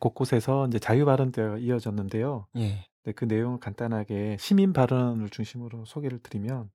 곳곳에서 0.00 0.66
이제 0.66 0.78
자유 0.78 1.04
발언대가 1.04 1.58
이어졌는데요. 1.58 2.46
예. 2.56 2.84
네, 3.04 3.12
그 3.12 3.24
내용을 3.24 3.60
간단하게 3.60 4.36
시민 4.38 4.72
발언을 4.72 5.30
중심으로 5.30 5.84
소개를 5.86 6.18
드리면 6.18 6.70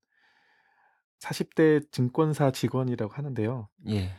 40대 1.19 1.91
증권사 1.91 2.51
직원이라고 2.51 3.13
하는데요. 3.13 3.67
예. 3.89 4.11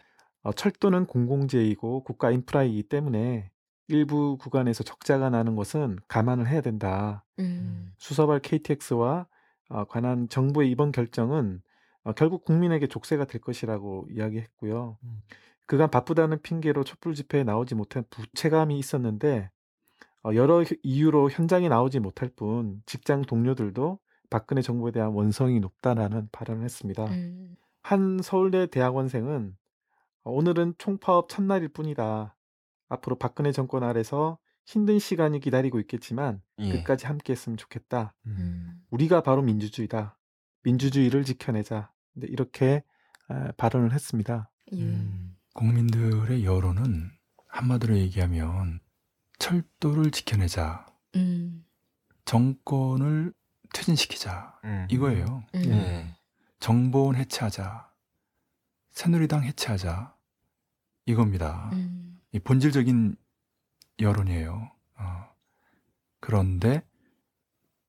어, 0.44 0.52
철도는 0.52 1.06
공공재이고 1.06 2.04
국가 2.04 2.30
인프라이기 2.30 2.84
때문에 2.84 3.50
일부 3.88 4.36
구간에서 4.38 4.84
적자가 4.84 5.30
나는 5.30 5.56
것은 5.56 5.98
감안을 6.08 6.46
해야 6.48 6.60
된다. 6.60 7.24
음. 7.38 7.92
수서발 7.98 8.40
KTX와 8.40 9.26
어, 9.70 9.84
관한 9.86 10.28
정부의 10.28 10.70
이번 10.70 10.92
결정은 10.92 11.62
어, 12.02 12.12
결국 12.12 12.44
국민에게 12.44 12.86
족쇄가 12.86 13.24
될 13.24 13.40
것이라고 13.40 14.06
이야기했고요. 14.10 14.98
음. 15.02 15.22
그간 15.66 15.90
바쁘다는 15.90 16.42
핑계로 16.42 16.84
촛불 16.84 17.14
집회에 17.14 17.42
나오지 17.42 17.74
못한 17.74 18.04
부채감이 18.10 18.78
있었는데 18.78 19.50
어, 20.24 20.34
여러 20.34 20.62
히- 20.62 20.78
이유로 20.82 21.30
현장에 21.30 21.68
나오지 21.70 22.00
못할 22.00 22.28
뿐 22.36 22.82
직장 22.84 23.22
동료들도 23.22 23.98
박근혜 24.28 24.60
정부에 24.60 24.92
대한 24.92 25.12
원성이 25.12 25.60
높다라는 25.60 26.28
발언을 26.32 26.64
했습니다. 26.64 27.04
음. 27.06 27.56
한 27.82 28.20
서울대 28.22 28.66
대학원생은 28.66 29.48
어, 29.48 29.63
오늘은 30.24 30.74
총파업 30.78 31.28
첫날일 31.28 31.68
뿐이다. 31.68 32.36
앞으로 32.88 33.16
박근혜 33.16 33.52
정권 33.52 33.82
아래서 33.82 34.38
힘든 34.66 34.98
시간이 34.98 35.40
기다리고 35.40 35.78
있겠지만 35.80 36.42
예. 36.58 36.72
끝까지 36.72 37.06
함께했으면 37.06 37.56
좋겠다. 37.56 38.14
음. 38.26 38.82
우리가 38.90 39.22
바로 39.22 39.42
민주주의다. 39.42 40.16
민주주의를 40.62 41.24
지켜내자. 41.24 41.92
네, 42.14 42.26
이렇게 42.30 42.82
아, 43.28 43.52
발언을 43.56 43.92
했습니다. 43.92 44.50
예. 44.72 44.82
음. 44.82 45.36
국민들의 45.54 46.44
여론은 46.44 47.10
한마디로 47.48 47.96
얘기하면 47.98 48.80
철도를 49.38 50.10
지켜내자, 50.10 50.86
음. 51.16 51.64
정권을 52.24 53.32
퇴진시키자 53.72 54.58
음. 54.64 54.86
이거예요. 54.90 55.44
음. 55.54 55.64
예. 55.66 56.16
정보원 56.60 57.16
해체하자, 57.16 57.90
새누리당 58.90 59.44
해체하자 59.44 60.13
이겁니다. 61.06 61.70
음. 61.72 62.20
이 62.32 62.38
본질적인 62.38 63.16
여론이에요. 64.00 64.70
어. 64.98 65.28
그런데 66.20 66.82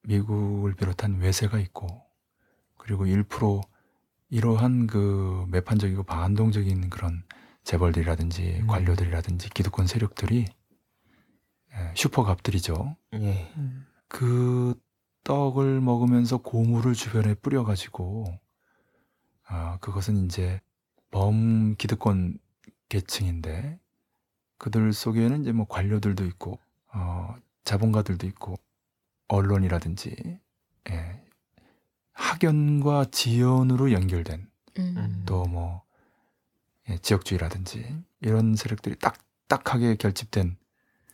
미국을 0.04 0.76
비롯한 0.76 1.20
외세가 1.20 1.60
있고 1.60 1.88
그리고 2.78 3.06
1% 3.06 3.62
이러한 4.30 4.88
그 4.88 5.46
매판적이고 5.50 6.04
반동적인 6.04 6.90
그런 6.90 7.24
재벌들이라든지 7.64 8.60
음. 8.62 8.68
관료들이라든지 8.68 9.50
기득권 9.50 9.88
세력들이 9.88 10.46
예, 11.74 11.94
슈퍼갑들이죠. 11.96 12.96
예. 13.16 13.52
그 14.08 14.80
떡을 15.24 15.82
먹으면서 15.82 16.38
고물을 16.38 16.94
주변에 16.94 17.34
뿌려가지고 17.34 18.26
아 19.48 19.78
그것은 19.80 20.26
이제 20.26 20.62
범 21.12 21.76
기득권 21.76 22.38
계층인데 22.90 23.80
그들 24.58 24.94
속에는 24.94 25.42
이제 25.42 25.52
뭐 25.52 25.68
관료들도 25.68 26.26
있고 26.26 26.60
어 26.94 27.36
자본가들도 27.64 28.26
있고 28.28 28.56
언론이라든지 29.28 30.40
예, 30.90 31.22
학연과 32.14 33.06
지연으로 33.12 33.92
연결된 33.92 34.48
음. 34.78 35.24
또뭐 35.26 35.84
예, 36.90 36.98
지역주의라든지 37.00 38.04
이런 38.22 38.56
세력들이 38.56 38.98
딱딱하게 39.00 39.96
결집된 39.96 40.58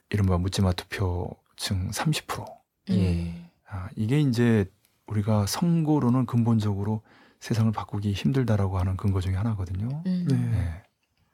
이른바 0.10 0.38
묻지마 0.38 0.74
투표층 0.74 1.90
30% 1.92 2.62
예. 2.92 3.50
아, 3.68 3.90
이게 3.96 4.20
이제 4.20 4.66
우리가 5.08 5.46
선거로는 5.46 6.26
근본적으로 6.26 7.02
세상을 7.40 7.72
바꾸기 7.72 8.14
힘들다라고 8.14 8.78
하는 8.78 8.98
근거 8.98 9.20
중에 9.22 9.36
하나거든요. 9.36 10.04
음. 10.06 10.28
네. 10.28 10.58
예. 10.58 10.91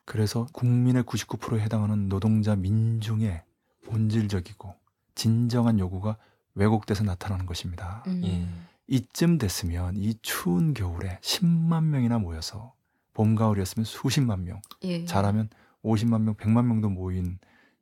그래서 0.08 0.48
국민의 0.54 1.04
99%에 1.04 1.60
해당하는 1.60 2.08
노동자 2.08 2.56
민중의 2.56 3.44
본질적이고 3.86 4.74
진정한 5.16 5.80
요구가 5.80 6.18
왜곡돼서 6.56 7.04
나타나는 7.04 7.46
것입니다. 7.46 8.06
음. 8.08 8.22
예. 8.24 8.48
이쯤 8.88 9.38
됐으면 9.38 9.98
이 9.98 10.16
추운 10.22 10.74
겨울에 10.74 11.20
10만 11.22 11.84
명이나 11.84 12.20
모여서 12.20 12.74
봄 13.14 13.36
가을이었으면 13.36 13.84
수십만 13.84 14.46
명, 14.46 14.62
예. 14.84 15.04
잘하면 15.04 15.50
50만 15.84 16.22
명, 16.22 16.36
100만 16.36 16.66
명도 16.66 16.90
모인 16.90 17.38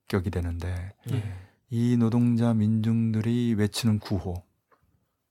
격이 0.08 0.32
되는데 0.32 0.94
예. 1.12 1.24
이 1.70 1.96
노동자 1.96 2.56
민중들이 2.56 3.54
외치는 3.54 4.00
구호, 4.00 4.34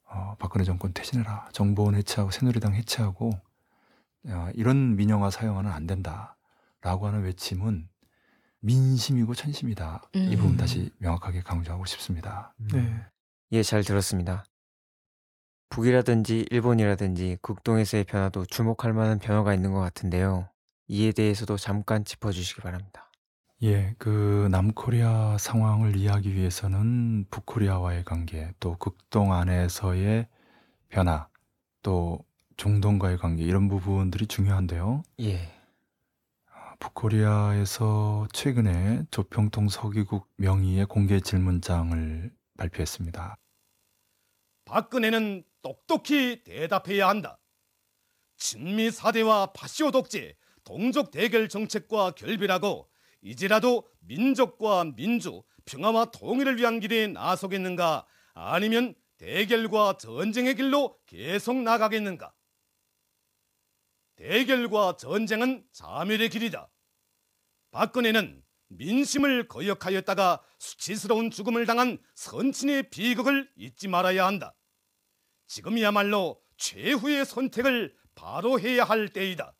어, 0.05 0.36
박근혜 0.38 0.64
정권 0.64 0.92
퇴진해라, 0.95 1.49
정보원 1.51 1.97
해체하고 1.97 2.30
새누리당 2.30 2.72
해체하고 2.76 3.32
어, 4.28 4.49
이런 4.55 4.95
민영화 4.95 5.30
사용하는 5.30 5.72
안 5.72 5.88
된다 5.88 6.36
라고 6.85 7.07
하는 7.07 7.22
외침은 7.22 7.89
민심이고 8.61 9.35
천심이다. 9.35 10.03
이 10.12 10.35
음. 10.35 10.37
부분 10.37 10.57
다시 10.59 10.91
명확하게 10.99 11.41
강조하고 11.41 11.87
싶습니다. 11.87 12.55
네. 12.59 12.95
예, 13.53 13.62
잘 13.62 13.82
들었습니다. 13.82 14.45
북이라든지 15.70 16.47
일본이라든지 16.51 17.39
국동에서의 17.41 18.05
변화도 18.05 18.45
주목할 18.45 18.93
만한 18.93 19.18
변화가 19.18 19.55
있는 19.55 19.72
것 19.72 19.80
같은데요. 19.80 20.51
이에 20.87 21.12
대해서도 21.12 21.57
잠깐 21.57 22.05
짚어주시기 22.05 22.61
바랍니다. 22.61 23.11
예, 23.62 23.95
그 23.97 24.49
남코리아 24.51 25.39
상황을 25.39 25.97
이해하기 25.97 26.35
위해서는 26.35 27.24
북코리아와의 27.30 28.05
관계, 28.05 28.53
또 28.61 28.76
극동 28.76 29.32
안에서의 29.32 30.28
변화, 30.91 31.28
또 31.82 32.22
중동과의 32.59 33.16
관계 33.16 33.43
이런 33.43 33.68
부분들이 33.68 34.26
중요한데요. 34.26 35.03
예. 35.20 35.53
아, 36.85 36.89
북코리아에서 36.89 38.28
최근에 38.32 39.05
조평통 39.11 39.68
서기국 39.70 40.28
명의의 40.37 40.85
공개 40.85 41.18
질문장을 41.18 42.30
발표했습니다. 42.59 43.37
박근혜는 44.66 45.45
똑똑히 45.62 46.45
대답해야 46.45 47.09
한다. 47.09 47.39
친미 48.37 48.91
사대와 48.91 49.53
파시오 49.55 49.91
독재, 49.91 50.37
동족 50.62 51.11
대결 51.11 51.49
정책과 51.49 52.12
결별하고 52.12 52.91
이제라도 53.22 53.89
민족과 54.01 54.85
민주, 54.95 55.43
평화와 55.64 56.07
통일을 56.07 56.59
위한 56.59 56.80
길에 56.80 57.07
나서겠는가 57.07 58.07
아니면 58.35 58.95
대결과 59.16 59.97
전쟁의 59.97 60.57
길로 60.57 60.99
계속 61.07 61.57
나가겠는가? 61.57 62.35
대결과 64.16 64.97
전쟁은 64.97 65.64
자멸의 65.72 66.28
길이다. 66.28 66.68
박근혜는 67.74 68.40
민심을 68.68 69.48
거역하였다가 69.48 70.40
수치스러운 70.60 71.32
죽음을 71.32 71.66
당한 71.66 71.98
선친의 72.14 72.88
비극을 72.90 73.50
잊지 73.56 73.88
말아야 73.88 74.26
한다. 74.26 74.54
지금이야말로 75.48 76.40
최후의 76.56 77.26
선택을 77.26 77.92
바로 78.14 78.60
해야 78.60 78.84
할 78.84 79.08
때이다. 79.08 79.56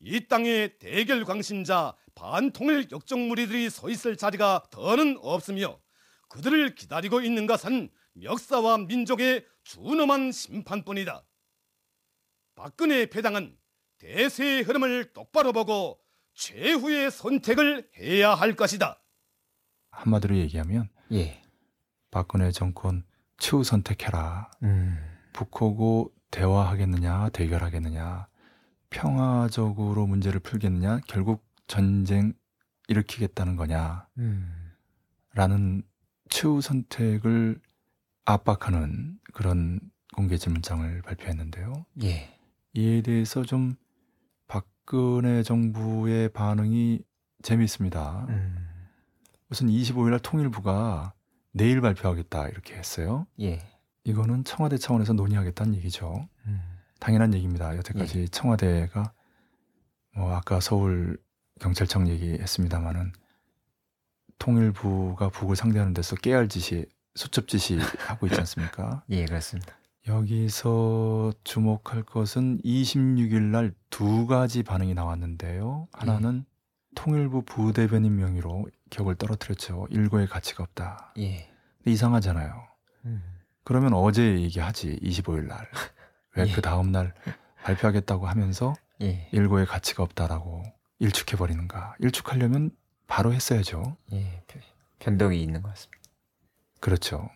이 0.00 0.28
땅에 0.28 0.76
대결 0.78 1.24
광신자 1.24 1.96
반통일 2.14 2.88
역적 2.92 3.18
무리들이 3.18 3.70
서 3.70 3.88
있을 3.88 4.18
자리가 4.18 4.64
더는 4.70 5.16
없으며 5.22 5.80
그들을 6.28 6.74
기다리고 6.74 7.22
있는 7.22 7.46
것은 7.46 7.88
역사와 8.20 8.76
민족의 8.76 9.46
준엄한 9.64 10.32
심판뿐이다. 10.32 11.24
박근혜 12.54 13.06
패당은 13.06 13.56
대세의 13.96 14.64
흐름을 14.64 15.14
똑바로 15.14 15.54
보고 15.54 15.98
최후의 16.38 17.10
선택을 17.10 17.90
해야 17.98 18.32
할 18.32 18.54
것이다. 18.54 19.02
한마디로 19.90 20.36
얘기하면 20.36 20.88
예. 21.12 21.42
박근혜 22.12 22.52
정권 22.52 23.02
최후 23.38 23.64
선택해라. 23.64 24.50
음. 24.62 24.96
북하고 25.32 26.14
대화하겠느냐, 26.30 27.30
대결하겠느냐, 27.30 28.28
평화적으로 28.90 30.06
문제를 30.06 30.40
풀겠느냐, 30.40 31.00
결국 31.08 31.44
전쟁 31.66 32.34
일으키겠다는 32.86 33.56
거냐, 33.56 34.06
음. 34.18 34.72
라는 35.34 35.82
최후 36.28 36.60
선택을 36.60 37.60
압박하는 38.24 39.18
그런 39.34 39.80
공개 40.14 40.36
질문장을 40.36 41.02
발표했는데요. 41.02 41.84
예. 42.04 42.38
이에 42.74 43.02
대해서 43.02 43.42
좀 43.42 43.74
박근혜 44.88 45.42
정부의 45.42 46.30
반응이 46.30 47.00
재미있습니다. 47.42 48.26
음. 48.30 48.68
우선 49.50 49.68
25일 49.68 50.08
날 50.08 50.18
통일부가 50.18 51.12
내일 51.52 51.82
발표하겠다 51.82 52.48
이렇게 52.48 52.74
했어요. 52.74 53.26
예. 53.38 53.60
이거는 54.04 54.44
청와대 54.44 54.78
차원에서 54.78 55.12
논의하겠다는 55.12 55.74
얘기죠. 55.74 56.26
음. 56.46 56.60
당연한 57.00 57.34
얘기입니다. 57.34 57.76
여태까지 57.76 58.30
청와대가 58.30 59.12
뭐 60.16 60.34
아까 60.34 60.58
서울 60.58 61.18
경찰청 61.60 62.08
얘기했습니다마는 62.08 63.12
통일부가 64.38 65.28
북을 65.28 65.54
상대하는 65.54 65.92
데서 65.92 66.16
깨알짓이 66.16 66.86
수첩짓이 67.14 67.78
하고 68.06 68.26
있지 68.26 68.40
않습니까? 68.40 69.04
예, 69.10 69.26
그렇습니다. 69.26 69.78
여기서 70.08 71.32
주목할 71.44 72.02
것은 72.02 72.60
26일 72.62 73.42
날 73.42 73.72
두 73.90 74.26
가지 74.26 74.62
반응이 74.62 74.94
나왔는데요. 74.94 75.88
하나는 75.92 76.44
통일부 76.94 77.42
부대변인 77.42 78.16
명의로 78.16 78.66
격을 78.90 79.16
떨어뜨렸죠. 79.16 79.86
일고의 79.90 80.26
가치가 80.28 80.62
없다. 80.64 81.12
예. 81.18 81.48
근데 81.78 81.90
이상하잖아요. 81.92 82.52
음. 83.06 83.22
그러면 83.64 83.94
어제 83.94 84.40
얘기하지 84.40 84.98
25일 85.02 85.46
날. 85.46 85.68
왜 86.36 86.46
예. 86.48 86.52
그 86.52 86.60
다음 86.62 86.92
날 86.92 87.14
발표하겠다고 87.64 88.26
하면서 88.26 88.74
예. 89.02 89.28
일고의 89.32 89.66
가치가 89.66 90.02
없다라고 90.02 90.62
일축해 91.00 91.36
버리는가? 91.36 91.94
일축하려면 92.00 92.70
바로 93.06 93.32
했어야죠. 93.32 93.96
예. 94.12 94.42
변- 94.46 94.62
변덕이 95.00 95.40
있는 95.42 95.62
것 95.62 95.70
같습니다. 95.70 95.98
그렇죠. 96.80 97.28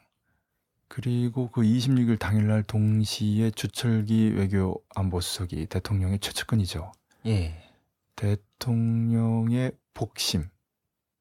그리고 0.95 1.49
그 1.49 1.63
26일 1.63 2.19
당일날 2.19 2.65
동시에 2.65 3.51
주철기 3.53 4.35
외교 4.37 4.85
안보수석이 4.95 5.65
대통령의 5.69 6.19
최측근이죠. 6.19 6.93
예. 7.25 7.55
대통령의 8.15 9.73
복심, 9.95 10.51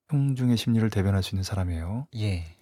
형중의 0.10 0.58
심리를 0.58 0.90
대변할 0.90 1.24
수 1.24 1.34
있는 1.34 1.44
사람이에요. 1.44 2.10
예. 2.18 2.58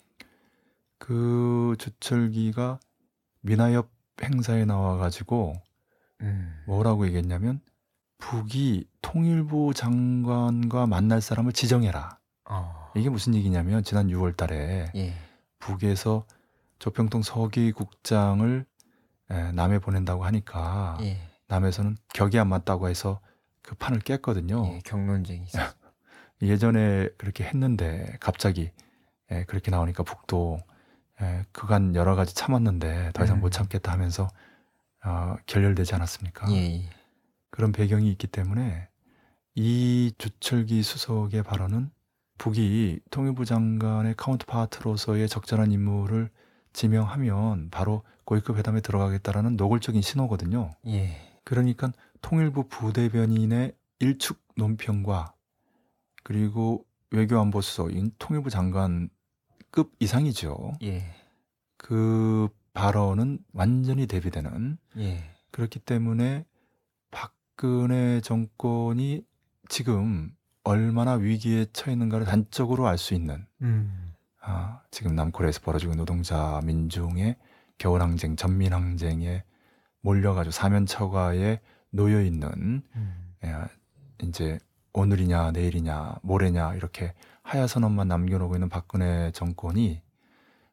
그 0.99 1.75
주철기가 1.79 2.79
미나협 3.41 3.89
행사에 4.21 4.65
나와가지고 4.65 5.55
음. 6.21 6.63
뭐라고 6.67 7.07
얘기했냐면 7.07 7.59
북이 8.19 8.85
통일부 9.01 9.73
장관과 9.73 10.85
만날 10.85 11.21
사람을 11.21 11.53
지정해라. 11.53 12.19
어. 12.51 12.91
이게 12.95 13.09
무슨 13.09 13.33
얘기냐면 13.33 13.83
지난 13.83 14.09
6월 14.09 14.37
달에 14.37 14.91
예. 14.95 15.13
북에서 15.57 16.27
조평통 16.79 17.21
서기국장을 17.21 18.65
에, 19.31 19.51
남해 19.51 19.79
보낸다고 19.79 20.25
하니까 20.25 20.97
예. 21.01 21.21
남에서는 21.47 21.97
격이 22.13 22.39
안 22.39 22.47
맞다고 22.47 22.89
해서 22.89 23.19
그 23.61 23.75
판을 23.75 23.99
깼거든요. 23.99 24.65
예. 24.73 24.79
경론쟁이. 24.83 25.45
예전에 26.41 27.09
그렇게 27.17 27.43
했는데 27.43 28.17
갑자기 28.19 28.71
에, 29.29 29.43
그렇게 29.43 29.71
나오니까 29.71 30.03
북도 30.03 30.59
에, 31.21 31.45
그간 31.51 31.95
여러 31.95 32.15
가지 32.15 32.33
참았는데 32.33 33.11
더 33.13 33.23
이상 33.23 33.37
음. 33.37 33.41
못 33.41 33.51
참겠다 33.51 33.91
하면서 33.91 34.27
어, 35.05 35.35
결렬되지 35.45 35.95
않았습니까? 35.95 36.51
예. 36.51 36.55
예. 36.55 36.89
그런 37.51 37.71
배경이 37.71 38.09
있기 38.11 38.27
때문에 38.27 38.87
이 39.55 40.13
주철기 40.17 40.81
수석의 40.83 41.43
발언은 41.43 41.91
북이 42.37 43.01
통일부 43.11 43.43
장관의 43.43 44.15
카운트파트로서의 44.15 45.27
적절한 45.27 45.71
임무를 45.71 46.29
지명하면 46.73 47.69
바로 47.69 48.03
고위급 48.25 48.57
회담에 48.57 48.81
들어가겠다라는 48.81 49.55
노골적인 49.55 50.01
신호거든요. 50.01 50.71
예. 50.87 51.15
그러니까 51.43 51.91
통일부 52.21 52.67
부대변인의 52.67 53.73
일축 53.99 54.39
논평과 54.55 55.33
그리고 56.23 56.85
외교안보수석인 57.11 58.11
통일부 58.19 58.49
장관급 58.49 59.91
이상이죠. 59.99 60.73
예. 60.83 61.03
그 61.77 62.49
발언은 62.73 63.39
완전히 63.53 64.05
대비되는 64.05 64.77
예. 64.97 65.23
그렇기 65.51 65.79
때문에 65.79 66.45
박근혜 67.09 68.21
정권이 68.21 69.25
지금 69.69 70.35
얼마나 70.63 71.13
위기에 71.13 71.65
처했는가를 71.73 72.25
단적으로 72.25 72.87
알 72.87 72.97
수 72.97 73.13
있는 73.15 73.45
음. 73.61 74.08
아, 74.49 74.81
지금 74.89 75.15
남코리아에서 75.15 75.61
벌어지고 75.61 75.91
있는 75.91 76.01
노동자 76.01 76.59
민중의 76.63 77.35
겨울항쟁, 77.77 78.35
전민항쟁에 78.35 79.43
몰려가지고 80.01 80.51
사면처가에 80.51 81.59
놓여 81.91 82.21
있는 82.21 82.81
음. 82.95 83.33
예, 83.43 83.55
이제 84.23 84.57
오늘이냐 84.93 85.51
내일이냐 85.51 86.15
모레냐 86.23 86.75
이렇게 86.75 87.13
하야 87.43 87.67
선언만 87.67 88.07
남겨놓고 88.07 88.55
있는 88.55 88.69
박근혜 88.69 89.31
정권이 89.31 90.01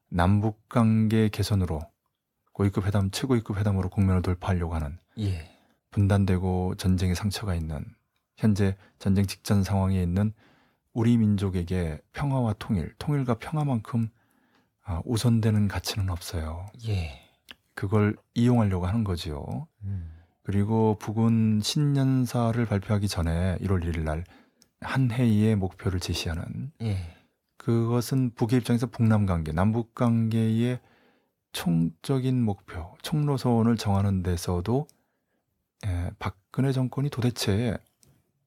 남북 0.08 0.68
관계 0.68 1.28
개선으로 1.28 1.80
고위급 2.52 2.86
회담 2.86 3.10
최고위급 3.10 3.58
회담으로 3.58 3.90
국면을 3.90 4.22
돌파하려고 4.22 4.74
하는 4.74 4.98
예. 5.18 5.50
분단되고 5.90 6.76
전쟁의 6.76 7.14
상처가 7.14 7.54
있는 7.54 7.84
현재 8.36 8.76
전쟁 8.98 9.26
직전 9.26 9.62
상황에 9.62 10.02
있는 10.02 10.32
우리 10.96 11.18
민족에게 11.18 12.00
평화와 12.14 12.54
통일, 12.58 12.94
통일과 12.98 13.34
평화만큼 13.34 14.08
아, 14.82 15.02
우선되는 15.04 15.68
가치는 15.68 16.08
없어요. 16.08 16.64
예. 16.88 17.20
그걸 17.74 18.16
이용하려고 18.32 18.86
하는 18.86 19.04
거지요. 19.04 19.68
음. 19.82 20.10
그리고 20.42 20.96
북은 20.98 21.60
신년사를 21.62 22.64
발표하기 22.64 23.08
전에 23.08 23.58
1월 23.58 23.84
1일 23.84 24.04
날한 24.80 25.10
해의 25.10 25.54
목표를 25.54 26.00
제시하는 26.00 26.72
예. 26.80 26.96
그것은 27.58 28.30
북의 28.34 28.60
입장에서 28.60 28.86
북남 28.86 29.26
관계, 29.26 29.52
남북 29.52 29.94
관계의 29.94 30.80
총적인 31.52 32.42
목표, 32.42 32.96
총로선을 33.02 33.76
정하는 33.76 34.22
데서도 34.22 34.86
에, 35.84 36.10
박근혜 36.18 36.72
정권이 36.72 37.10
도대체 37.10 37.76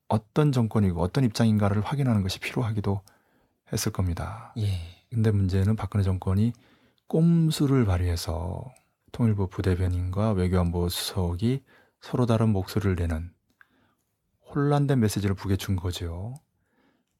어떤 0.09 0.51
정권이고 0.51 1.01
어떤 1.01 1.23
입장인가를 1.23 1.81
확인하는 1.81 2.23
것이 2.23 2.39
필요하기도 2.39 3.01
했을 3.71 3.91
겁니다. 3.91 4.53
예. 4.57 4.79
근데 5.09 5.31
문제는 5.31 5.75
박근혜 5.75 6.03
정권이 6.03 6.53
꼼수를 7.07 7.85
발휘해서 7.85 8.73
통일부 9.11 9.47
부대변인과 9.47 10.31
외교안보 10.33 10.89
수석이 10.89 11.63
서로 12.01 12.25
다른 12.25 12.49
목소리를 12.49 12.95
내는 12.95 13.31
혼란된 14.53 14.99
메시지를 14.99 15.35
북에 15.35 15.55
준 15.55 15.75
거죠. 15.75 16.33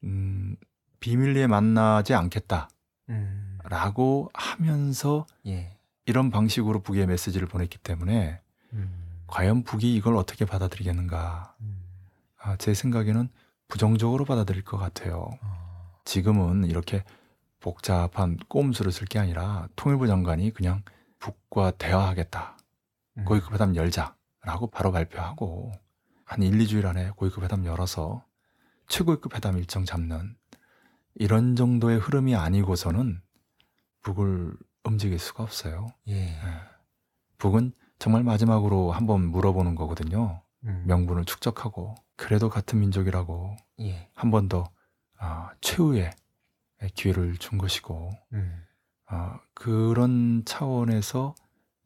음, 0.03 0.55
비밀리에 0.99 1.47
만나지 1.47 2.13
않겠다라고 2.13 2.69
음. 3.09 4.27
하면서 4.33 5.25
예. 5.45 5.77
이런 6.05 6.31
방식으로 6.31 6.81
북에 6.81 7.05
메시지를 7.05 7.47
보냈기 7.47 7.77
때문에 7.79 8.41
음. 8.73 9.23
과연 9.27 9.63
북이 9.63 9.95
이걸 9.95 10.15
어떻게 10.15 10.45
받아들이겠는가? 10.45 11.55
음. 11.61 11.78
아, 12.39 12.55
제 12.57 12.73
생각에는 12.73 13.29
부정적으로 13.67 14.25
받아들일 14.25 14.63
것 14.63 14.77
같아요. 14.77 15.29
어. 15.41 15.91
지금은 16.05 16.65
이렇게 16.65 17.03
복잡한 17.59 18.37
꼼수를 18.47 18.91
쓸 18.91 19.05
게 19.05 19.19
아니라 19.19 19.67
통일부 19.75 20.07
장관이 20.07 20.53
그냥 20.53 20.81
북과 21.19 21.71
대화하겠다. 21.71 22.57
음. 23.17 23.25
고위급 23.25 23.53
회담 23.53 23.75
열자라고 23.75 24.67
바로 24.71 24.91
발표하고 24.91 25.71
한 26.23 26.41
1, 26.41 26.57
2주일 26.57 26.85
안에 26.85 27.11
고위급 27.11 27.43
회담 27.43 27.65
열어서 27.65 28.23
최고급 28.87 29.35
회담 29.35 29.57
일정 29.57 29.85
잡는 29.85 30.35
이런 31.15 31.55
정도의 31.55 31.99
흐름이 31.99 32.35
아니고서는 32.35 33.21
북을 34.01 34.55
움직일 34.85 35.19
수가 35.19 35.43
없어요. 35.43 35.87
예. 36.07 36.29
예. 36.29 36.39
북은 37.37 37.73
정말 37.99 38.23
마지막으로 38.23 38.91
한번 38.91 39.25
물어보는 39.27 39.75
거거든요. 39.75 40.41
음. 40.65 40.83
명분을 40.87 41.25
축적하고 41.25 41.95
그래도 42.15 42.49
같은 42.49 42.79
민족이라고 42.79 43.55
예. 43.81 44.09
한번더 44.13 44.69
아, 45.17 45.51
최후의 45.61 46.11
기회를 46.95 47.37
준 47.37 47.57
것이고 47.57 48.11
음. 48.33 48.65
아, 49.05 49.39
그런 49.53 50.43
차원에서 50.45 51.35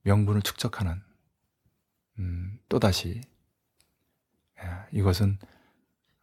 명분을 0.03 0.41
축적하는 0.41 1.01
음, 2.19 2.59
또다시 2.69 3.21
예, 4.61 4.67
이것은 4.91 5.37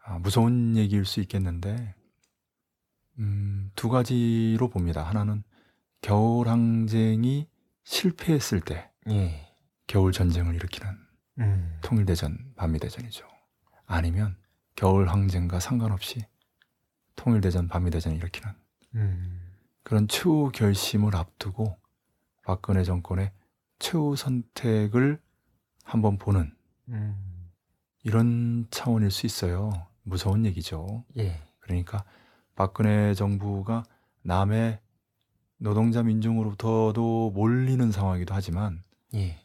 아, 0.04 0.18
무서운 0.18 0.76
얘기일 0.76 1.04
수 1.04 1.20
있겠는데 1.20 1.94
음, 3.18 3.70
두 3.74 3.88
가지로 3.88 4.68
봅니다. 4.68 5.02
하나는 5.02 5.42
겨울 6.00 6.48
항쟁이 6.48 7.48
실패했을 7.84 8.60
때 8.60 8.90
예. 9.08 9.46
겨울 9.86 10.12
전쟁을 10.12 10.54
일으키는 10.54 11.09
음. 11.40 11.78
통일대전, 11.82 12.52
반미대전이죠. 12.56 13.26
아니면 13.86 14.36
겨울 14.76 15.08
항쟁과 15.08 15.60
상관없이 15.60 16.20
통일대전, 17.16 17.68
반미대전을 17.68 18.18
일으키는 18.18 18.54
음. 18.94 19.40
그런 19.82 20.08
최후 20.08 20.50
결심을 20.52 21.16
앞두고 21.16 21.76
박근혜 22.44 22.84
정권의 22.84 23.32
최후 23.78 24.16
선택을 24.16 25.20
한번 25.84 26.18
보는 26.18 26.54
음. 26.88 27.50
이런 28.02 28.66
차원일 28.70 29.10
수 29.10 29.26
있어요. 29.26 29.70
무서운 30.02 30.44
얘기죠. 30.46 31.04
예. 31.18 31.40
그러니까 31.58 32.04
박근혜 32.54 33.14
정부가 33.14 33.84
남의 34.22 34.80
노동자 35.58 36.02
민중으로부터도 36.02 37.32
몰리는 37.34 37.92
상황이기도 37.92 38.34
하지만 38.34 38.82
예. 39.14 39.38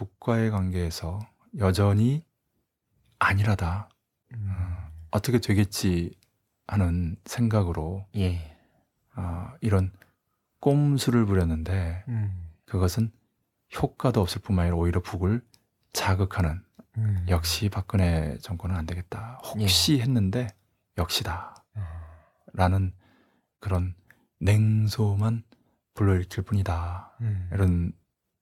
북과의 0.00 0.50
관계에서 0.50 1.18
여전히 1.58 2.24
안일하다. 3.18 3.90
음. 4.32 4.76
어떻게 5.10 5.40
되겠지 5.40 6.16
하는 6.66 7.16
생각으로 7.26 8.06
예. 8.16 8.56
아, 9.12 9.54
이런 9.60 9.92
꼼수를 10.60 11.26
부렸는데 11.26 12.04
음. 12.08 12.48
그것은 12.64 13.12
효과도 13.76 14.22
없을 14.22 14.40
뿐만 14.40 14.64
아니라 14.64 14.76
오히려 14.78 15.02
북을 15.02 15.44
자극하는 15.92 16.62
음. 16.96 17.26
역시 17.28 17.68
박근혜 17.68 18.38
정권은 18.38 18.74
안 18.74 18.86
되겠다. 18.86 19.38
혹시 19.44 20.00
했는데 20.00 20.46
역시다. 20.96 21.62
아. 21.74 22.02
라는 22.54 22.94
그런 23.58 23.94
냉소만 24.38 25.44
불러일으킬 25.92 26.42
뿐이다. 26.44 27.16
음. 27.20 27.50
이런 27.52 27.92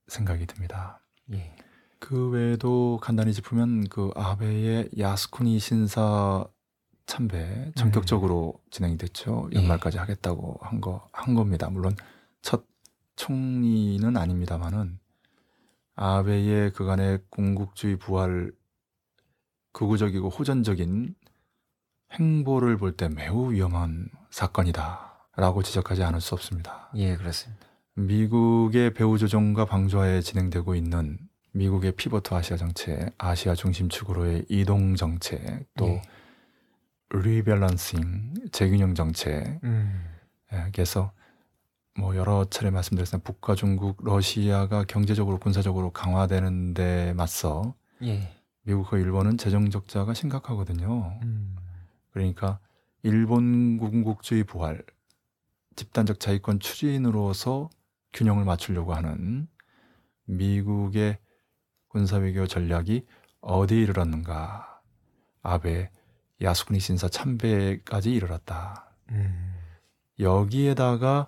생각이 0.06 0.46
듭니다. 0.46 1.00
예. 1.32 1.54
그 1.98 2.28
외에도 2.30 2.98
간단히 3.02 3.32
짚으면 3.32 3.88
그 3.88 4.10
아베의 4.14 4.90
야스쿠니 4.98 5.58
신사 5.58 6.46
참배 7.06 7.72
전격적으로 7.74 8.60
진행이 8.70 8.98
됐죠. 8.98 9.48
예. 9.54 9.58
연말까지 9.58 9.98
하겠다고 9.98 10.58
한거한 10.60 11.34
겁니다. 11.34 11.68
물론 11.70 11.96
첫 12.42 12.64
총리는 13.16 14.16
아닙니다만은 14.16 14.98
아베의 15.96 16.72
그간의 16.72 17.20
공국주의 17.30 17.96
부활 17.96 18.52
극우적이고 19.72 20.28
호전적인 20.28 21.14
행보를 22.12 22.76
볼 22.78 22.96
때 22.96 23.08
매우 23.08 23.52
위험한 23.52 24.08
사건이다라고 24.30 25.62
지적하지 25.62 26.02
않을 26.04 26.20
수 26.20 26.34
없습니다. 26.34 26.90
예, 26.94 27.16
그렇습니다. 27.16 27.66
미국의 27.98 28.94
배후 28.94 29.18
조정과 29.18 29.64
방조하에 29.64 30.20
진행되고 30.20 30.76
있는 30.76 31.18
미국의 31.50 31.92
Pivot 31.96 32.22
to 32.22 32.32
Asia 32.32 32.56
정책, 32.56 33.12
아시아 33.18 33.56
중심 33.56 33.88
축으로의 33.88 34.44
이동 34.48 34.94
정책, 34.94 35.66
또 35.76 35.88
예. 35.88 36.02
rebalancing, 37.10 38.34
재균형 38.52 38.94
정책에서 38.94 39.58
음. 39.64 41.10
뭐 42.00 42.14
여러 42.14 42.44
차례 42.44 42.70
말씀드렸지만 42.70 43.22
북과 43.24 43.56
중국, 43.56 43.96
러시아가 44.04 44.84
경제적으로 44.84 45.38
군사적으로 45.38 45.90
강화되는 45.90 46.74
데 46.74 47.12
맞서 47.14 47.74
예. 48.04 48.32
미국과 48.62 48.98
일본은 48.98 49.38
재정 49.38 49.70
적자가 49.70 50.14
심각하거든요. 50.14 51.18
음. 51.24 51.56
그러니까 52.12 52.60
일본 53.02 53.78
군국주의 53.78 54.44
부활, 54.44 54.84
집단적 55.74 56.20
자위권 56.20 56.60
추진으로서 56.60 57.70
균형을 58.12 58.44
맞추려고 58.44 58.94
하는 58.94 59.48
미국의 60.24 61.18
군사외교 61.88 62.46
전략이 62.46 63.06
어디에 63.40 63.78
이르렀는가? 63.82 64.80
아베 65.42 65.90
야스쿠니 66.42 66.80
신사 66.80 67.08
참배까지 67.08 68.12
이르렀다. 68.12 68.94
음. 69.10 69.54
여기에다가 70.20 71.26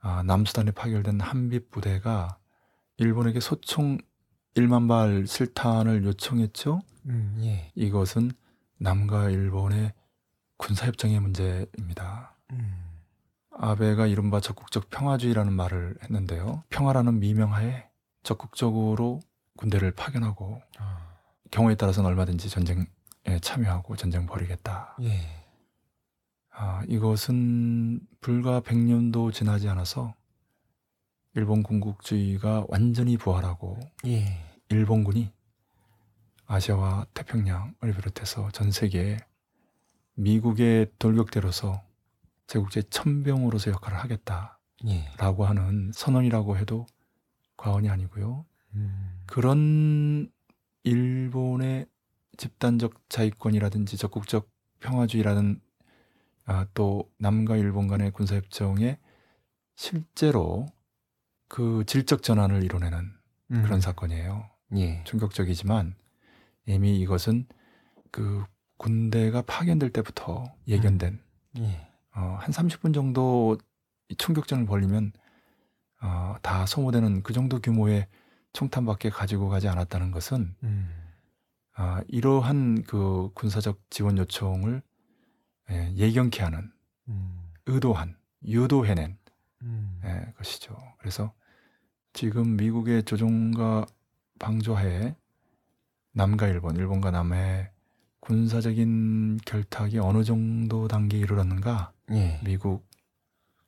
아, 0.00 0.22
남수단에 0.22 0.70
파견된 0.72 1.20
한빛 1.20 1.70
부대가 1.70 2.38
일본에게 2.98 3.40
소총 3.40 3.98
1만 4.54 4.88
발 4.88 5.26
실탄을 5.26 6.04
요청했죠. 6.04 6.80
음. 7.06 7.38
예. 7.42 7.70
이것은 7.74 8.32
남과 8.78 9.30
일본의 9.30 9.92
군사협정의 10.56 11.20
문제입니다. 11.20 12.36
음. 12.52 12.87
아베가 13.60 14.06
이른바 14.06 14.40
적극적 14.40 14.88
평화주의라는 14.88 15.52
말을 15.52 15.96
했는데요. 16.02 16.62
평화라는 16.70 17.18
미명하에 17.18 17.88
적극적으로 18.22 19.20
군대를 19.56 19.92
파견하고 19.92 20.62
아. 20.78 21.16
경우에 21.50 21.74
따라서는 21.74 22.08
얼마든지 22.08 22.48
전쟁에 22.48 22.86
참여하고 23.42 23.96
전쟁 23.96 24.26
벌이겠다. 24.26 24.96
예. 25.02 25.20
아, 26.50 26.82
이것은 26.86 28.00
불과 28.20 28.60
100년도 28.60 29.32
지나지 29.32 29.68
않아서 29.68 30.14
일본 31.34 31.62
군국주의가 31.62 32.64
완전히 32.68 33.16
부활하고 33.16 33.78
예. 34.06 34.24
일본군이 34.68 35.32
아시아와 36.46 37.06
태평양을 37.14 37.92
비롯해서 37.96 38.50
전 38.52 38.70
세계에 38.70 39.18
미국의 40.14 40.92
돌격대로서 40.98 41.87
제국제 42.48 42.82
천병으로서 42.90 43.70
역할을 43.70 43.98
하겠다라고 43.98 44.56
예. 44.88 45.46
하는 45.46 45.92
선언이라고 45.94 46.56
해도 46.56 46.86
과언이 47.56 47.88
아니고요. 47.88 48.46
음. 48.74 49.22
그런 49.26 50.30
일본의 50.82 51.86
집단적 52.36 53.08
자위권이라든지 53.08 53.96
적극적 53.96 54.50
평화주의라는 54.80 55.60
아, 56.46 56.66
또 56.72 57.10
남과 57.18 57.56
일본 57.56 57.88
간의 57.88 58.10
군사협정에 58.12 58.98
실제로 59.76 60.66
그 61.48 61.84
질적 61.86 62.22
전환을 62.22 62.64
이뤄내는 62.64 63.12
음. 63.50 63.62
그런 63.62 63.80
사건이에요. 63.80 64.48
예. 64.76 65.04
충격적이지만 65.04 65.94
이미 66.66 66.98
이것은 67.00 67.46
그 68.10 68.44
군대가 68.78 69.42
파견될 69.42 69.90
때부터 69.90 70.44
예견된 70.66 71.20
예. 71.58 71.87
어, 72.18 72.36
한 72.40 72.50
30분 72.50 72.92
정도 72.92 73.56
이 74.08 74.16
총격전을 74.16 74.66
벌리면 74.66 75.12
어, 76.02 76.34
다 76.42 76.66
소모되는 76.66 77.22
그 77.22 77.32
정도 77.32 77.60
규모의 77.60 78.08
총탄밖에 78.52 79.08
가지고 79.10 79.48
가지 79.48 79.68
않았다는 79.68 80.10
것은 80.10 80.56
음. 80.64 80.90
아, 81.74 82.02
이러한 82.08 82.82
그 82.82 83.30
군사적 83.34 83.80
지원 83.88 84.18
요청을 84.18 84.82
예, 85.70 85.94
예견케 85.94 86.42
하는 86.42 86.72
음. 87.08 87.38
의도한 87.66 88.16
유도해낸 88.44 89.16
음. 89.62 90.00
예, 90.04 90.32
것이죠. 90.38 90.76
그래서 90.98 91.32
지금 92.14 92.56
미국의 92.56 93.04
조종과 93.04 93.86
방조하에 94.40 95.14
남과 96.12 96.48
일본, 96.48 96.74
일본과 96.74 97.12
남의 97.12 97.70
군사적인 98.20 99.38
결탁이 99.46 99.98
어느 99.98 100.24
정도 100.24 100.88
단계에 100.88 101.20
이르렀는가? 101.20 101.92
예. 102.12 102.40
미국, 102.42 102.86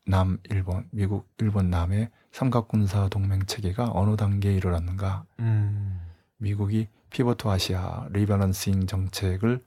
남, 0.07 0.39
일본, 0.51 0.89
미국, 0.91 1.29
일본, 1.39 1.71
남의 1.71 2.11
삼각군사 2.33 3.09
동맹 3.09 3.45
체계가 3.47 3.91
어느 3.93 4.17
단계에 4.17 4.55
이르렀는가? 4.55 5.25
음. 5.41 6.01
미국이 6.39 6.89
Pivot 7.11 7.38
to 7.38 7.49
Asia 7.49 8.07
rebalancing 8.11 8.87
정책을 8.87 9.65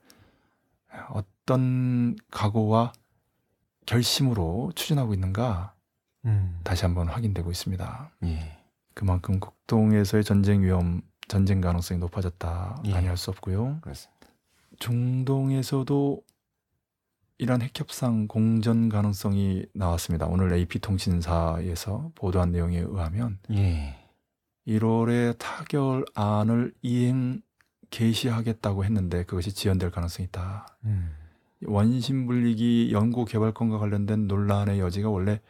어떤 1.10 2.16
각오와 2.30 2.92
결심으로 3.86 4.72
추진하고 4.74 5.14
있는가? 5.14 5.74
음. 6.24 6.58
다시 6.64 6.84
한번 6.84 7.08
확인되고 7.08 7.50
있습니다. 7.50 8.10
예. 8.24 8.58
그만큼 8.94 9.40
국동에서의 9.40 10.24
전쟁 10.24 10.62
위험, 10.62 11.02
전쟁 11.28 11.60
가능성이 11.60 12.00
높아졌다 12.00 12.82
예. 12.86 12.94
아니할 12.94 13.16
수 13.16 13.30
없고요. 13.30 13.78
그렇습니다. 13.82 14.28
중동에서도 14.78 16.22
이란 17.38 17.62
핵협상 17.62 18.28
공전 18.28 18.88
가능성이 18.88 19.66
나왔습니다. 19.74 20.26
오늘 20.26 20.52
AP통신사에서 20.52 22.12
보도한 22.14 22.52
내용에 22.52 22.78
의하면 22.78 23.38
예. 23.50 23.96
1월에 24.68 25.36
타결안을 25.38 26.74
이행 26.82 27.42
개시하겠다고 27.90 28.84
했는데 28.84 29.24
그것이 29.24 29.52
지연될 29.52 29.90
가능성이 29.90 30.26
있다. 30.28 30.78
음. 30.84 31.10
원심 31.66 32.26
분리기 32.26 32.90
연구 32.92 33.24
개발권과 33.24 33.78
관련된 33.78 34.28
논란의 34.28 34.78
여지가 34.78 35.10
원래 35.10 35.40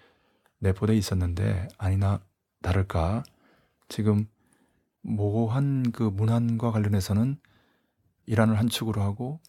내포돼 0.61 0.97
있었는데 0.97 1.69
아니나 1.77 2.21
다를까 2.63 3.25
지금 3.89 4.27
모호한 5.03 5.93
그 5.93 6.03
문안과 6.03 6.71
관련해서는 6.71 7.37
이란을 8.27 8.59
한 8.59 8.69
축으로 8.69 9.03
하고 9.03 9.41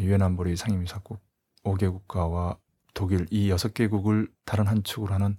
유엔 0.00 0.20
안보리 0.20 0.56
상임이사국 0.56 1.25
5개 1.66 1.90
국가와 1.90 2.58
독일 2.94 3.26
이 3.30 3.50
6개국을 3.50 4.30
다른 4.44 4.66
한 4.66 4.82
축으로 4.82 5.12
하는 5.12 5.36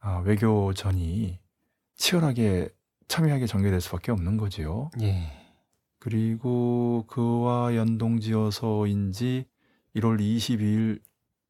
아, 0.00 0.18
외교전이 0.18 1.38
치열하게 1.96 2.70
첨예하게 3.08 3.46
전개될 3.46 3.80
수밖에 3.80 4.10
없는 4.10 4.36
거지요. 4.36 4.90
예. 5.02 5.30
그리고 5.98 7.04
그와 7.08 7.76
연동지어서인지 7.76 9.46
1월 9.94 10.18
22일 10.18 11.00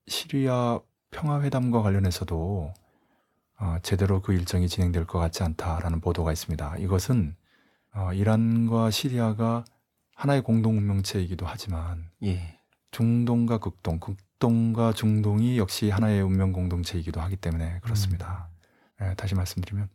시리아 0.06 0.80
평화회담과 1.10 1.82
관련해서도 1.82 2.74
어, 3.60 3.76
제대로 3.82 4.20
그 4.20 4.32
일정이 4.32 4.68
진행될 4.68 5.06
것 5.06 5.18
같지 5.18 5.42
않다라는 5.44 6.00
보도가 6.00 6.32
있습니다. 6.32 6.78
이것은 6.78 7.36
어, 7.94 8.12
이란과 8.12 8.90
시리아가 8.90 9.64
하나의 10.14 10.42
공동 10.42 10.76
운명체이기도 10.76 11.46
하지만 11.46 12.10
예. 12.24 12.58
중동과 12.92 13.58
극동, 13.58 13.98
극동과 13.98 14.92
중동이 14.92 15.58
역시 15.58 15.90
하나의 15.90 16.22
운명 16.22 16.52
공동체이기도 16.52 17.20
하기 17.22 17.36
때문에 17.36 17.80
그렇습니다. 17.80 18.48
예, 19.00 19.14
다시 19.14 19.34
말씀드리면 19.34 19.88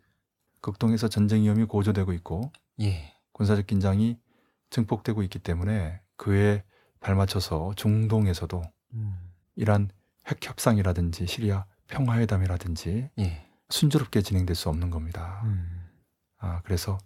극동에서 0.61 1.07
전쟁 1.07 1.43
위험이 1.43 1.63
고조되고 1.65 2.11
있고 2.13 2.51
예. 2.81 3.13
군사적 3.31 3.67
긴장이 3.67 4.17
증폭되고 4.69 5.23
있기 5.23 5.39
때문에 5.39 6.01
그에 6.17 6.63
발맞춰서 6.99 7.73
중동에서도 7.75 8.61
음. 8.93 9.17
이란 9.55 9.89
핵 10.27 10.45
협상이라든지 10.45 11.27
시리아 11.27 11.65
평화회담이라든지 11.87 13.11
예. 13.19 13.45
순조롭게 13.69 14.21
진행될 14.21 14.55
수 14.55 14.69
없는 14.69 14.89
겁니다. 14.89 15.41
음. 15.45 15.87
아, 16.39 16.61
그래서 16.63 16.97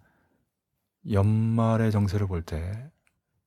연말의 1.09 1.91
정세를 1.91 2.27
볼 2.27 2.43
때 2.43 2.89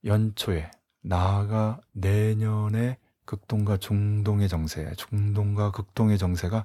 연초에 0.04 0.70
나아가 1.04 1.80
내년에 1.92 2.98
극동과 3.26 3.76
중동의 3.76 4.48
정세, 4.48 4.90
중동과 4.96 5.70
극동의 5.70 6.18
정세가 6.18 6.64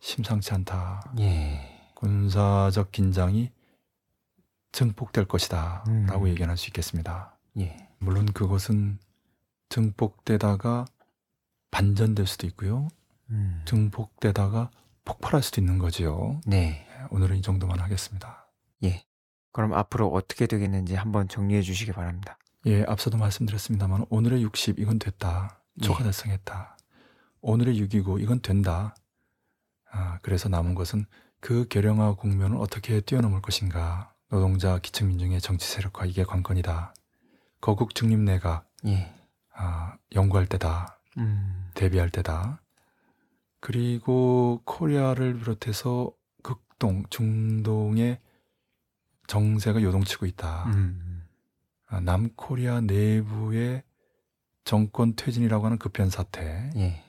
심상치 0.00 0.54
않다. 0.54 1.12
예. 1.18 1.90
군사적 1.94 2.90
긴장이 2.90 3.50
증폭될 4.72 5.26
것이다. 5.26 5.84
음. 5.88 6.06
라고 6.06 6.28
예견할 6.28 6.56
수 6.56 6.68
있겠습니다. 6.68 7.36
예. 7.58 7.76
물론 7.98 8.26
그것은 8.26 8.98
증폭되다가 9.68 10.86
반전될 11.70 12.26
수도 12.26 12.46
있고요. 12.46 12.88
음. 13.30 13.62
증폭되다가 13.66 14.70
폭발할 15.04 15.42
수도 15.42 15.60
있는 15.60 15.78
거지요. 15.78 16.40
네. 16.46 16.86
오늘은 17.10 17.36
이 17.36 17.42
정도만 17.42 17.78
하겠습니다. 17.80 18.48
예. 18.84 19.04
그럼 19.52 19.74
앞으로 19.74 20.08
어떻게 20.08 20.46
되겠는지 20.46 20.94
한번 20.94 21.28
정리해 21.28 21.60
주시기 21.60 21.92
바랍니다. 21.92 22.38
예, 22.66 22.84
앞서도 22.86 23.18
말씀드렸습니다만 23.18 24.06
오늘의 24.10 24.42
60 24.42 24.78
이건 24.78 24.98
됐다. 24.98 25.62
초과 25.82 26.00
예. 26.00 26.04
달성했다. 26.04 26.76
오늘의 27.40 27.80
6이고 27.82 28.20
이건 28.20 28.40
된다. 28.40 28.94
아, 29.90 30.18
그래서 30.22 30.48
남은 30.48 30.74
것은 30.74 31.06
그 31.40 31.66
결영화 31.68 32.14
국면을 32.14 32.56
어떻게 32.56 33.00
뛰어넘을 33.00 33.40
것인가. 33.40 34.12
노동자 34.30 34.78
기층민중의 34.78 35.40
정치 35.40 35.66
세력화 35.68 36.04
이게 36.06 36.24
관건이다. 36.24 36.94
거국 37.60 37.94
중립내각 37.94 38.68
예. 38.86 39.14
아, 39.54 39.96
연구할 40.14 40.46
때다. 40.46 41.00
음. 41.16 41.70
대비할 41.74 42.10
때다. 42.10 42.60
그리고 43.60 44.62
코리아를 44.64 45.38
비롯해서 45.38 46.12
극동, 46.42 47.04
중동의 47.10 48.20
정세가 49.26 49.82
요동치고 49.82 50.26
있다. 50.26 50.64
음. 50.66 51.07
아, 51.88 52.00
남코리아 52.00 52.82
내부의 52.82 53.82
정권 54.64 55.16
퇴진이라고 55.16 55.64
하는 55.64 55.78
급변 55.78 56.10
사태, 56.10 56.70
예. 56.76 57.02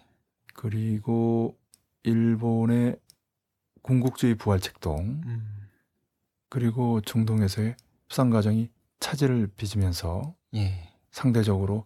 그리고 0.53 1.57
일본의 2.03 2.97
군국주의 3.81 4.35
부활 4.35 4.61
책동, 4.61 5.21
음. 5.25 5.67
그리고 6.49 7.01
중동에서의 7.01 7.75
수상 8.07 8.29
과정이 8.29 8.69
차질을 9.01 9.47
빚으면서 9.57 10.33
예. 10.55 10.89
상대적으로 11.11 11.85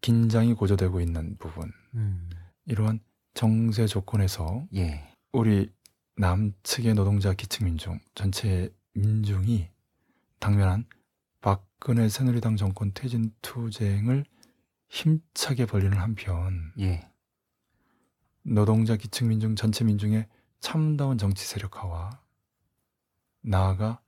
긴장이 0.00 0.54
고조되고 0.54 1.00
있는 1.00 1.36
부분, 1.38 1.70
음. 1.94 2.30
이러한 2.64 3.00
정세 3.34 3.86
조건에서 3.86 4.66
예. 4.74 5.12
우리 5.32 5.70
남측의 6.16 6.94
노동자 6.94 7.34
기층 7.34 7.66
민중 7.66 8.00
전체 8.14 8.72
민중이 8.94 9.68
당면한 10.40 10.86
박근혜 11.40 12.08
새누리당 12.08 12.56
정권 12.56 12.92
퇴진 12.92 13.32
투쟁을 13.42 14.24
힘차게 14.88 15.66
벌리는 15.66 15.96
한편 15.96 16.72
예. 16.78 17.08
노동자 18.42 18.96
기층 18.96 19.28
민중 19.28 19.54
전체 19.54 19.84
민중의 19.84 20.26
참다운 20.60 21.18
정치 21.18 21.46
세력화와 21.46 22.20
나아가 23.42 24.00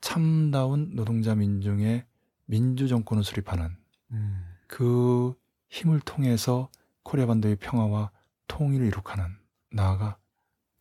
참다운 0.00 0.94
노동자 0.94 1.34
민중의 1.34 2.04
민주 2.44 2.88
정권을 2.88 3.24
수립하는 3.24 3.76
음. 4.10 4.44
그 4.66 5.34
힘을 5.68 6.00
통해서 6.00 6.70
코리아 7.02 7.26
반도의 7.26 7.56
평화와 7.56 8.10
통일을 8.48 8.86
이룩하는 8.86 9.24
나아가 9.70 10.18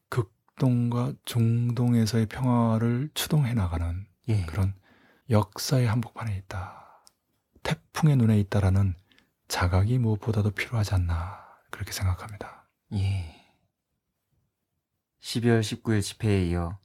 극동과 0.10 1.14
중동에서의 1.26 2.26
평화를 2.26 3.10
추동해 3.14 3.54
나가는 3.54 4.06
예. 4.30 4.46
그런 4.46 4.74
역사의 5.30 5.88
한복판에 5.88 6.36
있다. 6.38 7.04
태풍의 7.64 8.16
눈에 8.16 8.40
있다라는 8.40 8.96
자각이 9.48 9.98
무엇보다도 10.00 10.52
필요하지 10.52 10.96
않나 10.96 11.46
그렇게 11.70 11.92
생각합니다. 11.92 12.68
예. 12.94 13.36
12월 15.20 15.60
19일 15.60 16.02
집회에 16.02 16.46
이어 16.46 16.78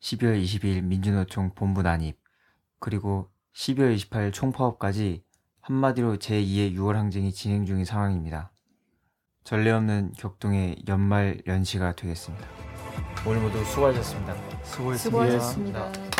12월 0.00 0.42
22일 0.42 0.82
민주노총 0.82 1.54
본부 1.54 1.82
난입, 1.82 2.18
그리고 2.78 3.30
12월 3.54 3.96
28일 3.96 4.32
총파업까지 4.32 5.24
한마디로 5.60 6.16
제2의 6.16 6.74
6월 6.76 6.94
항쟁이 6.94 7.32
진행 7.32 7.64
중인 7.64 7.84
상황입니다. 7.84 8.52
전례 9.44 9.70
없는 9.70 10.12
격동의 10.12 10.84
연말 10.88 11.42
연시가 11.46 11.94
되겠습니다. 11.96 12.46
오늘 13.26 13.40
모두 13.40 13.64
수고하셨습니다. 13.64 14.36
수고하셨습니다. 14.64 16.17